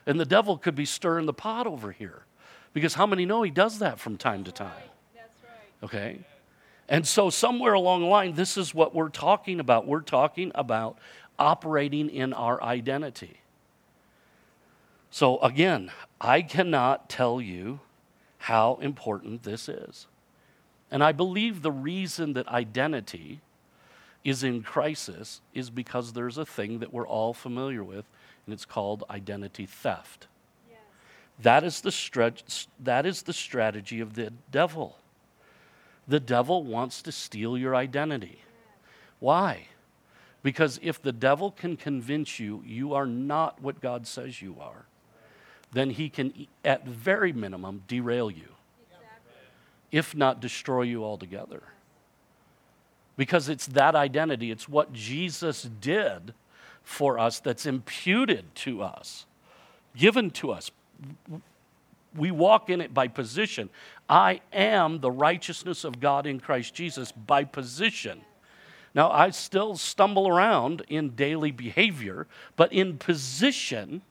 And 0.05 0.19
the 0.19 0.25
devil 0.25 0.57
could 0.57 0.75
be 0.75 0.85
stirring 0.85 1.25
the 1.25 1.33
pot 1.33 1.65
over 1.65 1.91
here 1.91 2.25
because 2.75 2.93
how 2.93 3.07
many 3.07 3.25
know 3.25 3.41
he 3.41 3.51
does 3.51 3.79
that 3.79 4.01
from 4.01 4.17
time 4.17 4.43
to 4.43 4.51
time? 4.51 4.89
Okay? 5.81 6.19
And 6.89 7.07
so, 7.07 7.29
somewhere 7.29 7.71
along 7.71 8.01
the 8.01 8.07
line, 8.07 8.33
this 8.33 8.57
is 8.57 8.75
what 8.75 8.93
we're 8.93 9.07
talking 9.07 9.61
about. 9.61 9.87
We're 9.87 10.01
talking 10.01 10.51
about 10.53 10.97
operating 11.39 12.09
in 12.09 12.33
our 12.33 12.61
identity. 12.61 13.39
So, 15.09 15.39
again, 15.39 15.89
I 16.19 16.41
cannot 16.41 17.07
tell 17.07 17.39
you 17.39 17.79
how 18.39 18.77
important 18.81 19.43
this 19.43 19.69
is. 19.69 20.07
And 20.91 21.01
I 21.01 21.13
believe 21.13 21.61
the 21.61 21.71
reason 21.71 22.33
that 22.33 22.45
identity 22.49 23.39
is 24.25 24.43
in 24.43 24.63
crisis 24.63 25.39
is 25.53 25.69
because 25.69 26.11
there's 26.11 26.37
a 26.37 26.45
thing 26.45 26.79
that 26.79 26.91
we're 26.91 27.07
all 27.07 27.33
familiar 27.33 27.85
with, 27.85 28.03
and 28.45 28.53
it's 28.53 28.65
called 28.65 29.05
identity 29.09 29.65
theft. 29.65 30.27
That, 31.41 31.63
is 31.63 31.81
the 31.81 31.91
stretch, 31.91 32.67
that 32.79 33.05
is 33.05 33.23
the 33.23 33.33
strategy 33.33 33.99
of 33.99 34.13
the 34.13 34.31
devil. 34.51 34.97
The 36.07 36.19
devil 36.19 36.63
wants 36.63 37.01
to 37.03 37.11
steal 37.11 37.57
your 37.57 37.75
identity. 37.75 38.39
Why? 39.19 39.67
Because 40.43 40.79
if 40.83 41.01
the 41.01 41.11
devil 41.11 41.51
can 41.51 41.75
convince 41.77 42.39
you 42.39 42.63
you 42.65 42.93
are 42.93 43.07
not 43.07 43.61
what 43.61 43.81
God 43.81 44.07
says 44.07 44.41
you 44.41 44.57
are, 44.61 44.85
then 45.73 45.89
he 45.89 46.09
can, 46.09 46.47
at 46.63 46.85
very 46.85 47.33
minimum, 47.33 47.83
derail 47.87 48.31
you, 48.31 48.49
if 49.91 50.15
not 50.15 50.39
destroy 50.39 50.83
you 50.83 51.03
altogether. 51.03 51.63
because 53.17 53.49
it's 53.49 53.67
that 53.67 53.95
identity. 53.95 54.51
It's 54.51 54.67
what 54.67 54.93
Jesus 54.93 55.63
did 55.63 56.33
for 56.83 57.17
us 57.17 57.39
that's 57.39 57.65
imputed 57.65 58.53
to 58.55 58.81
us, 58.83 59.25
given 59.95 60.29
to 60.31 60.51
us. 60.51 60.71
We 62.15 62.31
walk 62.31 62.69
in 62.69 62.81
it 62.81 62.93
by 62.93 63.07
position. 63.07 63.69
I 64.09 64.41
am 64.53 64.99
the 64.99 65.11
righteousness 65.11 65.83
of 65.83 65.99
God 65.99 66.25
in 66.25 66.39
Christ 66.39 66.73
Jesus 66.73 67.11
by 67.11 67.43
position. 67.43 68.21
Now, 68.93 69.11
I 69.11 69.31
still 69.31 69.75
stumble 69.75 70.27
around 70.27 70.83
in 70.87 71.15
daily 71.15 71.51
behavior, 71.51 72.27
but 72.55 72.71
in 72.71 72.97
position, 72.97 74.01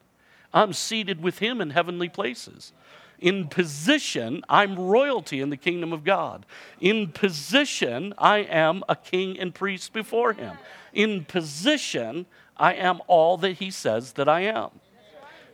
I'm 0.53 0.73
seated 0.73 1.23
with 1.23 1.39
Him 1.39 1.59
in 1.59 1.71
heavenly 1.71 2.07
places. 2.07 2.71
In 3.17 3.47
position, 3.47 4.43
I'm 4.47 4.77
royalty 4.77 5.41
in 5.41 5.49
the 5.49 5.57
kingdom 5.57 5.91
of 5.91 6.03
God. 6.03 6.45
In 6.79 7.07
position, 7.07 8.13
I 8.17 8.39
am 8.39 8.83
a 8.87 8.95
king 8.95 9.39
and 9.39 9.55
priest 9.55 9.91
before 9.91 10.33
Him. 10.33 10.57
In 10.93 11.25
position, 11.25 12.27
I 12.55 12.73
am 12.73 13.01
all 13.07 13.37
that 13.37 13.53
He 13.53 13.71
says 13.71 14.13
that 14.13 14.29
I 14.29 14.41
am. 14.41 14.69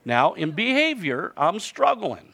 Now, 0.04 0.34
in 0.34 0.52
behavior, 0.52 1.34
I'm 1.38 1.60
struggling. 1.60 2.34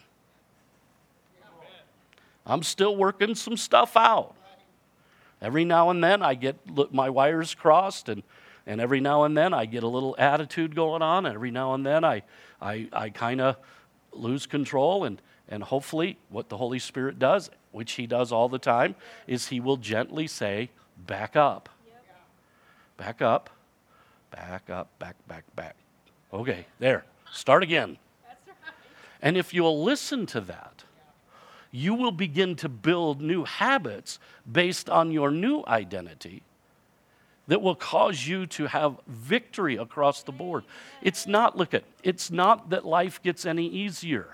I'm 2.46 2.64
still 2.64 2.96
working 2.96 3.36
some 3.36 3.58
stuff 3.58 3.98
out. 3.98 4.34
Every 5.42 5.66
now 5.66 5.90
and 5.90 6.04
then 6.04 6.24
I 6.24 6.34
get 6.34 6.56
my 6.92 7.10
wires 7.10 7.54
crossed, 7.54 8.10
and, 8.10 8.24
and 8.66 8.82
every 8.82 9.00
now 9.02 9.24
and 9.24 9.38
then 9.38 9.54
I 9.54 9.66
get 9.66 9.84
a 9.84 9.88
little 9.88 10.16
attitude 10.18 10.76
going 10.76 11.02
on, 11.02 11.26
and 11.26 11.36
every 11.36 11.52
now 11.52 11.74
and 11.74 11.86
then 11.86 12.04
I, 12.04 12.24
I, 12.62 12.88
I 12.92 13.10
kind 13.10 13.42
of 13.42 13.58
lose 14.14 14.48
control. 14.48 15.04
And, 15.04 15.22
and 15.50 15.62
hopefully, 15.62 16.18
what 16.30 16.50
the 16.50 16.58
Holy 16.58 16.80
Spirit 16.80 17.20
does, 17.20 17.52
which 17.72 17.94
He 17.94 18.08
does 18.08 18.32
all 18.32 18.50
the 18.50 18.60
time, 18.60 18.96
is 19.28 19.48
He 19.48 19.60
will 19.60 19.78
gently 19.78 20.26
say, 20.26 20.70
Back 21.06 21.36
up. 21.36 21.70
Back 22.98 23.22
up. 23.22 23.50
Back 24.32 24.70
up. 24.70 24.88
Back, 24.98 25.16
back, 25.28 25.44
back. 25.56 25.76
Okay, 26.34 26.66
there. 26.80 27.06
Start 27.38 27.62
again. 27.62 28.00
And 29.22 29.38
if 29.38 29.54
you'll 29.54 29.84
listen 29.84 30.26
to 30.28 30.42
that, 30.42 30.84
you 31.70 31.94
will 31.94 32.12
begin 32.12 32.56
to 32.56 32.68
build 32.68 33.22
new 33.22 33.44
habits 33.44 34.18
based 34.52 34.90
on 34.90 35.12
your 35.12 35.30
new 35.30 35.64
identity 35.68 36.42
that 37.48 37.62
will 37.62 37.76
cause 37.76 38.28
you 38.28 38.48
to 38.48 38.66
have 38.66 38.98
victory 39.06 39.78
across 39.78 40.24
the 40.24 40.32
board. 40.32 40.64
It's 41.04 41.28
not, 41.28 41.56
look 41.56 41.76
at, 41.76 41.84
it's 42.02 42.32
not 42.32 42.72
that 42.72 42.86
life 42.86 43.22
gets 43.22 43.46
any 43.46 43.68
easier. 43.68 44.30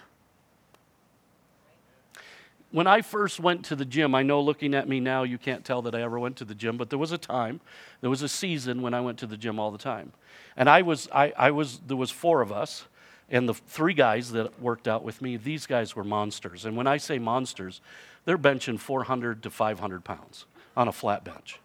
When 2.72 2.88
I 2.88 3.02
first 3.02 3.38
went 3.38 3.66
to 3.66 3.76
the 3.76 3.86
gym, 3.86 4.16
I 4.16 4.24
know 4.24 4.40
looking 4.40 4.74
at 4.74 4.88
me 4.88 5.02
now, 5.02 5.24
you 5.24 5.38
can't 5.38 5.66
tell 5.66 5.82
that 5.82 5.94
I 5.94 6.02
ever 6.02 6.18
went 6.18 6.38
to 6.38 6.46
the 6.46 6.56
gym, 6.56 6.78
but 6.78 6.90
there 6.90 6.98
was 6.98 7.12
a 7.12 7.18
time, 7.18 7.60
there 8.00 8.10
was 8.10 8.22
a 8.22 8.30
season 8.30 8.82
when 8.82 8.94
I 8.94 9.02
went 9.02 9.20
to 9.20 9.28
the 9.28 9.38
gym 9.38 9.60
all 9.60 9.72
the 9.72 9.78
time. 9.78 10.14
And 10.56 10.70
I 10.70 10.84
was, 10.84 11.10
I, 11.14 11.34
I 11.38 11.52
was, 11.52 11.82
there 11.86 11.98
was 11.98 12.10
four 12.10 12.42
of 12.42 12.52
us, 12.52 12.86
and 13.34 13.50
the 13.50 13.56
three 13.56 13.96
guys 13.96 14.32
that 14.34 14.62
worked 14.62 14.88
out 14.88 15.04
with 15.04 15.20
me, 15.20 15.38
these 15.38 15.66
guys 15.66 15.96
were 15.96 16.04
monsters. 16.04 16.66
And 16.66 16.78
when 16.78 16.86
I 16.86 16.98
say 16.98 17.18
monsters, 17.18 17.82
they're 18.26 18.38
benching 18.38 18.80
400 18.80 19.42
to 19.42 19.50
500 19.50 20.04
pounds 20.04 20.46
on 20.78 20.88
a 20.88 20.92
flat 20.92 21.24
bench. 21.24 21.60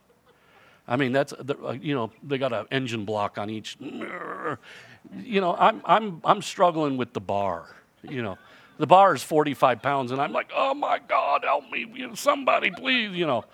I 0.88 0.96
mean, 0.96 1.12
that's, 1.12 1.34
uh, 1.34 1.76
you 1.78 1.94
know, 1.94 2.10
they 2.22 2.38
got 2.38 2.54
an 2.54 2.64
engine 2.70 3.04
block 3.04 3.36
on 3.36 3.50
each. 3.50 3.76
You 3.80 5.40
know, 5.42 5.54
I'm, 5.58 5.82
I'm, 5.84 6.22
I'm 6.24 6.40
struggling 6.40 6.96
with 6.96 7.12
the 7.12 7.20
bar, 7.20 7.66
you 8.02 8.22
know. 8.22 8.38
The 8.78 8.86
bar 8.86 9.14
is 9.14 9.22
45 9.22 9.82
pounds, 9.82 10.10
and 10.10 10.22
I'm 10.22 10.32
like, 10.32 10.50
oh 10.56 10.72
my 10.72 10.98
God, 11.06 11.44
help 11.44 11.70
me, 11.70 11.86
somebody, 12.14 12.70
please, 12.70 13.10
you 13.12 13.26
know. 13.26 13.44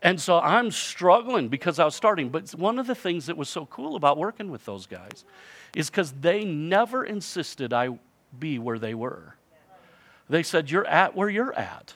And 0.00 0.18
so 0.18 0.38
I'm 0.38 0.70
struggling 0.70 1.48
because 1.48 1.78
I 1.78 1.84
was 1.84 1.94
starting. 1.94 2.30
But 2.30 2.48
one 2.54 2.78
of 2.78 2.86
the 2.86 2.94
things 2.94 3.26
that 3.26 3.36
was 3.36 3.50
so 3.50 3.66
cool 3.66 3.96
about 3.96 4.16
working 4.16 4.50
with 4.50 4.64
those 4.64 4.86
guys 4.86 5.24
is 5.74 5.90
because 5.90 6.12
they 6.12 6.44
never 6.44 7.04
insisted 7.04 7.72
I 7.72 7.98
be 8.38 8.58
where 8.58 8.78
they 8.78 8.94
were. 8.94 9.34
They 10.28 10.42
said, 10.42 10.70
You're 10.70 10.86
at 10.86 11.16
where 11.16 11.28
you're 11.28 11.54
at. 11.54 11.94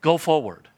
Go 0.00 0.18
forward. 0.18 0.68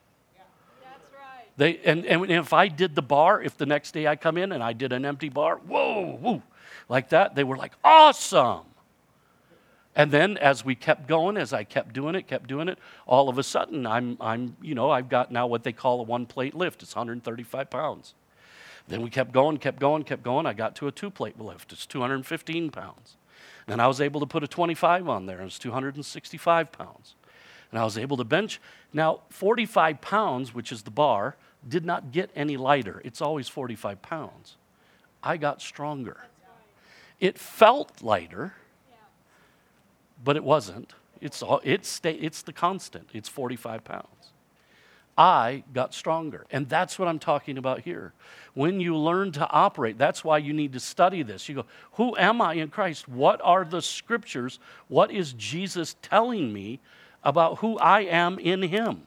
They, 1.56 1.78
and, 1.84 2.04
and 2.04 2.30
if 2.30 2.52
I 2.52 2.68
did 2.68 2.94
the 2.94 3.02
bar, 3.02 3.40
if 3.40 3.56
the 3.56 3.66
next 3.66 3.92
day 3.92 4.08
I 4.08 4.16
come 4.16 4.36
in 4.36 4.50
and 4.50 4.62
I 4.62 4.72
did 4.72 4.92
an 4.92 5.04
empty 5.04 5.28
bar, 5.28 5.56
whoa, 5.58 6.16
whoa, 6.16 6.42
like 6.88 7.10
that, 7.10 7.36
they 7.36 7.44
were 7.44 7.56
like, 7.56 7.72
awesome. 7.84 8.62
And 9.96 10.10
then 10.10 10.36
as 10.38 10.64
we 10.64 10.74
kept 10.74 11.06
going, 11.06 11.36
as 11.36 11.52
I 11.52 11.62
kept 11.62 11.92
doing 11.92 12.16
it, 12.16 12.26
kept 12.26 12.48
doing 12.48 12.68
it, 12.68 12.78
all 13.06 13.28
of 13.28 13.38
a 13.38 13.44
sudden 13.44 13.86
I'm, 13.86 14.16
I'm 14.20 14.56
you 14.60 14.74
know, 14.74 14.90
I've 14.90 15.08
got 15.08 15.30
now 15.30 15.46
what 15.46 15.62
they 15.62 15.72
call 15.72 16.00
a 16.00 16.02
one 16.02 16.26
plate 16.26 16.54
lift. 16.54 16.82
It's 16.82 16.96
135 16.96 17.70
pounds. 17.70 18.14
Then 18.88 19.02
we 19.02 19.10
kept 19.10 19.32
going, 19.32 19.56
kept 19.58 19.80
going, 19.80 20.04
kept 20.04 20.22
going. 20.22 20.46
I 20.46 20.52
got 20.52 20.76
to 20.76 20.86
a 20.86 20.92
two 20.92 21.10
plate 21.10 21.40
lift. 21.40 21.72
It's 21.72 21.86
215 21.86 22.70
pounds. 22.70 23.16
And 23.66 23.80
I 23.80 23.86
was 23.86 24.00
able 24.00 24.20
to 24.20 24.26
put 24.26 24.44
a 24.44 24.48
25 24.48 25.08
on 25.08 25.26
there. 25.26 25.40
It's 25.40 25.58
265 25.58 26.72
pounds. 26.72 27.14
And 27.70 27.80
I 27.80 27.84
was 27.84 27.96
able 27.96 28.16
to 28.18 28.24
bench. 28.24 28.60
Now, 28.92 29.20
45 29.30 30.00
pounds, 30.00 30.54
which 30.54 30.70
is 30.70 30.82
the 30.82 30.90
bar, 30.90 31.36
did 31.66 31.84
not 31.84 32.12
get 32.12 32.30
any 32.36 32.56
lighter. 32.56 33.00
It's 33.04 33.22
always 33.22 33.48
45 33.48 34.02
pounds. 34.02 34.56
I 35.22 35.38
got 35.38 35.62
stronger. 35.62 36.18
It 37.20 37.38
felt 37.38 38.02
lighter, 38.02 38.52
but 40.22 40.36
it 40.36 40.44
wasn't. 40.44 40.92
It's, 41.20 41.42
all, 41.42 41.60
it's, 41.64 42.00
it's 42.04 42.42
the 42.42 42.52
constant. 42.52 43.08
It's 43.14 43.30
45 43.30 43.82
pounds. 43.82 44.23
I 45.16 45.62
got 45.72 45.94
stronger. 45.94 46.44
And 46.50 46.68
that's 46.68 46.98
what 46.98 47.06
I'm 47.08 47.18
talking 47.18 47.56
about 47.56 47.80
here. 47.80 48.12
When 48.54 48.80
you 48.80 48.96
learn 48.96 49.32
to 49.32 49.48
operate, 49.48 49.96
that's 49.96 50.24
why 50.24 50.38
you 50.38 50.52
need 50.52 50.72
to 50.72 50.80
study 50.80 51.22
this. 51.22 51.48
You 51.48 51.56
go, 51.56 51.66
Who 51.92 52.16
am 52.16 52.40
I 52.40 52.54
in 52.54 52.68
Christ? 52.68 53.08
What 53.08 53.40
are 53.44 53.64
the 53.64 53.82
scriptures? 53.82 54.58
What 54.88 55.10
is 55.10 55.32
Jesus 55.34 55.96
telling 56.02 56.52
me 56.52 56.80
about 57.22 57.58
who 57.58 57.78
I 57.78 58.00
am 58.00 58.38
in 58.38 58.62
Him? 58.62 59.06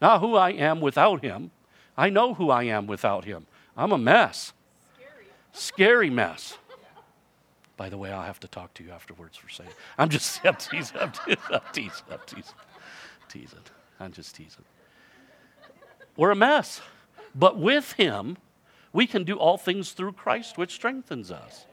Not 0.00 0.20
who 0.20 0.34
I 0.34 0.50
am 0.50 0.80
without 0.80 1.22
Him. 1.22 1.50
I 1.96 2.08
know 2.08 2.34
who 2.34 2.50
I 2.50 2.64
am 2.64 2.86
without 2.86 3.24
Him. 3.24 3.46
I'm 3.76 3.92
a 3.92 3.98
mess. 3.98 4.52
Scary, 4.94 5.26
Scary 5.52 6.10
mess. 6.10 6.56
By 7.76 7.88
the 7.88 7.96
way, 7.96 8.12
I'll 8.12 8.22
have 8.22 8.40
to 8.40 8.48
talk 8.48 8.74
to 8.74 8.84
you 8.84 8.90
afterwards 8.90 9.38
for 9.38 9.48
saying. 9.48 9.70
I'm 9.96 10.10
just 10.10 10.40
I'm 10.44 10.56
teasing. 10.56 10.98
I'm 10.98 11.12
teasing. 11.12 11.38
I'm 11.50 11.60
teasing. 11.72 12.04
I'm 12.10 12.18
teasing. 12.26 12.54
teasing. 13.28 13.58
I'm 14.00 14.12
just 14.12 14.34
teasing. 14.34 14.64
We're 16.16 16.30
a 16.30 16.36
mess. 16.36 16.80
But 17.34 17.58
with 17.58 17.92
Him, 17.92 18.36
we 18.92 19.06
can 19.06 19.24
do 19.24 19.36
all 19.36 19.56
things 19.56 19.92
through 19.92 20.12
Christ, 20.12 20.58
which 20.58 20.72
strengthens 20.72 21.30
us. 21.30 21.66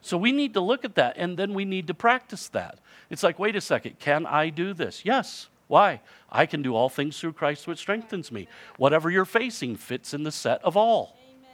So 0.00 0.16
we 0.16 0.32
need 0.32 0.54
to 0.54 0.60
look 0.60 0.84
at 0.84 0.96
that 0.96 1.16
and 1.16 1.38
then 1.38 1.54
we 1.54 1.64
need 1.64 1.86
to 1.86 1.94
practice 1.94 2.48
that. 2.48 2.78
It's 3.08 3.22
like, 3.22 3.38
wait 3.38 3.56
a 3.56 3.60
second, 3.60 3.98
can 3.98 4.26
I 4.26 4.50
do 4.50 4.74
this? 4.74 5.04
Yes. 5.04 5.48
Why? 5.68 6.00
I 6.30 6.46
can 6.46 6.60
do 6.60 6.74
all 6.74 6.88
things 6.88 7.18
through 7.18 7.32
Christ, 7.32 7.66
which 7.66 7.78
strengthens 7.78 8.30
me. 8.30 8.48
Whatever 8.76 9.10
you're 9.10 9.24
facing 9.24 9.76
fits 9.76 10.12
in 10.12 10.22
the 10.24 10.32
set 10.32 10.62
of 10.64 10.76
all. 10.76 11.16
Amen. 11.30 11.50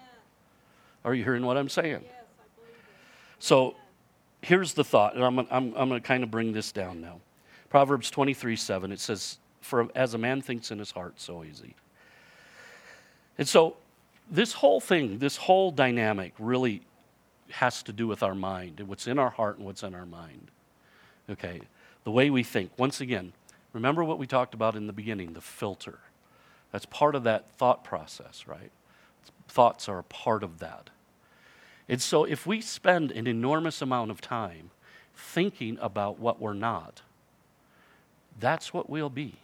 Are 1.05 1.15
you 1.15 1.25
hearing 1.25 1.45
what 1.45 1.57
I'm 1.57 1.69
saying? 1.69 2.01
Yes, 2.05 2.13
so 3.39 3.77
here's 4.43 4.75
the 4.75 4.83
thought, 4.85 5.15
and 5.15 5.25
I'm, 5.25 5.39
I'm, 5.39 5.49
I'm 5.51 5.89
going 5.89 6.01
to 6.01 6.01
kind 6.01 6.25
of 6.25 6.31
bring 6.31 6.53
this 6.53 6.73
down 6.73 7.01
now. 7.01 7.21
Proverbs 7.71 8.11
23 8.11 8.57
7, 8.57 8.93
it 8.93 8.99
says, 8.99 9.39
For 9.61 9.89
as 9.95 10.15
a 10.15 10.19
man 10.19 10.41
thinks 10.41 10.71
in 10.71 10.79
his 10.79 10.93
heart, 10.93 11.21
so 11.21 11.43
is 11.43 11.61
he. 11.65 11.75
And 13.39 13.47
so, 13.47 13.77
this 14.31 14.53
whole 14.53 14.81
thing, 14.81 15.19
this 15.19 15.37
whole 15.37 15.71
dynamic 15.71 16.35
really 16.39 16.83
has 17.51 17.83
to 17.85 17.93
do 17.93 18.07
with 18.07 18.23
our 18.23 18.35
mind 18.35 18.81
and 18.81 18.89
what's 18.89 19.07
in 19.07 19.19
our 19.19 19.31
heart 19.31 19.57
and 19.57 19.65
what's 19.65 19.83
in 19.83 19.95
our 19.95 20.07
mind. 20.07 20.51
Okay, 21.31 21.61
the 22.05 22.11
way 22.11 22.31
we 22.31 22.43
think. 22.43 22.73
Once 22.77 23.01
again, 23.01 23.33
remember 23.73 24.05
what 24.05 24.19
we 24.19 24.27
talked 24.27 24.55
about 24.55 24.77
in 24.77 24.87
the 24.87 24.93
beginning 24.93 25.33
the 25.33 25.41
filter. 25.41 26.01
That's 26.73 26.87
part 26.87 27.15
of 27.15 27.25
that 27.25 27.51
thought 27.53 27.85
process, 27.85 28.45
right? 28.47 28.71
Thoughts 29.49 29.89
are 29.89 29.99
a 29.99 30.05
part 30.05 30.43
of 30.43 30.59
that. 30.59 30.91
And 31.89 32.03
so, 32.03 32.25
if 32.25 32.47
we 32.47 32.61
spend 32.61 33.13
an 33.13 33.27
enormous 33.27 33.81
amount 33.81 34.11
of 34.11 34.21
time 34.21 34.71
thinking 35.15 35.79
about 35.81 36.19
what 36.19 36.41
we're 36.41 36.53
not, 36.53 37.03
that's 38.39 38.75
what 38.75 38.91
we'll 38.91 39.11
be. 39.11 39.37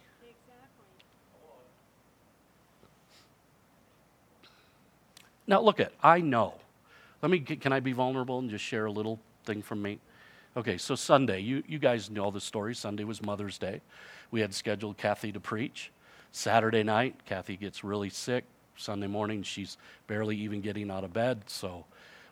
Now, 5.47 5.61
look 5.61 5.79
at, 5.79 5.91
I 6.01 6.21
know. 6.21 6.55
Let 7.21 7.31
me, 7.31 7.39
can 7.39 7.71
I 7.71 7.79
be 7.79 7.93
vulnerable 7.93 8.39
and 8.39 8.49
just 8.49 8.63
share 8.63 8.85
a 8.85 8.91
little 8.91 9.19
thing 9.45 9.61
from 9.61 9.81
me? 9.81 9.99
Okay, 10.57 10.77
so 10.77 10.95
Sunday, 10.95 11.41
you, 11.41 11.63
you 11.67 11.79
guys 11.79 12.09
know 12.09 12.31
the 12.31 12.39
story. 12.39 12.73
Sunday 12.73 13.03
was 13.03 13.21
Mother's 13.21 13.57
Day. 13.57 13.81
We 14.31 14.41
had 14.41 14.53
scheduled 14.53 14.97
Kathy 14.97 15.31
to 15.31 15.39
preach. 15.39 15.91
Saturday 16.31 16.83
night, 16.83 17.15
Kathy 17.25 17.57
gets 17.57 17.83
really 17.83 18.09
sick. 18.09 18.45
Sunday 18.77 19.07
morning, 19.07 19.43
she's 19.43 19.77
barely 20.07 20.37
even 20.37 20.61
getting 20.61 20.89
out 20.91 21.03
of 21.03 21.13
bed. 21.13 21.43
So, 21.47 21.85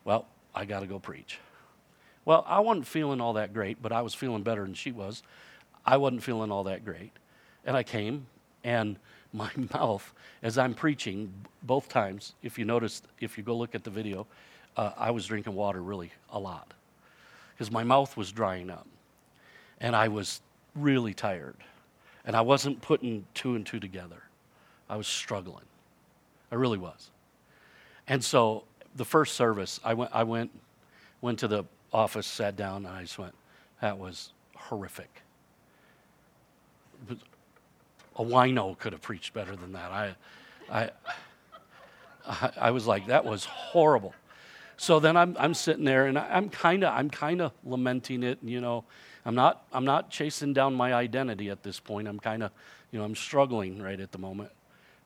well, 0.03 0.27
I 0.55 0.65
got 0.65 0.81
to 0.81 0.87
go 0.87 0.99
preach. 0.99 1.39
Well, 2.25 2.45
I 2.47 2.61
wasn't 2.61 2.87
feeling 2.87 3.19
all 3.19 3.33
that 3.33 3.53
great, 3.53 3.81
but 3.81 3.91
I 3.91 4.01
was 4.01 4.13
feeling 4.13 4.43
better 4.43 4.63
than 4.63 4.73
she 4.73 4.91
was. 4.91 5.23
I 5.85 5.97
wasn't 5.97 6.23
feeling 6.23 6.51
all 6.51 6.63
that 6.65 6.85
great. 6.85 7.11
And 7.65 7.75
I 7.75 7.83
came, 7.83 8.27
and 8.63 8.97
my 9.33 9.49
mouth, 9.73 10.13
as 10.41 10.57
I'm 10.57 10.73
preaching, 10.73 11.33
both 11.63 11.89
times, 11.89 12.33
if 12.43 12.57
you 12.57 12.65
notice, 12.65 13.01
if 13.19 13.37
you 13.37 13.43
go 13.43 13.55
look 13.55 13.75
at 13.75 13.83
the 13.83 13.89
video, 13.89 14.27
uh, 14.77 14.91
I 14.97 15.11
was 15.11 15.25
drinking 15.25 15.53
water 15.53 15.81
really 15.81 16.11
a 16.31 16.39
lot 16.39 16.73
because 17.53 17.71
my 17.71 17.83
mouth 17.83 18.15
was 18.17 18.31
drying 18.31 18.69
up 18.69 18.87
and 19.79 19.95
I 19.95 20.07
was 20.07 20.41
really 20.75 21.13
tired. 21.13 21.55
And 22.25 22.35
I 22.35 22.41
wasn't 22.41 22.81
putting 22.81 23.25
two 23.33 23.55
and 23.55 23.65
two 23.65 23.79
together. 23.79 24.23
I 24.89 24.95
was 24.95 25.07
struggling. 25.07 25.65
I 26.51 26.55
really 26.55 26.77
was. 26.77 27.09
And 28.07 28.23
so 28.23 28.63
the 28.95 29.05
first 29.05 29.35
service, 29.35 29.79
I 29.83 29.93
went, 29.93 30.11
I 30.13 30.23
went, 30.23 30.51
went 31.21 31.39
to 31.39 31.47
the 31.47 31.65
office, 31.91 32.25
sat 32.25 32.55
down, 32.55 32.85
and 32.85 32.95
I 32.95 33.01
just 33.01 33.19
went, 33.19 33.33
that 33.81 33.97
was 33.97 34.31
horrific. 34.55 35.21
A 38.15 38.23
wino 38.23 38.77
could 38.77 38.93
have 38.93 39.01
preached 39.01 39.33
better 39.33 39.55
than 39.55 39.73
that. 39.73 39.91
I, 39.91 40.15
I, 40.69 40.89
I 42.57 42.71
was 42.71 42.85
like, 42.85 43.07
that 43.07 43.25
was 43.25 43.45
horrible. 43.45 44.13
So 44.77 44.99
then 44.99 45.15
I'm, 45.15 45.35
I'm 45.39 45.53
sitting 45.53 45.85
there 45.85 46.07
and 46.07 46.17
I'm 46.17 46.49
kind 46.49 46.83
of 46.83 46.93
I'm 46.93 47.09
kind 47.09 47.41
of 47.41 47.51
lamenting 47.63 48.23
it. 48.23 48.39
You 48.41 48.59
know, 48.59 48.85
I'm 49.25 49.35
not 49.35 49.65
I'm 49.71 49.85
not 49.85 50.09
chasing 50.09 50.53
down 50.53 50.73
my 50.73 50.93
identity 50.93 51.49
at 51.49 51.63
this 51.63 51.79
point. 51.79 52.07
I'm 52.07 52.19
kind 52.19 52.43
of 52.43 52.51
you 52.91 52.99
know 52.99 53.05
I'm 53.05 53.15
struggling 53.15 53.81
right 53.81 53.99
at 53.99 54.11
the 54.11 54.17
moment. 54.17 54.51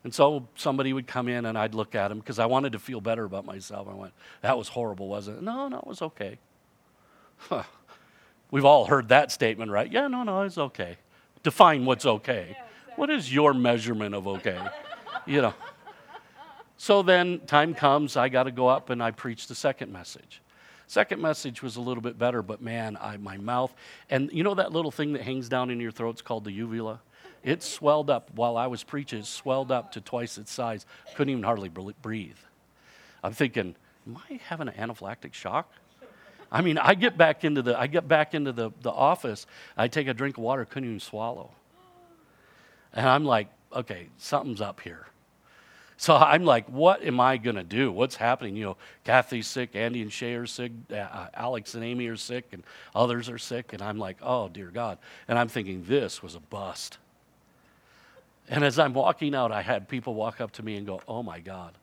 And 0.04 0.14
so 0.14 0.48
somebody 0.56 0.94
would 0.94 1.06
come 1.06 1.28
in 1.28 1.46
and 1.46 1.58
I'd 1.58 1.76
look 1.76 1.94
at 1.94 2.12
him 2.12 2.20
because 2.20 2.40
I 2.40 2.46
wanted 2.46 2.72
to 2.74 2.80
feel 2.80 3.02
better 3.02 3.26
about 3.26 3.46
myself. 3.46 3.88
I 3.90 3.94
went, 3.94 4.14
that 4.42 4.58
was 4.58 4.70
horrible, 4.70 5.10
wasn't 5.10 5.40
it? 5.40 5.44
No, 5.44 5.68
no, 5.68 5.80
it 5.80 5.88
was 5.88 6.02
okay. 6.02 6.38
Huh. 7.38 7.64
We've 8.50 8.64
all 8.64 8.86
heard 8.86 9.10
that 9.10 9.32
statement, 9.32 9.70
right? 9.70 9.92
Yeah, 9.92 10.08
no, 10.08 10.24
no, 10.24 10.44
it's 10.44 10.58
okay. 10.58 10.98
Define 11.44 11.84
what's 11.86 12.06
okay. 12.06 12.58
What 12.98 13.12
is 13.12 13.32
your 13.32 13.54
measurement 13.54 14.16
of 14.16 14.28
okay? 14.28 14.60
You 15.28 15.44
know. 15.44 15.54
So 16.78 17.04
then 17.04 17.40
time 17.42 17.74
comes, 17.76 18.18
I 18.18 18.28
got 18.28 18.44
to 18.44 18.52
go 18.52 18.68
up 18.68 18.90
and 18.90 19.02
I 19.02 19.12
preach 19.12 19.48
the 19.48 19.56
second 19.56 19.94
message. 19.94 20.42
Second 20.88 21.22
message 21.22 21.62
was 21.62 21.76
a 21.76 21.82
little 21.82 22.02
bit 22.02 22.18
better, 22.18 22.42
but 22.42 22.60
man, 22.60 22.98
I, 23.00 23.18
my 23.18 23.38
mouth, 23.38 23.74
and 24.10 24.32
you 24.34 24.44
know 24.44 24.56
that 24.56 24.72
little 24.72 24.90
thing 24.90 25.14
that 25.14 25.22
hangs 25.22 25.48
down 25.48 25.70
in 25.70 25.80
your 25.80 25.92
throat? 25.92 26.12
It's 26.12 26.22
called 26.24 26.44
the 26.44 26.52
uvula. 26.52 27.00
It 27.44 27.62
swelled 27.62 28.10
up 28.10 28.32
while 28.34 28.58
I 28.58 28.66
was 28.66 28.84
preaching, 28.84 29.20
it 29.20 29.26
swelled 29.26 29.72
up 29.72 29.92
to 29.92 30.02
twice 30.02 30.40
its 30.40 30.52
size. 30.52 30.86
Couldn't 31.16 31.32
even 31.32 31.44
hardly 31.44 31.70
breathe. 31.70 32.38
I'm 33.24 33.34
thinking, 33.34 33.76
am 34.08 34.18
I 34.30 34.40
having 34.48 34.70
an 34.70 34.74
anaphylactic 34.74 35.34
shock? 35.34 35.72
I 36.52 36.62
mean, 36.62 36.80
I 36.80 36.96
get 36.96 37.16
back 37.16 37.44
into 37.44 37.62
the 37.62 37.78
I 37.78 37.86
get 37.86 38.08
back 38.08 38.34
into 38.34 38.54
the, 38.54 38.72
the 38.82 38.92
office, 38.92 39.46
I 39.76 39.88
take 39.88 40.08
a 40.08 40.16
drink 40.16 40.38
of 40.38 40.44
water, 40.44 40.66
couldn't 40.66 40.90
even 40.90 41.00
swallow. 41.00 41.52
And 42.94 43.08
I'm 43.08 43.26
like, 43.26 43.48
okay, 43.74 44.08
something's 44.18 44.62
up 44.62 44.82
here. 44.82 45.08
So 46.00 46.16
I'm 46.16 46.46
like, 46.46 46.68
what 46.70 47.04
am 47.04 47.20
I 47.20 47.38
going 47.38 47.56
to 47.56 47.64
do? 47.64 47.92
What's 47.92 48.16
happening? 48.16 48.56
You 48.56 48.66
know, 48.66 48.78
Kathy's 49.04 49.48
sick, 49.48 49.76
Andy 49.76 50.04
and 50.04 50.14
Shay 50.14 50.36
are 50.36 50.46
sick, 50.46 50.72
uh, 50.92 50.96
uh, 50.96 51.28
Alex 51.34 51.74
and 51.74 51.84
Amy 51.84 52.06
are 52.08 52.16
sick, 52.16 52.46
and 52.52 52.64
others 52.94 53.30
are 53.30 53.40
sick. 53.40 53.74
And 53.74 53.82
I'm 53.82 53.98
like, 53.98 54.18
oh, 54.22 54.48
dear 54.48 54.68
God. 54.68 55.00
And 55.28 55.40
I'm 55.40 55.48
thinking, 55.48 55.84
this 55.88 56.22
was 56.22 56.36
a 56.36 56.40
bust. 56.40 57.00
And 58.48 58.64
as 58.64 58.78
I'm 58.78 58.94
walking 58.94 59.34
out, 59.34 59.52
I 59.52 59.64
had 59.64 59.90
people 59.90 60.14
walk 60.14 60.40
up 60.40 60.52
to 60.54 60.64
me 60.64 60.78
and 60.78 60.86
go, 60.86 61.02
oh, 61.08 61.24
my 61.24 61.40
God, 61.40 61.74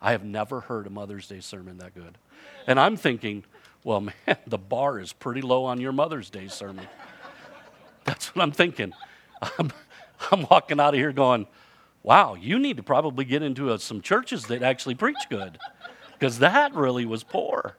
I 0.00 0.10
have 0.10 0.24
never 0.24 0.60
heard 0.60 0.88
a 0.88 0.90
Mother's 0.90 1.28
Day 1.28 1.40
sermon 1.40 1.78
that 1.78 1.94
good. 1.94 2.18
And 2.66 2.80
I'm 2.80 2.96
thinking, 2.96 3.44
well, 3.84 4.00
man, 4.26 4.36
the 4.44 4.58
bar 4.58 4.98
is 4.98 5.12
pretty 5.12 5.40
low 5.40 5.64
on 5.64 5.80
your 5.80 5.92
Mother's 5.92 6.30
Day 6.30 6.48
sermon. 6.48 6.88
That's 8.04 8.34
what 8.34 8.42
I'm 8.42 8.52
thinking. 8.52 8.92
I'm, 10.30 10.46
walking 10.50 10.80
out 10.80 10.94
of 10.94 10.98
here 10.98 11.12
going, 11.12 11.46
wow, 12.02 12.34
you 12.34 12.58
need 12.58 12.76
to 12.76 12.82
probably 12.82 13.24
get 13.24 13.42
into 13.42 13.72
a, 13.72 13.78
some 13.78 14.00
churches 14.00 14.46
that 14.46 14.62
actually 14.62 14.94
preach 14.94 15.16
good 15.28 15.58
because 16.12 16.38
that 16.40 16.74
really 16.74 17.04
was 17.04 17.22
poor. 17.22 17.76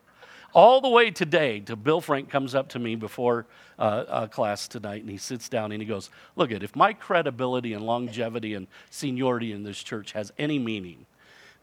All 0.54 0.82
the 0.82 0.90
way 0.90 1.10
today, 1.10 1.62
to 1.62 1.76
Bill 1.76 2.00
Frank 2.00 2.30
comes 2.30 2.54
up 2.54 2.70
to 2.70 2.80
me 2.80 2.96
before 2.96 3.48
uh, 3.80 4.28
class 4.28 4.68
tonight 4.68 5.02
and 5.02 5.10
he 5.10 5.18
sits 5.18 5.50
down 5.50 5.72
and 5.72 5.82
he 5.82 5.88
goes, 5.88 6.12
Look, 6.36 6.52
at 6.52 6.62
if 6.62 6.76
my 6.76 6.94
credibility 6.94 7.74
and 7.74 7.84
longevity 7.84 8.54
and 8.54 8.68
seniority 8.92 9.52
in 9.52 9.64
this 9.64 9.82
church 9.82 10.12
has 10.12 10.32
any 10.38 10.60
meaning, 10.60 11.08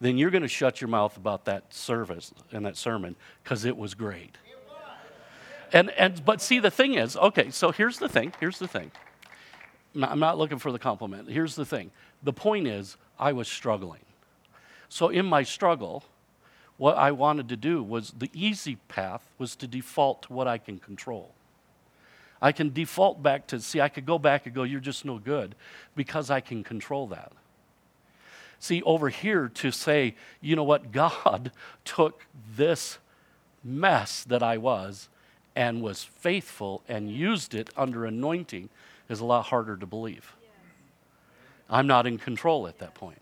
then 0.01 0.19
you're 0.19 0.31
going 0.31 0.43
to 0.43 0.49
shut 0.49 0.81
your 0.81 0.89
mouth 0.89 1.17
about 1.17 1.45
that 1.45 1.73
service 1.73 2.33
and 2.51 2.67
that 2.67 2.77
sermon 2.77 3.15
because 3.45 3.65
it 3.65 3.77
was 3.77 3.95
great. 3.95 4.39
And, 5.73 5.91
and, 5.91 6.25
but 6.25 6.41
see, 6.41 6.59
the 6.59 6.71
thing 6.71 6.95
is, 6.95 7.17
okay, 7.17 7.51
so 7.51 7.71
here's 7.71 7.99
the 7.99 8.09
thing. 8.09 8.33
Here's 8.41 8.59
the 8.59 8.67
thing. 8.67 8.91
I'm 9.95 10.21
not 10.21 10.39
looking 10.39 10.59
for 10.59 10.73
the 10.73 10.79
compliment. 10.79 11.29
Here's 11.29 11.55
the 11.55 11.65
thing 11.65 11.91
the 12.23 12.33
point 12.33 12.67
is, 12.67 12.97
I 13.19 13.33
was 13.33 13.49
struggling. 13.49 14.05
So, 14.89 15.09
in 15.09 15.27
my 15.27 15.43
struggle, 15.43 16.05
what 16.77 16.97
I 16.97 17.13
wanted 17.13 17.49
to 17.51 17.57
do 17.57 17.83
was 17.83 18.13
the 18.19 18.31
easy 18.33 18.77
path 18.89 19.29
was 19.39 19.55
to 19.57 19.67
default 19.67 20.23
to 20.23 20.33
what 20.33 20.49
I 20.49 20.59
can 20.59 20.79
control. 20.79 21.35
I 22.43 22.53
can 22.53 22.73
default 22.73 23.23
back 23.23 23.47
to, 23.49 23.61
see, 23.61 23.81
I 23.81 23.89
could 23.89 24.07
go 24.07 24.19
back 24.19 24.47
and 24.47 24.55
go, 24.55 24.63
you're 24.63 24.81
just 24.81 25.05
no 25.05 25.19
good, 25.19 25.55
because 25.95 26.31
I 26.31 26.41
can 26.41 26.65
control 26.65 27.07
that. 27.09 27.33
See, 28.59 28.83
over 28.83 29.11
here 29.11 29.49
to 29.57 29.71
say, 29.71 30.15
you 30.41 30.57
know 30.57 30.65
what, 30.65 30.91
God 30.93 31.53
took 31.85 32.25
this 32.57 32.99
mess 33.63 34.25
that 34.25 34.43
I 34.43 34.57
was 34.57 35.09
and 35.55 35.83
was 35.83 36.03
faithful 36.03 36.83
and 36.89 37.11
used 37.11 37.55
it 37.55 37.71
under 37.77 38.07
anointing 38.07 38.71
is 39.11 39.21
a 39.21 39.25
lot 39.25 39.47
harder 39.47 39.77
to 39.77 39.87
believe. 39.87 40.33
I'm 41.69 41.87
not 41.87 42.07
in 42.07 42.17
control 42.17 42.67
at 42.67 42.79
that 42.79 42.95
point. 42.95 43.21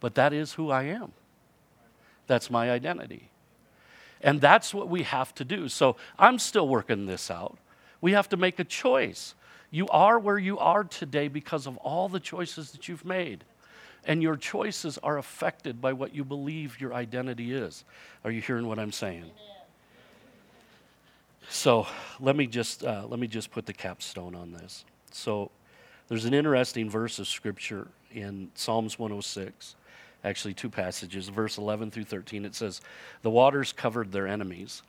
But 0.00 0.16
that 0.16 0.32
is 0.32 0.52
who 0.52 0.70
I 0.70 0.82
am. 0.82 1.12
That's 2.26 2.50
my 2.50 2.70
identity. 2.70 3.30
And 4.20 4.40
that's 4.40 4.74
what 4.74 4.88
we 4.88 5.04
have 5.04 5.34
to 5.36 5.44
do. 5.44 5.68
So 5.68 5.96
I'm 6.18 6.38
still 6.38 6.68
working 6.68 7.06
this 7.06 7.30
out. 7.30 7.56
We 8.00 8.12
have 8.12 8.28
to 8.30 8.36
make 8.36 8.58
a 8.58 8.64
choice. 8.64 9.34
You 9.70 9.88
are 9.88 10.18
where 10.18 10.38
you 10.38 10.58
are 10.58 10.84
today 10.84 11.28
because 11.28 11.66
of 11.66 11.76
all 11.78 12.08
the 12.08 12.20
choices 12.20 12.72
that 12.72 12.88
you've 12.88 13.04
made. 13.04 13.44
And 14.04 14.22
your 14.22 14.36
choices 14.36 14.98
are 14.98 15.18
affected 15.18 15.80
by 15.80 15.92
what 15.92 16.14
you 16.14 16.24
believe 16.24 16.80
your 16.80 16.94
identity 16.94 17.52
is. 17.52 17.84
Are 18.24 18.30
you 18.30 18.40
hearing 18.40 18.66
what 18.68 18.78
I'm 18.78 18.92
saying? 18.92 19.30
So 21.48 21.86
let 22.20 22.36
me 22.36 22.46
just 22.46 22.84
uh, 22.84 23.06
let 23.08 23.20
me 23.20 23.26
just 23.26 23.50
put 23.50 23.66
the 23.66 23.72
capstone 23.72 24.34
on 24.34 24.52
this. 24.52 24.84
So 25.12 25.50
there's 26.08 26.24
an 26.24 26.34
interesting 26.34 26.88
verse 26.88 27.18
of 27.18 27.26
scripture 27.26 27.88
in 28.12 28.50
Psalms 28.54 28.98
106, 28.98 29.74
actually, 30.24 30.54
two 30.54 30.70
passages, 30.70 31.28
verse 31.28 31.58
11 31.58 31.90
through 31.90 32.04
13. 32.04 32.44
It 32.44 32.54
says, 32.54 32.80
The 33.22 33.30
waters 33.30 33.72
covered 33.72 34.12
their 34.12 34.26
enemies, 34.26 34.82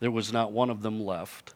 there 0.00 0.10
was 0.10 0.32
not 0.32 0.52
one 0.52 0.70
of 0.70 0.82
them 0.82 1.04
left. 1.04 1.54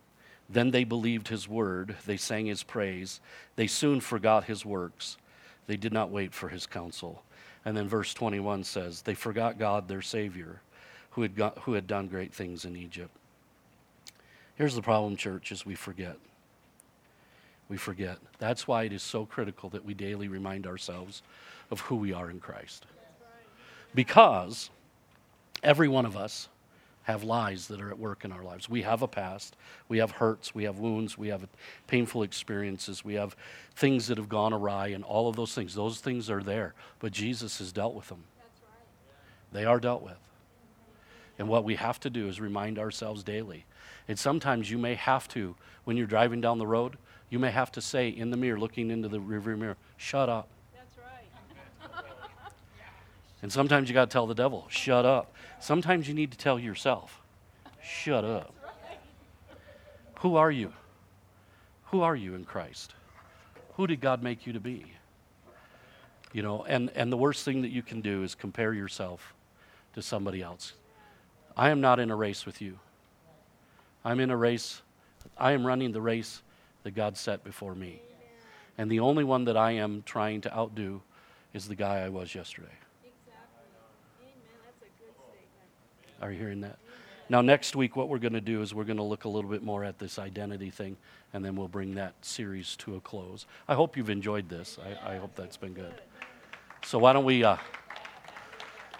Then 0.50 0.70
they 0.70 0.84
believed 0.84 1.28
his 1.28 1.46
word, 1.46 1.96
they 2.06 2.16
sang 2.16 2.46
his 2.46 2.62
praise, 2.62 3.20
they 3.56 3.66
soon 3.66 4.00
forgot 4.00 4.44
his 4.44 4.64
works, 4.64 5.18
they 5.66 5.76
did 5.76 5.92
not 5.92 6.10
wait 6.10 6.32
for 6.32 6.48
his 6.48 6.64
counsel. 6.64 7.22
And 7.64 7.76
then 7.76 7.86
verse 7.86 8.14
21 8.14 8.64
says, 8.64 9.02
They 9.02 9.14
forgot 9.14 9.58
God, 9.58 9.88
their 9.88 10.00
Savior, 10.00 10.62
who 11.10 11.22
had, 11.22 11.36
got, 11.36 11.58
who 11.58 11.74
had 11.74 11.86
done 11.86 12.06
great 12.06 12.32
things 12.32 12.64
in 12.64 12.76
Egypt. 12.76 13.14
Here's 14.58 14.74
the 14.74 14.82
problem, 14.82 15.16
church, 15.16 15.50
is 15.50 15.64
we 15.64 15.74
forget 15.74 16.18
we 17.68 17.76
forget. 17.76 18.18
That's 18.38 18.66
why 18.66 18.84
it 18.84 18.92
is 18.92 19.02
so 19.02 19.26
critical 19.26 19.68
that 19.70 19.84
we 19.84 19.94
daily 19.94 20.28
remind 20.28 20.66
ourselves 20.66 21.22
of 21.70 21.80
who 21.80 21.96
we 21.96 22.12
are 22.12 22.30
in 22.30 22.40
Christ. 22.40 22.86
Because 23.94 24.70
every 25.62 25.88
one 25.88 26.06
of 26.06 26.16
us 26.16 26.48
have 27.02 27.24
lies 27.24 27.68
that 27.68 27.80
are 27.80 27.90
at 27.90 27.98
work 27.98 28.24
in 28.24 28.32
our 28.32 28.42
lives. 28.42 28.68
We 28.68 28.82
have 28.82 29.00
a 29.02 29.08
past, 29.08 29.56
we 29.88 29.98
have 29.98 30.12
hurts, 30.12 30.54
we 30.54 30.64
have 30.64 30.78
wounds, 30.78 31.16
we 31.16 31.28
have 31.28 31.46
painful 31.86 32.22
experiences, 32.22 33.02
we 33.02 33.14
have 33.14 33.34
things 33.74 34.08
that 34.08 34.18
have 34.18 34.28
gone 34.28 34.52
awry, 34.52 34.88
and 34.88 35.04
all 35.04 35.26
of 35.26 35.36
those 35.36 35.54
things. 35.54 35.74
Those 35.74 36.00
things 36.00 36.28
are 36.28 36.42
there, 36.42 36.74
but 36.98 37.12
Jesus 37.12 37.58
has 37.58 37.72
dealt 37.72 37.94
with 37.94 38.08
them. 38.08 38.24
They 39.52 39.64
are 39.64 39.80
dealt 39.80 40.02
with. 40.02 40.18
And 41.38 41.48
what 41.48 41.64
we 41.64 41.76
have 41.76 41.98
to 42.00 42.10
do 42.10 42.28
is 42.28 42.40
remind 42.40 42.78
ourselves 42.78 43.22
daily. 43.22 43.64
And 44.08 44.18
sometimes 44.18 44.70
you 44.70 44.78
may 44.78 44.94
have 44.94 45.28
to, 45.28 45.54
when 45.84 45.96
you're 45.96 46.06
driving 46.06 46.40
down 46.40 46.58
the 46.58 46.66
road, 46.66 46.96
you 47.30 47.38
may 47.38 47.50
have 47.50 47.70
to 47.72 47.82
say 47.82 48.08
in 48.08 48.30
the 48.30 48.36
mirror, 48.36 48.58
looking 48.58 48.90
into 48.90 49.08
the 49.08 49.18
rearview 49.18 49.58
mirror, 49.58 49.76
shut 49.98 50.30
up. 50.30 50.48
That's 50.74 50.96
right. 50.98 52.04
and 53.42 53.52
sometimes 53.52 53.88
you 53.88 53.94
got 53.94 54.08
to 54.08 54.12
tell 54.12 54.26
the 54.26 54.34
devil, 54.34 54.66
shut 54.70 55.04
up. 55.04 55.34
Sometimes 55.60 56.08
you 56.08 56.14
need 56.14 56.32
to 56.32 56.38
tell 56.38 56.58
yourself, 56.58 57.20
shut 57.82 58.24
up. 58.24 58.54
Right. 58.62 58.98
Who 60.20 60.36
are 60.36 60.50
you? 60.50 60.72
Who 61.90 62.00
are 62.00 62.16
you 62.16 62.34
in 62.34 62.44
Christ? 62.44 62.94
Who 63.76 63.86
did 63.86 64.00
God 64.00 64.22
make 64.22 64.46
you 64.46 64.54
to 64.54 64.60
be? 64.60 64.86
You 66.32 66.42
know, 66.42 66.64
and, 66.64 66.90
and 66.94 67.12
the 67.12 67.16
worst 67.16 67.44
thing 67.44 67.62
that 67.62 67.70
you 67.70 67.82
can 67.82 68.00
do 68.00 68.22
is 68.22 68.34
compare 68.34 68.72
yourself 68.72 69.34
to 69.94 70.02
somebody 70.02 70.42
else. 70.42 70.74
I 71.56 71.70
am 71.70 71.80
not 71.80 71.98
in 71.98 72.10
a 72.10 72.16
race 72.16 72.46
with 72.46 72.60
you. 72.60 72.78
I'm 74.08 74.20
in 74.20 74.30
a 74.30 74.36
race. 74.38 74.80
I 75.36 75.52
am 75.52 75.66
running 75.66 75.92
the 75.92 76.00
race 76.00 76.40
that 76.82 76.92
God 76.92 77.18
set 77.18 77.44
before 77.44 77.74
me. 77.74 78.00
And 78.78 78.90
the 78.90 79.00
only 79.00 79.22
one 79.22 79.44
that 79.44 79.56
I 79.58 79.72
am 79.72 80.02
trying 80.06 80.40
to 80.42 80.56
outdo 80.56 81.02
is 81.52 81.68
the 81.68 81.74
guy 81.74 81.98
I 81.98 82.08
was 82.08 82.34
yesterday. 82.34 82.72
Are 86.22 86.32
you 86.32 86.38
hearing 86.38 86.62
that? 86.62 86.78
Now, 87.28 87.42
next 87.42 87.76
week, 87.76 87.96
what 87.96 88.08
we're 88.08 88.18
going 88.18 88.32
to 88.32 88.40
do 88.40 88.62
is 88.62 88.72
we're 88.72 88.84
going 88.84 88.96
to 88.96 89.02
look 89.02 89.24
a 89.24 89.28
little 89.28 89.50
bit 89.50 89.62
more 89.62 89.84
at 89.84 89.98
this 89.98 90.18
identity 90.18 90.70
thing, 90.70 90.96
and 91.34 91.44
then 91.44 91.54
we'll 91.54 91.68
bring 91.68 91.94
that 91.96 92.14
series 92.22 92.76
to 92.76 92.96
a 92.96 93.00
close. 93.00 93.44
I 93.68 93.74
hope 93.74 93.94
you've 93.94 94.08
enjoyed 94.08 94.48
this. 94.48 94.78
I, 95.04 95.16
I 95.16 95.16
hope 95.18 95.36
that's 95.36 95.58
been 95.58 95.74
good. 95.74 95.92
So 96.82 96.98
why 96.98 97.12
don't 97.12 97.26
we 97.26 97.44
uh, 97.44 97.58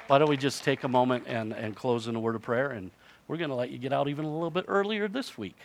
why 0.08 0.18
don't 0.18 0.28
we 0.28 0.36
just 0.36 0.64
take 0.64 0.84
a 0.84 0.88
moment 0.88 1.24
and, 1.26 1.54
and 1.54 1.74
close 1.74 2.08
in 2.08 2.14
a 2.14 2.20
word 2.20 2.34
of 2.34 2.42
prayer, 2.42 2.72
and 2.72 2.90
we're 3.28 3.36
going 3.36 3.50
to 3.50 3.56
let 3.56 3.70
you 3.70 3.78
get 3.78 3.92
out 3.92 4.08
even 4.08 4.24
a 4.24 4.32
little 4.32 4.50
bit 4.50 4.64
earlier 4.66 5.06
this 5.06 5.36
week. 5.36 5.56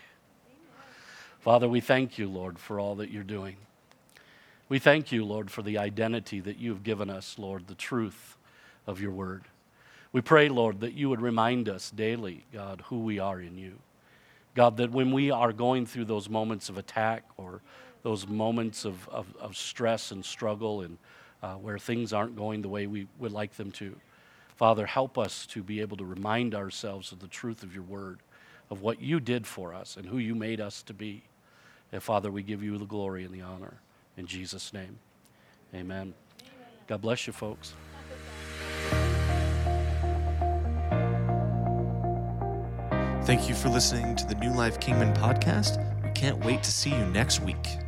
Father, 1.40 1.68
we 1.68 1.80
thank 1.80 2.18
you, 2.18 2.30
Lord, 2.30 2.60
for 2.60 2.80
all 2.80 2.96
that 2.96 3.10
you're 3.10 3.24
doing. 3.24 3.56
We 4.70 4.80
thank 4.80 5.12
you, 5.12 5.26
Lord, 5.26 5.50
for 5.50 5.62
the 5.62 5.78
identity 5.78 6.40
that 6.42 6.58
you've 6.58 6.84
given 6.84 7.10
us, 7.10 7.38
Lord, 7.38 7.68
the 7.68 7.76
truth 7.76 8.38
of 8.86 9.02
your 9.02 9.12
word. 9.12 9.44
We 10.12 10.22
pray, 10.22 10.50
Lord, 10.50 10.82
that 10.82 10.94
you 10.94 11.10
would 11.10 11.22
remind 11.22 11.68
us 11.68 11.90
daily, 11.90 12.46
God, 12.54 12.84
who 12.88 13.00
we 13.00 13.20
are 13.20 13.42
in 13.42 13.58
you. 13.58 13.80
God, 14.56 14.78
that 14.78 14.92
when 14.92 15.12
we 15.12 15.32
are 15.32 15.52
going 15.52 15.86
through 15.86 16.06
those 16.06 16.30
moments 16.30 16.70
of 16.70 16.78
attack 16.78 17.24
or 17.38 17.62
those 18.04 18.28
moments 18.28 18.86
of, 18.86 19.08
of, 19.10 19.26
of 19.40 19.58
stress 19.58 20.12
and 20.12 20.24
struggle 20.24 20.82
and 20.82 20.98
uh, 21.42 21.56
where 21.56 21.80
things 21.80 22.14
aren't 22.14 22.36
going 22.36 22.62
the 22.62 22.70
way 22.70 22.88
we 22.88 23.08
would 23.20 23.32
like 23.32 23.54
them 23.56 23.72
to, 23.72 23.96
Father, 24.56 24.86
help 24.86 25.18
us 25.18 25.46
to 25.48 25.64
be 25.64 25.82
able 25.82 25.98
to 25.98 26.06
remind 26.06 26.54
ourselves 26.54 27.12
of 27.12 27.20
the 27.20 27.28
truth 27.28 27.64
of 27.64 27.74
your 27.74 27.84
word, 27.84 28.20
of 28.70 28.82
what 28.82 29.02
you 29.02 29.20
did 29.20 29.48
for 29.48 29.74
us 29.74 29.98
and 29.98 30.06
who 30.06 30.18
you 30.18 30.36
made 30.36 30.62
us 30.62 30.82
to 30.84 30.94
be. 30.94 31.24
And 31.92 32.02
Father, 32.02 32.32
we 32.32 32.44
give 32.44 32.64
you 32.64 32.78
the 32.78 32.86
glory 32.86 33.24
and 33.24 33.34
the 33.34 33.42
honor. 33.42 33.76
In 34.18 34.26
Jesus' 34.26 34.74
name, 34.74 34.98
amen. 35.74 35.82
amen. 35.82 36.14
God 36.88 37.02
bless 37.02 37.28
you, 37.28 37.34
folks. 37.34 37.74
Thank 43.26 43.48
you 43.48 43.56
for 43.56 43.70
listening 43.70 44.16
to 44.18 44.28
the 44.28 44.36
New 44.36 44.54
Life 44.54 44.80
Kingman 44.80 45.14
podcast. 45.14 45.82
We 46.04 46.12
can't 46.12 46.44
wait 46.44 46.62
to 46.64 46.72
see 46.72 46.90
you 46.90 47.06
next 47.06 47.42
week. 47.42 47.83